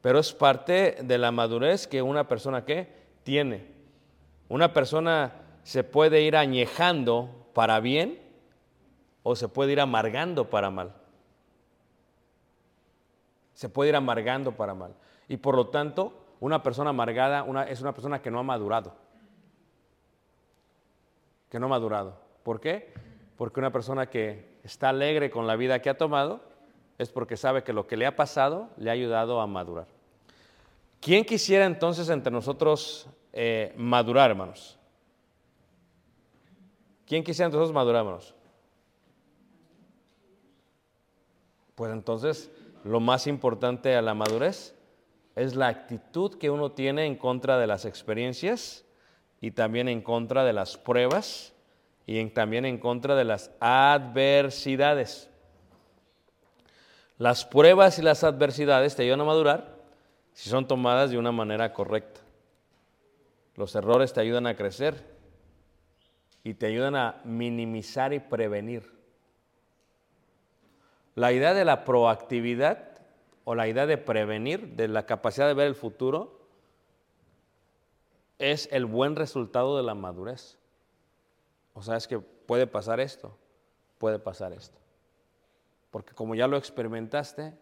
pero 0.00 0.18
es 0.18 0.32
parte 0.32 0.96
de 1.02 1.18
la 1.18 1.30
madurez 1.30 1.86
que 1.86 2.00
una 2.00 2.26
persona 2.26 2.64
que 2.64 2.90
tiene. 3.22 3.74
Una 4.48 4.72
persona 4.72 5.34
se 5.64 5.84
puede 5.84 6.22
ir 6.22 6.34
añejando 6.34 7.50
para 7.52 7.78
bien 7.80 8.18
o 9.22 9.36
se 9.36 9.48
puede 9.48 9.72
ir 9.72 9.80
amargando 9.80 10.48
para 10.48 10.70
mal. 10.70 10.94
Se 13.52 13.68
puede 13.68 13.90
ir 13.90 13.96
amargando 13.96 14.52
para 14.52 14.72
mal. 14.72 14.94
Y 15.28 15.36
por 15.36 15.54
lo 15.54 15.68
tanto, 15.68 16.14
una 16.40 16.62
persona 16.62 16.88
amargada 16.88 17.44
es 17.68 17.82
una 17.82 17.92
persona 17.92 18.22
que 18.22 18.30
no 18.30 18.38
ha 18.38 18.44
madurado. 18.44 18.94
Que 21.50 21.60
no 21.60 21.66
ha 21.66 21.68
madurado. 21.68 22.18
¿Por 22.44 22.60
qué? 22.60 22.94
Porque 23.36 23.60
una 23.60 23.72
persona 23.72 24.08
que 24.08 24.58
está 24.62 24.88
alegre 24.88 25.30
con 25.30 25.46
la 25.46 25.54
vida 25.54 25.82
que 25.82 25.90
ha 25.90 25.98
tomado, 25.98 26.47
es 26.98 27.10
porque 27.10 27.36
sabe 27.36 27.62
que 27.62 27.72
lo 27.72 27.86
que 27.86 27.96
le 27.96 28.06
ha 28.06 28.16
pasado 28.16 28.70
le 28.76 28.90
ha 28.90 28.92
ayudado 28.92 29.40
a 29.40 29.46
madurar. 29.46 29.86
¿Quién 31.00 31.24
quisiera 31.24 31.64
entonces 31.64 32.08
entre 32.08 32.32
nosotros 32.32 33.08
eh, 33.32 33.72
madurar, 33.76 34.30
hermanos? 34.30 34.76
¿Quién 37.06 37.22
quisiera 37.22 37.46
entre 37.46 37.58
nosotros 37.58 37.74
madurar, 37.74 38.00
hermanos? 38.00 38.34
Pues 41.76 41.92
entonces, 41.92 42.50
lo 42.82 42.98
más 42.98 43.28
importante 43.28 43.94
a 43.94 44.02
la 44.02 44.14
madurez 44.14 44.74
es 45.36 45.54
la 45.54 45.68
actitud 45.68 46.34
que 46.34 46.50
uno 46.50 46.72
tiene 46.72 47.06
en 47.06 47.14
contra 47.14 47.58
de 47.58 47.68
las 47.68 47.84
experiencias 47.84 48.84
y 49.40 49.52
también 49.52 49.88
en 49.88 50.02
contra 50.02 50.44
de 50.44 50.52
las 50.52 50.76
pruebas 50.76 51.54
y 52.06 52.24
también 52.30 52.64
en 52.64 52.78
contra 52.78 53.14
de 53.14 53.24
las 53.24 53.52
adversidades. 53.60 55.27
Las 57.18 57.44
pruebas 57.44 57.98
y 57.98 58.02
las 58.02 58.22
adversidades 58.22 58.94
te 58.94 59.02
ayudan 59.02 59.22
a 59.22 59.24
madurar 59.24 59.76
si 60.32 60.48
son 60.48 60.68
tomadas 60.68 61.10
de 61.10 61.18
una 61.18 61.32
manera 61.32 61.72
correcta. 61.72 62.20
Los 63.56 63.74
errores 63.74 64.12
te 64.12 64.20
ayudan 64.20 64.46
a 64.46 64.56
crecer 64.56 65.04
y 66.44 66.54
te 66.54 66.66
ayudan 66.66 66.94
a 66.94 67.20
minimizar 67.24 68.12
y 68.12 68.20
prevenir. 68.20 68.96
La 71.16 71.32
idea 71.32 71.54
de 71.54 71.64
la 71.64 71.84
proactividad 71.84 73.00
o 73.42 73.56
la 73.56 73.66
idea 73.66 73.86
de 73.86 73.98
prevenir, 73.98 74.76
de 74.76 74.86
la 74.86 75.04
capacidad 75.04 75.48
de 75.48 75.54
ver 75.54 75.66
el 75.66 75.74
futuro, 75.74 76.38
es 78.38 78.68
el 78.70 78.86
buen 78.86 79.16
resultado 79.16 79.76
de 79.76 79.82
la 79.82 79.94
madurez. 79.94 80.56
O 81.74 81.82
sea, 81.82 81.96
es 81.96 82.06
que 82.06 82.20
puede 82.20 82.68
pasar 82.68 83.00
esto, 83.00 83.36
puede 83.98 84.20
pasar 84.20 84.52
esto. 84.52 84.78
Porque 85.90 86.14
como 86.14 86.34
ya 86.34 86.46
lo 86.46 86.56
experimentaste, 86.56 87.54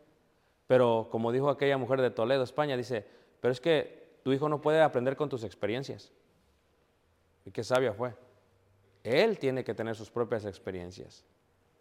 pero 0.67 1.09
como 1.11 1.33
dijo 1.33 1.49
aquella 1.49 1.79
mujer 1.79 2.01
de 2.01 2.11
Toledo, 2.11 2.43
España, 2.43 2.77
dice, 2.77 3.07
pero 3.41 3.53
es 3.53 3.61
que 3.61 4.19
tu 4.23 4.33
hijo 4.33 4.49
no 4.49 4.61
puede 4.61 4.83
aprender 4.83 5.17
con 5.17 5.29
tus 5.29 5.45
experiencias. 5.45 6.13
Y 7.45 7.53
qué 7.53 7.63
sabia 7.63 7.93
fue. 7.93 8.15
Él 9.05 9.39
tiene 9.39 9.63
que 9.63 9.75
tener 9.75 9.95
sus 9.95 10.11
propias 10.11 10.45
experiencias. 10.45 11.25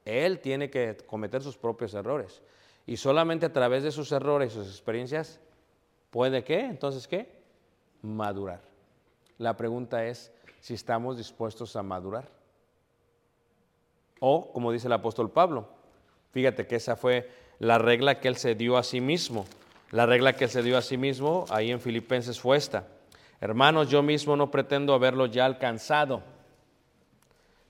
Él 0.06 0.40
tiene 0.40 0.70
que 0.70 0.98
cometer 1.08 1.42
sus 1.42 1.58
propios 1.58 1.96
errores. 1.96 2.44
Y 2.86 2.98
solamente 2.98 3.48
a 3.48 3.54
través 3.54 3.82
de 3.82 3.92
sus 3.92 4.12
errores 4.12 4.52
y 4.52 4.56
sus 4.56 4.68
experiencias 4.68 5.40
puede 6.12 6.44
qué? 6.44 6.60
Entonces, 6.60 7.08
¿qué? 7.08 7.42
Madurar. 8.04 8.62
La 9.40 9.58
pregunta 9.58 10.06
es 10.06 10.32
si 10.60 10.76
estamos 10.76 11.18
dispuestos 11.18 11.76
a 11.76 11.82
madurar. 11.82 12.30
O, 14.20 14.54
como 14.54 14.72
dice 14.72 14.88
el 14.88 14.94
apóstol 14.94 15.32
Pablo, 15.32 15.68
fíjate 16.36 16.68
que 16.68 16.76
esa 16.76 16.98
fue 16.98 17.30
la 17.60 17.78
regla 17.78 18.20
que 18.20 18.28
él 18.28 18.36
se 18.36 18.56
dio 18.56 18.76
a 18.76 18.84
sí 18.84 19.00
mismo. 19.00 19.46
La 19.92 20.06
regla 20.06 20.34
que 20.34 20.44
él 20.44 20.50
se 20.50 20.64
dio 20.64 20.78
a 20.78 20.82
sí 20.82 20.98
mismo 20.98 21.46
ahí 21.50 21.72
en 21.72 21.80
Filipenses 21.80 22.42
fue 22.42 22.58
esta. 22.58 22.88
Hermanos, 23.40 23.90
yo 23.90 24.04
mismo 24.04 24.36
no 24.36 24.52
pretendo 24.52 24.94
haberlo 24.94 25.28
ya 25.28 25.46
alcanzado, 25.46 26.24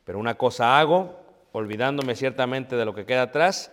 pero 0.04 0.18
una 0.18 0.34
cosa 0.34 0.80
hago, 0.80 1.16
olvidándome 1.52 2.16
ciertamente 2.16 2.76
de 2.76 2.86
lo 2.86 2.96
que 2.96 3.06
queda 3.06 3.22
atrás, 3.22 3.72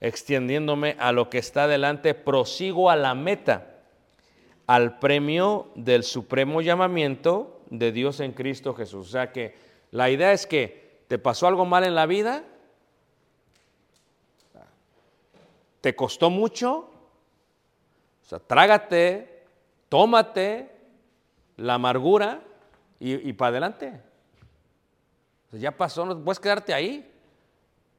extendiéndome 0.00 0.96
a 0.98 1.12
lo 1.12 1.30
que 1.30 1.38
está 1.38 1.68
delante, 1.68 2.12
prosigo 2.12 2.90
a 2.90 2.96
la 2.96 3.14
meta, 3.14 3.76
al 4.66 4.98
premio 4.98 5.70
del 5.76 6.02
supremo 6.02 6.62
llamamiento 6.62 7.60
de 7.70 7.92
Dios 7.92 8.18
en 8.18 8.32
Cristo 8.32 8.74
Jesús. 8.74 9.06
O 9.06 9.12
sea 9.12 9.30
que 9.30 9.54
la 9.92 10.10
idea 10.10 10.32
es 10.32 10.48
que 10.48 11.04
te 11.06 11.20
pasó 11.20 11.46
algo 11.46 11.64
mal 11.64 11.84
en 11.84 11.94
la 11.94 12.06
vida, 12.06 12.42
te 15.82 15.94
costó 15.94 16.30
mucho, 16.30 16.88
o 18.22 18.24
sea, 18.24 18.38
trágate, 18.38 19.42
tómate 19.90 20.70
la 21.58 21.74
amargura 21.74 22.40
y, 22.98 23.32
para 23.32 23.48
adelante. 23.50 24.00
Ya 25.50 25.76
pasó, 25.76 26.06
no 26.06 26.18
puedes 26.24 26.38
quedarte 26.40 26.72
ahí. 26.72 27.08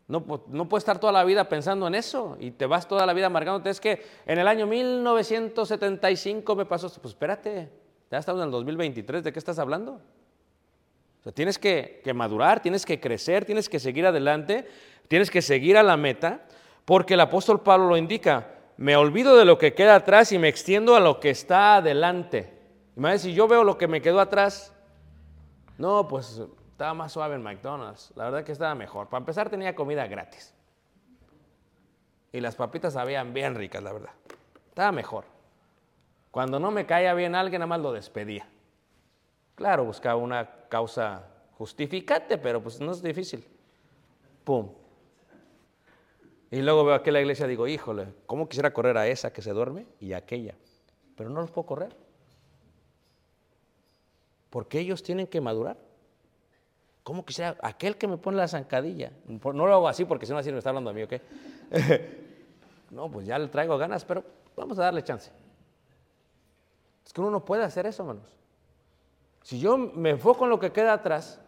No, 0.08 0.24
no, 0.48 0.68
puedes 0.68 0.82
estar 0.84 0.98
toda 1.00 1.14
la 1.14 1.24
vida 1.24 1.48
pensando 1.48 1.88
en 1.88 1.96
eso 1.96 2.38
y 2.40 2.52
te 2.52 2.66
vas 2.66 2.88
toda 2.88 3.06
la 3.06 3.14
vida 3.14 3.28
amargándote. 3.28 3.70
Es 3.70 3.82
que 3.82 4.04
en 4.26 4.40
el 4.40 4.48
año 4.48 4.66
1975 4.66 6.56
me 6.56 6.66
pasó. 6.66 6.90
Pues 7.02 7.14
espérate, 7.14 7.70
ya 8.10 8.18
estamos 8.18 8.42
en 8.42 8.46
el 8.46 8.52
2023, 8.52 9.24
¿de 9.24 9.34
qué 9.34 9.40
estás 9.40 9.60
hablando? 9.60 10.00
O 11.20 11.24
sea, 11.24 11.32
tienes 11.34 11.60
que, 11.60 12.02
que 12.04 12.14
madurar, 12.14 12.62
tienes 12.62 12.86
que 12.86 13.00
crecer, 13.00 13.44
tienes 13.46 13.68
que 13.70 13.80
seguir 13.80 14.06
adelante, 14.06 14.68
tienes 15.08 15.30
que 15.30 15.42
seguir 15.42 15.78
a 15.78 15.84
la 15.84 15.98
meta, 15.98 16.46
porque 16.86 17.14
el 17.14 17.22
apóstol 17.22 17.62
Pablo 17.62 17.88
lo 17.88 17.98
indica. 17.98 18.48
Me 18.78 18.96
olvido 18.96 19.38
de 19.38 19.46
lo 19.46 19.58
que 19.58 19.74
queda 19.74 19.96
atrás 19.96 20.32
y 20.32 20.40
me 20.40 20.50
extiendo 20.50 20.96
a 20.96 21.00
lo 21.00 21.20
que 21.20 21.30
está 21.30 21.76
adelante. 21.76 22.60
Imagínate, 22.96 23.24
si 23.24 23.34
yo 23.34 23.48
veo 23.48 23.64
lo 23.64 23.78
que 23.78 23.88
me 23.88 24.02
quedó 24.02 24.20
atrás, 24.20 24.74
no, 25.78 26.08
pues 26.08 26.42
estaba 26.72 26.94
más 26.94 27.12
suave 27.12 27.36
en 27.36 27.44
McDonald's. 27.44 28.12
La 28.16 28.26
verdad 28.26 28.44
que 28.44 28.52
estaba 28.52 28.76
mejor. 28.76 29.08
Para 29.10 29.20
empezar 29.20 29.50
tenía 29.50 29.76
comida 29.76 30.08
gratis. 30.08 30.54
Y 32.32 32.42
las 32.42 32.56
papitas 32.56 32.94
sabían 32.94 33.34
bien 33.34 33.56
ricas, 33.56 33.82
la 33.84 33.94
verdad. 33.94 34.12
Estaba 34.70 34.92
mejor. 34.92 35.26
Cuando 36.32 36.60
no 36.60 36.72
me 36.72 36.88
caía 36.88 37.14
bien 37.14 37.36
alguien, 37.36 37.60
nada 37.60 37.68
más 37.68 37.80
lo 37.80 37.92
despedía. 37.92 38.48
Claro, 39.56 39.86
buscaba 39.86 40.16
una 40.16 40.50
causa 40.68 41.28
justificante, 41.60 42.40
pero 42.40 42.62
pues 42.62 42.82
no 42.82 42.92
es 42.92 43.04
difícil. 43.04 43.48
Pum. 44.44 44.70
Y 46.54 46.62
luego 46.62 46.86
veo 46.86 46.94
aquí 46.94 47.10
la 47.10 47.20
iglesia 47.20 47.48
y 47.48 47.50
digo, 47.50 47.68
híjole, 47.68 48.14
¿cómo 48.28 48.48
quisiera 48.48 48.72
correr 48.72 48.96
a 48.96 49.08
esa 49.08 49.34
que 49.34 49.42
se 49.42 49.50
duerme 49.54 49.88
y 50.00 50.14
a 50.14 50.18
aquella? 50.18 50.54
Pero 51.18 51.32
no 51.32 51.42
los 51.42 51.50
puedo 51.50 51.66
correr. 51.66 51.96
Porque 54.52 54.80
ellos 54.80 55.02
tienen 55.02 55.26
que 55.26 55.42
madurar. 55.42 55.78
¿Cómo 57.02 57.26
quisiera 57.26 57.58
aquel 57.64 57.98
que 57.98 58.08
me 58.08 58.18
pone 58.18 58.38
la 58.38 58.48
zancadilla? 58.48 59.12
No 59.26 59.66
lo 59.66 59.74
hago 59.74 59.88
así 59.88 60.06
porque 60.06 60.28
si 60.28 60.32
no 60.32 60.38
así 60.38 60.52
me 60.52 60.60
está 60.60 60.70
hablando 60.70 60.92
a 60.92 60.94
mí, 60.94 61.02
¿ok? 61.02 61.14
no, 62.92 63.10
pues 63.10 63.26
ya 63.26 63.40
le 63.40 63.48
traigo 63.48 63.76
ganas, 63.80 64.06
pero 64.06 64.24
vamos 64.56 64.78
a 64.78 64.84
darle 64.84 65.02
chance. 65.02 65.32
Es 67.04 67.12
que 67.12 67.20
uno 67.20 67.32
no 67.32 67.44
puede 67.44 67.64
hacer 67.64 67.88
eso, 67.88 68.04
hermanos. 68.04 68.32
Si 69.42 69.60
yo 69.60 69.76
me 69.76 70.12
enfoco 70.12 70.44
en 70.44 70.52
lo 70.52 70.60
que 70.60 70.72
queda 70.72 70.94
atrás, 70.94 71.42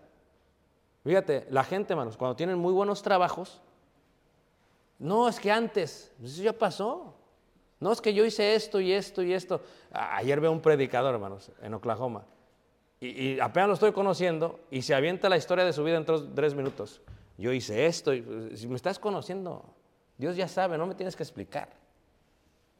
fíjate, 1.03 1.45
la 1.51 1.63
gente, 1.63 1.93
hermanos, 1.93 2.17
cuando 2.17 2.35
tienen 2.35 2.57
muy 2.57 2.73
buenos 2.73 3.03
trabajos, 3.03 3.61
no, 4.99 5.27
es 5.27 5.39
que 5.39 5.51
antes, 5.51 6.11
eso 6.23 6.43
ya 6.43 6.53
pasó. 6.53 7.13
No, 7.79 7.91
es 7.91 8.01
que 8.01 8.13
yo 8.13 8.25
hice 8.25 8.55
esto 8.55 8.79
y 8.79 8.91
esto 8.91 9.21
y 9.21 9.33
esto. 9.33 9.61
Ayer 9.91 10.39
veo 10.39 10.51
un 10.51 10.61
predicador, 10.61 11.13
hermanos, 11.13 11.51
en 11.61 11.73
Oklahoma 11.73 12.25
y, 12.99 13.39
apenas 13.39 13.67
lo 13.67 13.73
estoy 13.73 13.91
conociendo 13.91 14.59
y 14.71 14.81
se 14.81 14.95
avienta 14.95 15.29
la 15.29 15.37
historia 15.37 15.65
de 15.65 15.73
su 15.73 15.83
vida 15.83 15.97
en 15.97 16.05
tres, 16.33 16.55
minutos. 16.55 17.01
Yo 17.37 17.51
hice 17.51 17.85
esto, 17.85 18.13
y, 18.13 18.21
pues, 18.21 18.59
si 18.59 18.67
me 18.67 18.75
estás 18.75 18.99
conociendo, 18.99 19.73
Dios 20.17 20.35
ya 20.35 20.47
sabe, 20.47 20.77
no 20.77 20.87
me 20.87 20.95
tienes 20.95 21.15
que 21.15 21.23
explicar. 21.23 21.69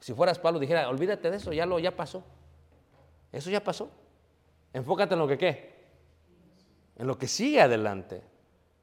Si 0.00 0.14
fueras 0.14 0.38
Pablo, 0.38 0.58
dijera, 0.58 0.88
olvídate 0.88 1.30
de 1.30 1.36
eso, 1.36 1.52
ya, 1.52 1.66
lo, 1.66 1.78
ya 1.78 1.94
pasó. 1.94 2.24
Eso 3.32 3.50
ya 3.50 3.62
pasó. 3.62 3.90
Enfócate 4.72 5.14
en 5.14 5.20
lo 5.20 5.28
que 5.28 5.38
qué. 5.38 5.76
En 6.96 7.06
lo 7.06 7.18
que 7.18 7.28
sigue 7.28 7.60
adelante. 7.60 8.22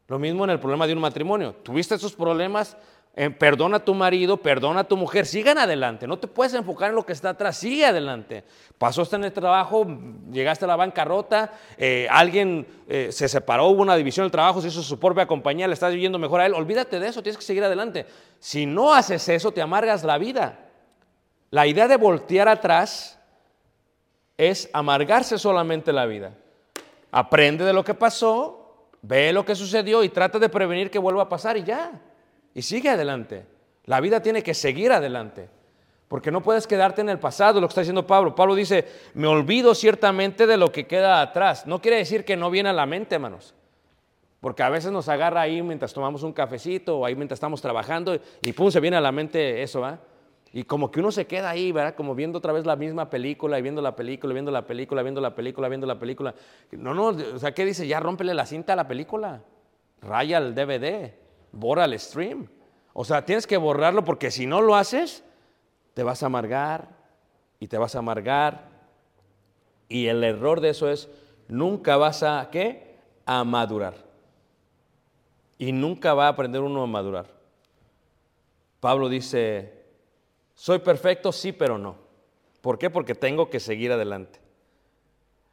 Lo 0.08 0.20
mismo 0.20 0.44
en 0.44 0.52
el 0.52 0.60
problema 0.60 0.86
de 0.86 0.94
un 0.94 1.00
matrimonio. 1.00 1.56
Tuviste 1.56 1.96
esos 1.96 2.14
problemas, 2.14 2.78
perdona 3.14 3.78
a 3.78 3.86
tu 3.86 3.94
marido, 3.94 4.38
perdona 4.38 4.80
a 4.80 4.84
tu 4.86 4.98
mujer, 4.98 5.28
sigan 5.28 5.60
adelante, 5.60 6.08
no 6.08 6.18
te 6.18 6.28
puedes 6.28 6.56
enfocar 6.56 6.90
en 6.90 6.96
lo 6.96 7.06
que 7.06 7.14
está 7.14 7.30
atrás, 7.30 7.58
sigue 7.58 7.86
adelante. 7.86 8.44
Pasó 8.80 9.08
en 9.16 9.24
el 9.26 9.32
trabajo, 9.32 9.86
llegaste 10.32 10.66
a 10.66 10.68
la 10.68 10.76
bancarrota, 10.76 11.54
eh, 11.78 12.08
alguien 12.10 12.66
eh, 12.88 13.10
se 13.12 13.30
separó, 13.30 13.68
hubo 13.68 13.84
una 13.84 13.96
división 13.96 14.24
del 14.24 14.32
trabajo, 14.32 14.62
se 14.62 14.70
hizo 14.70 14.82
su 14.82 15.00
propia 15.00 15.28
compañía, 15.28 15.68
le 15.68 15.76
estás 15.76 15.94
viviendo 15.94 16.18
mejor 16.18 16.42
a 16.42 16.48
él, 16.48 16.56
olvídate 16.56 17.00
de 17.00 17.08
eso, 17.08 17.22
tienes 17.22 17.38
que 17.38 17.44
seguir 17.44 17.64
adelante. 17.64 18.08
Si 18.40 18.66
no 18.66 18.94
haces 18.96 19.30
eso, 19.30 19.52
te 19.52 19.62
amargas 19.62 20.04
la 20.04 20.18
vida. 20.18 20.60
La 21.52 21.68
idea 21.68 21.88
de 21.88 21.98
voltear 21.98 22.48
atrás 22.48 23.20
es 24.38 24.72
amargarse 24.74 25.38
solamente 25.38 25.94
la 25.94 26.08
vida. 26.08 26.34
Aprende 27.12 27.64
de 27.64 27.74
lo 27.74 27.84
que 27.84 27.94
pasó, 27.94 28.88
ve 29.04 29.32
lo 29.32 29.46
que 29.46 29.54
sucedió 29.54 30.04
y 30.04 30.10
trata 30.10 30.40
de 30.40 30.50
prevenir 30.50 30.90
que 30.90 30.98
vuelva 30.98 31.22
a 31.22 31.30
pasar 31.30 31.58
y 31.58 31.64
ya 31.64 31.92
y 32.54 32.62
sigue 32.62 32.90
adelante. 32.90 33.46
La 33.86 34.00
vida 34.00 34.22
tiene 34.22 34.44
que 34.44 34.54
seguir 34.54 34.92
adelante. 34.92 35.50
Porque 36.08 36.32
no 36.32 36.44
puedes 36.44 36.68
quedarte 36.68 37.02
en 37.02 37.10
el 37.10 37.20
pasado, 37.20 37.60
lo 37.60 37.68
que 37.68 37.72
está 37.72 37.82
diciendo 37.82 38.06
Pablo. 38.06 38.36
Pablo 38.36 38.54
dice, 38.54 38.86
me 39.16 39.28
olvido 39.28 39.74
ciertamente 39.74 40.46
de 40.46 40.58
lo 40.58 40.72
que 40.72 40.86
queda 40.86 41.22
atrás. 41.22 41.66
No 41.66 41.82
quiere 41.82 41.98
decir 41.98 42.24
que 42.24 42.38
no 42.38 42.52
viene 42.52 42.70
a 42.70 42.74
la 42.74 42.86
mente, 42.86 43.16
hermanos. 43.16 43.56
Porque 44.40 44.62
a 44.62 44.70
veces 44.70 44.92
nos 44.92 45.10
agarra 45.10 45.42
ahí 45.42 45.62
mientras 45.64 45.94
tomamos 45.94 46.22
un 46.22 46.34
cafecito 46.34 47.00
o 47.00 47.06
ahí 47.06 47.16
mientras 47.16 47.38
estamos 47.38 47.62
trabajando 47.62 48.20
y 48.42 48.54
pum, 48.54 48.70
se 48.70 48.80
viene 48.80 48.98
a 48.98 49.02
la 49.02 49.12
mente 49.12 49.64
eso, 49.64 49.82
¿va? 49.82 50.02
Y 50.52 50.66
como 50.66 50.92
que 50.92 51.00
uno 51.00 51.12
se 51.12 51.26
queda 51.26 51.50
ahí, 51.50 51.72
¿verdad? 51.72 51.96
Como 51.96 52.14
viendo 52.14 52.38
otra 52.38 52.54
vez 52.54 52.64
la 52.66 52.76
misma 52.76 53.10
película 53.10 53.58
y 53.58 53.64
viendo 53.64 53.82
la 53.82 53.96
película, 53.96 54.34
viendo 54.34 54.52
la 54.52 54.68
película, 54.68 55.02
viendo 55.02 55.22
la 55.22 55.34
película, 55.34 55.68
viendo 55.68 55.88
la 55.88 55.98
película. 55.98 56.36
No, 56.72 56.94
no, 56.94 57.08
o 57.08 57.40
sea, 57.40 57.54
¿qué 57.54 57.66
dice? 57.66 57.88
Ya 57.88 58.00
rómpele 58.00 58.36
la 58.36 58.46
cinta 58.46 58.74
a 58.74 58.76
la 58.76 58.88
película. 58.88 59.42
Raya 60.02 60.38
el 60.38 60.54
DVD 60.54 61.23
borra 61.54 61.86
el 61.86 61.98
stream. 61.98 62.50
O 62.92 63.06
sea, 63.06 63.26
tienes 63.26 63.48
que 63.48 63.58
borrarlo 63.58 64.04
porque 64.04 64.30
si 64.30 64.46
no 64.46 64.62
lo 64.62 64.76
haces, 64.76 65.24
te 65.94 66.04
vas 66.04 66.22
a 66.22 66.26
amargar 66.26 66.90
y 67.60 67.68
te 67.68 67.78
vas 67.78 67.96
a 67.96 68.00
amargar. 68.00 68.68
Y 69.88 70.08
el 70.08 70.24
error 70.24 70.60
de 70.60 70.70
eso 70.70 70.90
es, 70.90 71.10
nunca 71.48 71.96
vas 71.96 72.24
a, 72.24 72.50
¿qué? 72.52 72.98
A 73.26 73.44
madurar. 73.44 73.96
Y 75.58 75.72
nunca 75.72 76.14
va 76.14 76.26
a 76.26 76.30
aprender 76.30 76.62
uno 76.62 76.84
a 76.84 76.88
madurar. 76.88 77.28
Pablo 78.80 79.08
dice, 79.08 79.86
soy 80.56 80.80
perfecto, 80.80 81.32
sí, 81.32 81.52
pero 81.52 81.78
no. 81.78 81.96
¿Por 82.62 82.78
qué? 82.78 82.90
Porque 82.90 83.16
tengo 83.16 83.50
que 83.50 83.60
seguir 83.60 83.92
adelante. 83.92 84.40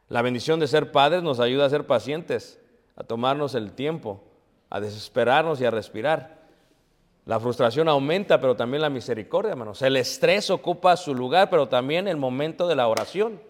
La 0.09 0.23
bendición 0.23 0.59
de 0.59 0.67
ser 0.67 0.91
padres 0.91 1.23
nos 1.23 1.39
ayuda 1.39 1.67
a 1.67 1.71
ser 1.71 1.87
pacientes, 1.87 2.61
a 2.97 3.05
tomarnos 3.05 3.55
el 3.55 3.73
tiempo 3.73 4.30
a 4.71 4.81
desesperarnos 4.81 5.61
y 5.61 5.65
a 5.65 5.71
respirar. 5.71 6.41
La 7.27 7.39
frustración 7.39 7.89
aumenta, 7.89 8.41
pero 8.41 8.57
también 8.57 8.81
la 8.81 8.91
misericordia, 8.91 9.51
hermanos. 9.51 9.83
El 9.83 9.97
estrés 9.97 10.49
ocupa 10.51 10.97
su 10.97 11.15
lugar, 11.15 11.51
pero 11.51 11.69
también 11.69 12.09
el 12.09 12.17
momento 12.17 12.67
de 12.67 12.77
la 12.77 12.89
oración. 12.89 13.41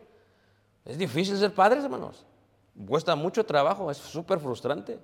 Es 0.85 0.99
difícil 0.99 1.37
ser 1.37 1.55
padres, 1.55 1.85
hermanos. 1.85 2.27
Cuesta 2.87 3.14
mucho 3.14 3.45
trabajo, 3.45 3.91
es 3.91 3.99
súper 3.99 4.41
frustrante. 4.41 4.99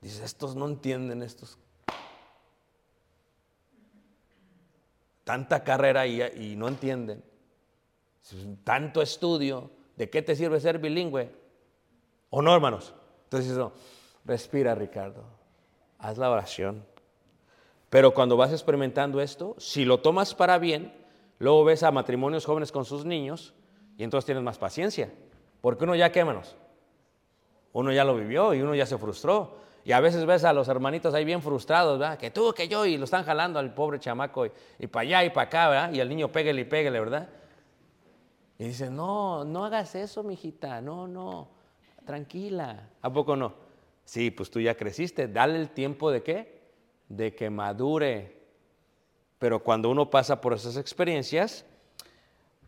Dice, 0.00 0.24
estos 0.24 0.56
no 0.56 0.66
entienden 0.66 1.22
estos. 1.22 1.58
Tanta 5.24 5.62
carrera 5.62 6.06
y, 6.06 6.56
no 6.56 6.66
entienden. 6.68 7.22
Tanto 8.64 9.02
estudio, 9.02 9.70
¿de 9.96 10.08
qué 10.08 10.22
te 10.22 10.34
sirve 10.34 10.58
ser 10.60 10.78
bilingüe? 10.78 11.30
¿O 12.30 12.42
no, 12.42 12.54
hermanos? 12.54 12.94
Entonces, 13.24 13.56
no, 13.56 13.72
respira, 14.24 14.74
Ricardo. 14.74 15.24
Haz 15.98 16.18
la 16.18 16.30
oración. 16.30 16.84
Pero 17.90 18.14
cuando 18.14 18.36
vas 18.36 18.52
experimentando 18.52 19.20
esto, 19.20 19.54
si 19.58 19.84
lo 19.84 19.98
tomas 19.98 20.34
para 20.34 20.58
bien, 20.58 20.94
luego 21.38 21.64
ves 21.64 21.82
a 21.82 21.90
matrimonios 21.90 22.46
jóvenes 22.46 22.70
con 22.72 22.84
sus 22.84 23.04
niños 23.04 23.52
y 23.98 24.04
entonces 24.04 24.26
tienes 24.26 24.44
más 24.44 24.58
paciencia. 24.58 25.12
Porque 25.60 25.84
uno 25.84 25.94
ya, 25.94 26.10
¿qué, 26.12 26.20
hermanos? 26.20 26.56
Uno 27.72 27.92
ya 27.92 28.04
lo 28.04 28.14
vivió 28.14 28.54
y 28.54 28.62
uno 28.62 28.74
ya 28.74 28.86
se 28.86 28.96
frustró. 28.96 29.58
Y 29.84 29.92
a 29.92 30.00
veces 30.00 30.24
ves 30.26 30.44
a 30.44 30.52
los 30.52 30.68
hermanitos 30.68 31.14
ahí 31.14 31.24
bien 31.24 31.42
frustrados, 31.42 31.98
¿verdad? 31.98 32.18
Que 32.18 32.30
tú, 32.30 32.52
que 32.52 32.68
yo, 32.68 32.86
y 32.86 32.96
lo 32.96 33.04
están 33.04 33.24
jalando 33.24 33.58
al 33.58 33.72
pobre 33.74 33.98
chamaco, 33.98 34.46
y, 34.46 34.86
para 34.86 35.02
allá 35.02 35.24
y 35.24 35.30
para 35.30 35.46
acá, 35.46 35.68
¿verdad? 35.68 35.92
Y 35.92 36.00
al 36.00 36.08
niño 36.08 36.30
pégale 36.30 36.60
y 36.60 36.64
pégale, 36.64 37.00
¿verdad? 37.00 37.28
Y 38.58 38.64
dice, 38.64 38.90
no, 38.90 39.44
no 39.44 39.64
hagas 39.64 39.94
eso, 39.94 40.22
mijita, 40.22 40.80
no, 40.82 41.08
no, 41.08 41.48
tranquila. 42.04 42.88
¿A 43.00 43.10
poco 43.10 43.36
no? 43.36 43.69
Sí, 44.10 44.32
pues 44.32 44.50
tú 44.50 44.58
ya 44.58 44.76
creciste, 44.76 45.28
dale 45.28 45.56
el 45.56 45.70
tiempo 45.70 46.10
de 46.10 46.24
qué? 46.24 46.62
De 47.08 47.32
que 47.36 47.48
madure. 47.48 48.40
Pero 49.38 49.62
cuando 49.62 49.88
uno 49.88 50.10
pasa 50.10 50.40
por 50.40 50.52
esas 50.52 50.76
experiencias, 50.76 51.64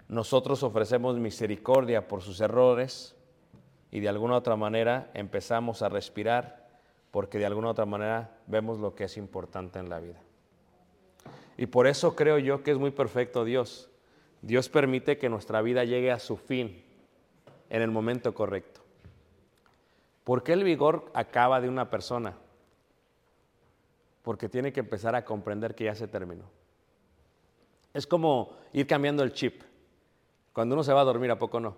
nosotros 0.07 0.63
ofrecemos 0.63 1.19
misericordia 1.19 2.07
por 2.07 2.23
sus 2.23 2.41
errores 2.41 3.17
y 3.91 3.99
de 3.99 4.09
alguna 4.09 4.37
otra 4.37 4.55
manera 4.55 5.11
empezamos 5.15 5.83
a 5.83 5.89
respirar 5.89 6.65
porque 7.11 7.41
de 7.41 7.47
alguna 7.47 7.71
otra 7.71 7.87
manera 7.87 8.39
vemos 8.47 8.79
lo 8.79 8.95
que 8.95 9.03
es 9.03 9.17
importante 9.17 9.81
en 9.81 9.89
la 9.89 9.99
vida. 9.99 10.21
Y 11.59 11.67
por 11.67 11.89
eso 11.89 12.15
creo 12.15 12.39
yo 12.39 12.63
que 12.63 12.71
es 12.71 12.79
muy 12.79 12.93
perfecto 12.93 13.45
Dios. 13.45 13.91
Dios 14.43 14.69
permite 14.69 15.19
que 15.19 15.29
nuestra 15.29 15.61
vida 15.61 15.83
llegue 15.83 16.13
a 16.13 16.21
su 16.21 16.37
fin 16.37 16.85
en 17.69 17.83
el 17.83 17.91
momento 17.91 18.33
correcto. 18.33 18.82
¿Por 20.25 20.43
qué 20.43 20.53
el 20.53 20.65
vigor 20.65 21.11
acaba 21.15 21.61
de 21.61 21.69
una 21.69 21.91
persona? 21.91 22.37
Porque 24.23 24.49
tiene 24.49 24.73
que 24.73 24.81
empezar 24.81 25.15
a 25.15 25.25
comprender 25.25 25.75
que 25.75 25.85
ya 25.85 25.95
se 25.95 26.07
terminó. 26.07 26.45
Es 27.93 28.07
como 28.07 28.57
ir 28.73 28.87
cambiando 28.87 29.23
el 29.23 29.33
chip. 29.33 29.63
Cuando 30.53 30.75
uno 30.75 30.85
se 30.85 30.93
va 30.93 31.01
a 31.01 31.05
dormir, 31.05 31.31
¿a 31.31 31.39
poco 31.39 31.61
no? 31.61 31.77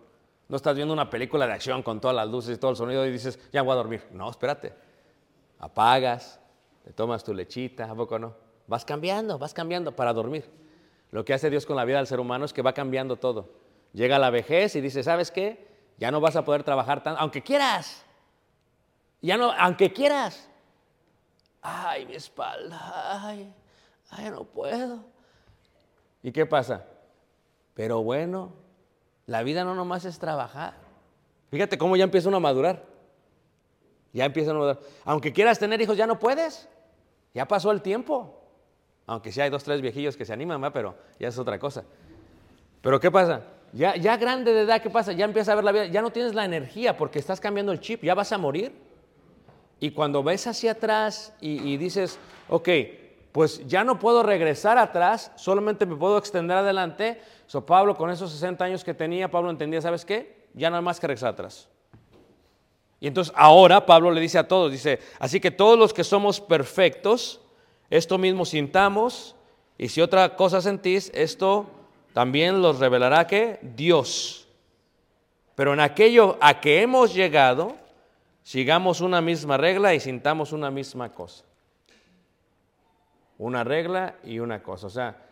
No 0.48 0.56
estás 0.56 0.76
viendo 0.76 0.92
una 0.92 1.08
película 1.08 1.46
de 1.46 1.54
acción 1.54 1.82
con 1.82 2.00
todas 2.00 2.14
las 2.14 2.28
luces 2.28 2.56
y 2.56 2.60
todo 2.60 2.72
el 2.72 2.76
sonido 2.76 3.06
y 3.06 3.10
dices, 3.10 3.38
ya 3.52 3.62
voy 3.62 3.72
a 3.72 3.76
dormir. 3.76 4.02
No, 4.12 4.30
espérate 4.30 4.74
apagas, 5.64 6.40
te 6.84 6.92
tomas 6.92 7.24
tu 7.24 7.32
lechita, 7.32 7.90
¿a 7.90 7.94
poco 7.94 8.18
no? 8.18 8.34
Vas 8.66 8.84
cambiando, 8.84 9.38
vas 9.38 9.54
cambiando 9.54 9.96
para 9.96 10.12
dormir. 10.12 10.44
Lo 11.10 11.24
que 11.24 11.32
hace 11.32 11.48
Dios 11.50 11.64
con 11.64 11.76
la 11.76 11.84
vida 11.84 11.98
del 11.98 12.06
ser 12.06 12.20
humano 12.20 12.44
es 12.44 12.52
que 12.52 12.62
va 12.62 12.74
cambiando 12.74 13.16
todo. 13.16 13.50
Llega 13.92 14.18
la 14.18 14.30
vejez 14.30 14.76
y 14.76 14.80
dice, 14.80 15.02
¿sabes 15.02 15.30
qué? 15.30 15.68
Ya 15.96 16.10
no 16.10 16.20
vas 16.20 16.36
a 16.36 16.44
poder 16.44 16.64
trabajar 16.64 17.02
tanto, 17.02 17.20
aunque 17.20 17.42
quieras. 17.42 18.04
Ya 19.24 19.38
no, 19.38 19.52
aunque 19.52 19.90
quieras. 19.90 20.50
Ay, 21.62 22.04
mi 22.04 22.14
espalda, 22.14 23.26
ay, 23.26 23.50
ay, 24.10 24.28
no 24.28 24.44
puedo. 24.44 25.02
¿Y 26.22 26.30
qué 26.30 26.44
pasa? 26.44 26.84
Pero 27.72 28.02
bueno, 28.02 28.52
la 29.24 29.42
vida 29.42 29.64
no 29.64 29.74
nomás 29.74 30.04
es 30.04 30.18
trabajar. 30.18 30.74
Fíjate 31.50 31.78
cómo 31.78 31.96
ya 31.96 32.04
empieza 32.04 32.28
uno 32.28 32.36
a 32.36 32.40
madurar. 32.40 32.84
Ya 34.12 34.26
empiezan 34.26 34.60
a... 34.60 34.78
Aunque 35.06 35.32
quieras 35.32 35.58
tener 35.58 35.80
hijos, 35.80 35.96
ya 35.96 36.06
no 36.06 36.18
puedes. 36.18 36.68
Ya 37.32 37.48
pasó 37.48 37.72
el 37.72 37.80
tiempo. 37.80 38.42
Aunque 39.06 39.32
sí 39.32 39.40
hay 39.40 39.48
dos, 39.48 39.64
tres 39.64 39.80
viejillos 39.80 40.18
que 40.18 40.26
se 40.26 40.34
animan, 40.34 40.62
¿va? 40.62 40.70
pero 40.70 40.96
ya 41.18 41.28
es 41.28 41.38
otra 41.38 41.58
cosa. 41.58 41.82
Pero 42.82 43.00
¿qué 43.00 43.10
pasa? 43.10 43.40
Ya, 43.72 43.96
ya 43.96 44.18
grande 44.18 44.52
de 44.52 44.60
edad, 44.64 44.82
¿qué 44.82 44.90
pasa? 44.90 45.12
Ya 45.12 45.24
empiezas 45.24 45.48
a 45.48 45.54
ver 45.54 45.64
la 45.64 45.72
vida, 45.72 45.86
ya 45.86 46.02
no 46.02 46.10
tienes 46.10 46.34
la 46.34 46.44
energía 46.44 46.98
porque 46.98 47.18
estás 47.18 47.40
cambiando 47.40 47.72
el 47.72 47.80
chip, 47.80 48.02
ya 48.02 48.14
vas 48.14 48.30
a 48.30 48.36
morir. 48.36 48.83
Y 49.80 49.90
cuando 49.90 50.22
ves 50.22 50.46
hacia 50.46 50.72
atrás 50.72 51.34
y, 51.40 51.76
dices, 51.76 52.18
ok, 52.48 52.68
pues 53.32 53.66
ya 53.66 53.84
no 53.84 53.98
puedo 53.98 54.22
regresar 54.22 54.78
atrás, 54.78 55.32
solamente 55.36 55.86
me 55.86 55.96
puedo 55.96 56.16
extender 56.16 56.56
adelante. 56.56 57.20
So 57.46 57.66
Pablo, 57.66 57.96
con 57.96 58.10
esos 58.10 58.30
60 58.30 58.64
años 58.64 58.84
que 58.84 58.94
tenía, 58.94 59.30
Pablo 59.30 59.50
entendía, 59.50 59.82
¿sabes 59.82 60.04
qué? 60.04 60.46
Ya 60.54 60.70
no 60.70 60.76
hay 60.76 60.82
más 60.82 61.00
que 61.00 61.06
regresar 61.06 61.30
atrás. 61.30 61.68
Y 63.00 63.06
entonces 63.06 63.34
ahora 63.36 63.84
Pablo 63.84 64.10
le 64.10 64.20
dice 64.20 64.38
a 64.38 64.48
todos, 64.48 64.72
dice, 64.72 65.00
así 65.18 65.40
que 65.40 65.50
todos 65.50 65.78
los 65.78 65.92
que 65.92 66.04
somos 66.04 66.40
perfectos, 66.40 67.40
esto 67.90 68.16
mismo 68.16 68.44
sintamos, 68.44 69.36
y 69.76 69.88
si 69.88 70.00
otra 70.00 70.36
cosa 70.36 70.60
sentís, 70.60 71.10
esto 71.14 71.66
también 72.12 72.62
los 72.62 72.78
revelará 72.78 73.26
que 73.26 73.58
Dios. 73.60 74.46
Pero 75.54 75.72
en 75.72 75.80
aquello 75.80 76.38
a 76.40 76.60
que 76.60 76.80
hemos 76.82 77.12
llegado, 77.14 77.76
sigamos 78.44 79.00
una 79.00 79.20
misma 79.20 79.56
regla 79.56 79.94
y 79.94 80.00
sintamos 80.00 80.52
una 80.52 80.70
misma 80.70 81.12
cosa. 81.12 81.44
Una 83.38 83.64
regla 83.64 84.16
y 84.22 84.38
una 84.38 84.62
cosa. 84.62 84.86
O 84.86 84.90
sea, 84.90 85.26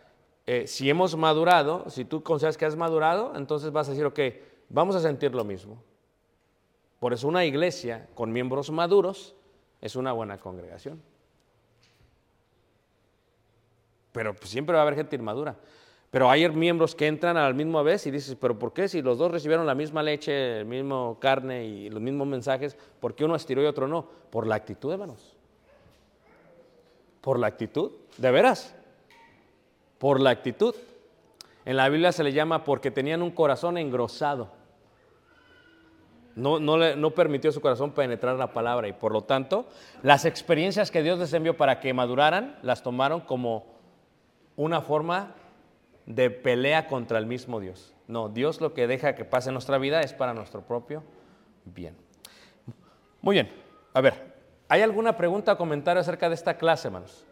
eh, 0.45 0.67
si 0.67 0.89
hemos 0.89 1.15
madurado, 1.15 1.89
si 1.89 2.03
tú 2.03 2.21
consideras 2.21 2.57
que 2.57 2.65
has 2.65 2.75
madurado, 2.75 3.33
entonces 3.35 3.71
vas 3.71 3.87
a 3.87 3.91
decir, 3.91 4.05
ok, 4.05 4.19
vamos 4.67 4.97
a 4.97 4.99
sentir 4.99 5.33
lo 5.33 5.45
mismo. 5.45 5.81
Por 6.99 7.13
eso 7.13 7.27
una 7.27 7.45
iglesia 7.45 8.09
con 8.13 8.33
miembros 8.33 8.71
maduros 8.71 9.35
es 9.79 9.95
una 9.95 10.11
buena 10.11 10.37
congregación. 10.37 11.01
Pero 14.11 14.33
pues, 14.35 14.49
siempre 14.49 14.73
va 14.73 14.79
a 14.79 14.83
haber 14.83 14.95
gente 14.95 15.15
inmadura. 15.15 15.55
Pero 16.13 16.29
hay 16.29 16.47
miembros 16.47 16.93
que 16.93 17.07
entran 17.07 17.37
a 17.37 17.47
la 17.47 17.53
misma 17.53 17.81
vez 17.81 18.05
y 18.05 18.11
dices, 18.11 18.37
pero 18.39 18.59
¿por 18.59 18.71
qué 18.71 18.87
si 18.87 19.01
los 19.01 19.17
dos 19.17 19.31
recibieron 19.31 19.65
la 19.65 19.73
misma 19.73 20.03
leche, 20.03 20.59
el 20.59 20.65
mismo 20.65 21.17
carne 21.19 21.65
y 21.65 21.89
los 21.89 21.99
mismos 21.99 22.27
mensajes, 22.27 22.77
¿por 22.99 23.15
qué 23.15 23.25
uno 23.25 23.35
estiró 23.35 23.63
y 23.63 23.65
otro 23.65 23.87
no? 23.87 24.05
Por 24.29 24.45
la 24.45 24.53
actitud, 24.53 24.91
hermanos. 24.91 25.35
Por 27.19 27.39
la 27.39 27.47
actitud, 27.47 27.93
de 28.15 28.29
veras. 28.29 28.75
Por 29.97 30.21
la 30.21 30.29
actitud. 30.29 30.75
En 31.65 31.77
la 31.77 31.89
Biblia 31.89 32.11
se 32.11 32.23
le 32.23 32.31
llama 32.31 32.63
porque 32.63 32.91
tenían 32.91 33.23
un 33.23 33.31
corazón 33.31 33.79
engrosado. 33.79 34.51
No, 36.35 36.59
no, 36.59 37.09
permitió 37.15 37.51
su 37.51 37.59
corazón 37.59 37.89
penetrar 37.89 38.35
la 38.35 38.53
palabra 38.53 38.87
y 38.87 38.93
por 38.93 39.13
lo 39.13 39.23
tanto 39.23 39.65
las 40.03 40.25
experiencias 40.25 40.91
que 40.91 41.01
Dios 41.01 41.17
les 41.17 41.33
envió 41.33 41.57
para 41.57 41.79
que 41.79 41.91
maduraran 41.91 42.59
las 42.61 42.83
tomaron 42.83 43.21
como 43.21 43.65
una 44.55 44.81
forma 44.81 45.33
de 46.05 46.29
pelea 46.29 46.87
contra 46.87 47.17
el 47.17 47.25
mismo 47.25 47.59
Dios. 47.59 47.93
No, 48.07 48.29
Dios 48.29 48.61
lo 48.61 48.73
que 48.73 48.87
deja 48.87 49.15
que 49.15 49.25
pase 49.25 49.49
en 49.49 49.53
nuestra 49.53 49.77
vida 49.77 50.01
es 50.01 50.13
para 50.13 50.33
nuestro 50.33 50.61
propio 50.61 51.03
bien. 51.65 51.95
Muy 53.21 53.35
bien, 53.35 53.49
a 53.93 54.01
ver, 54.01 54.33
¿hay 54.67 54.81
alguna 54.81 55.15
pregunta 55.15 55.53
o 55.53 55.57
comentario 55.57 56.01
acerca 56.01 56.27
de 56.27 56.35
esta 56.35 56.57
clase, 56.57 56.87
hermanos? 56.89 57.25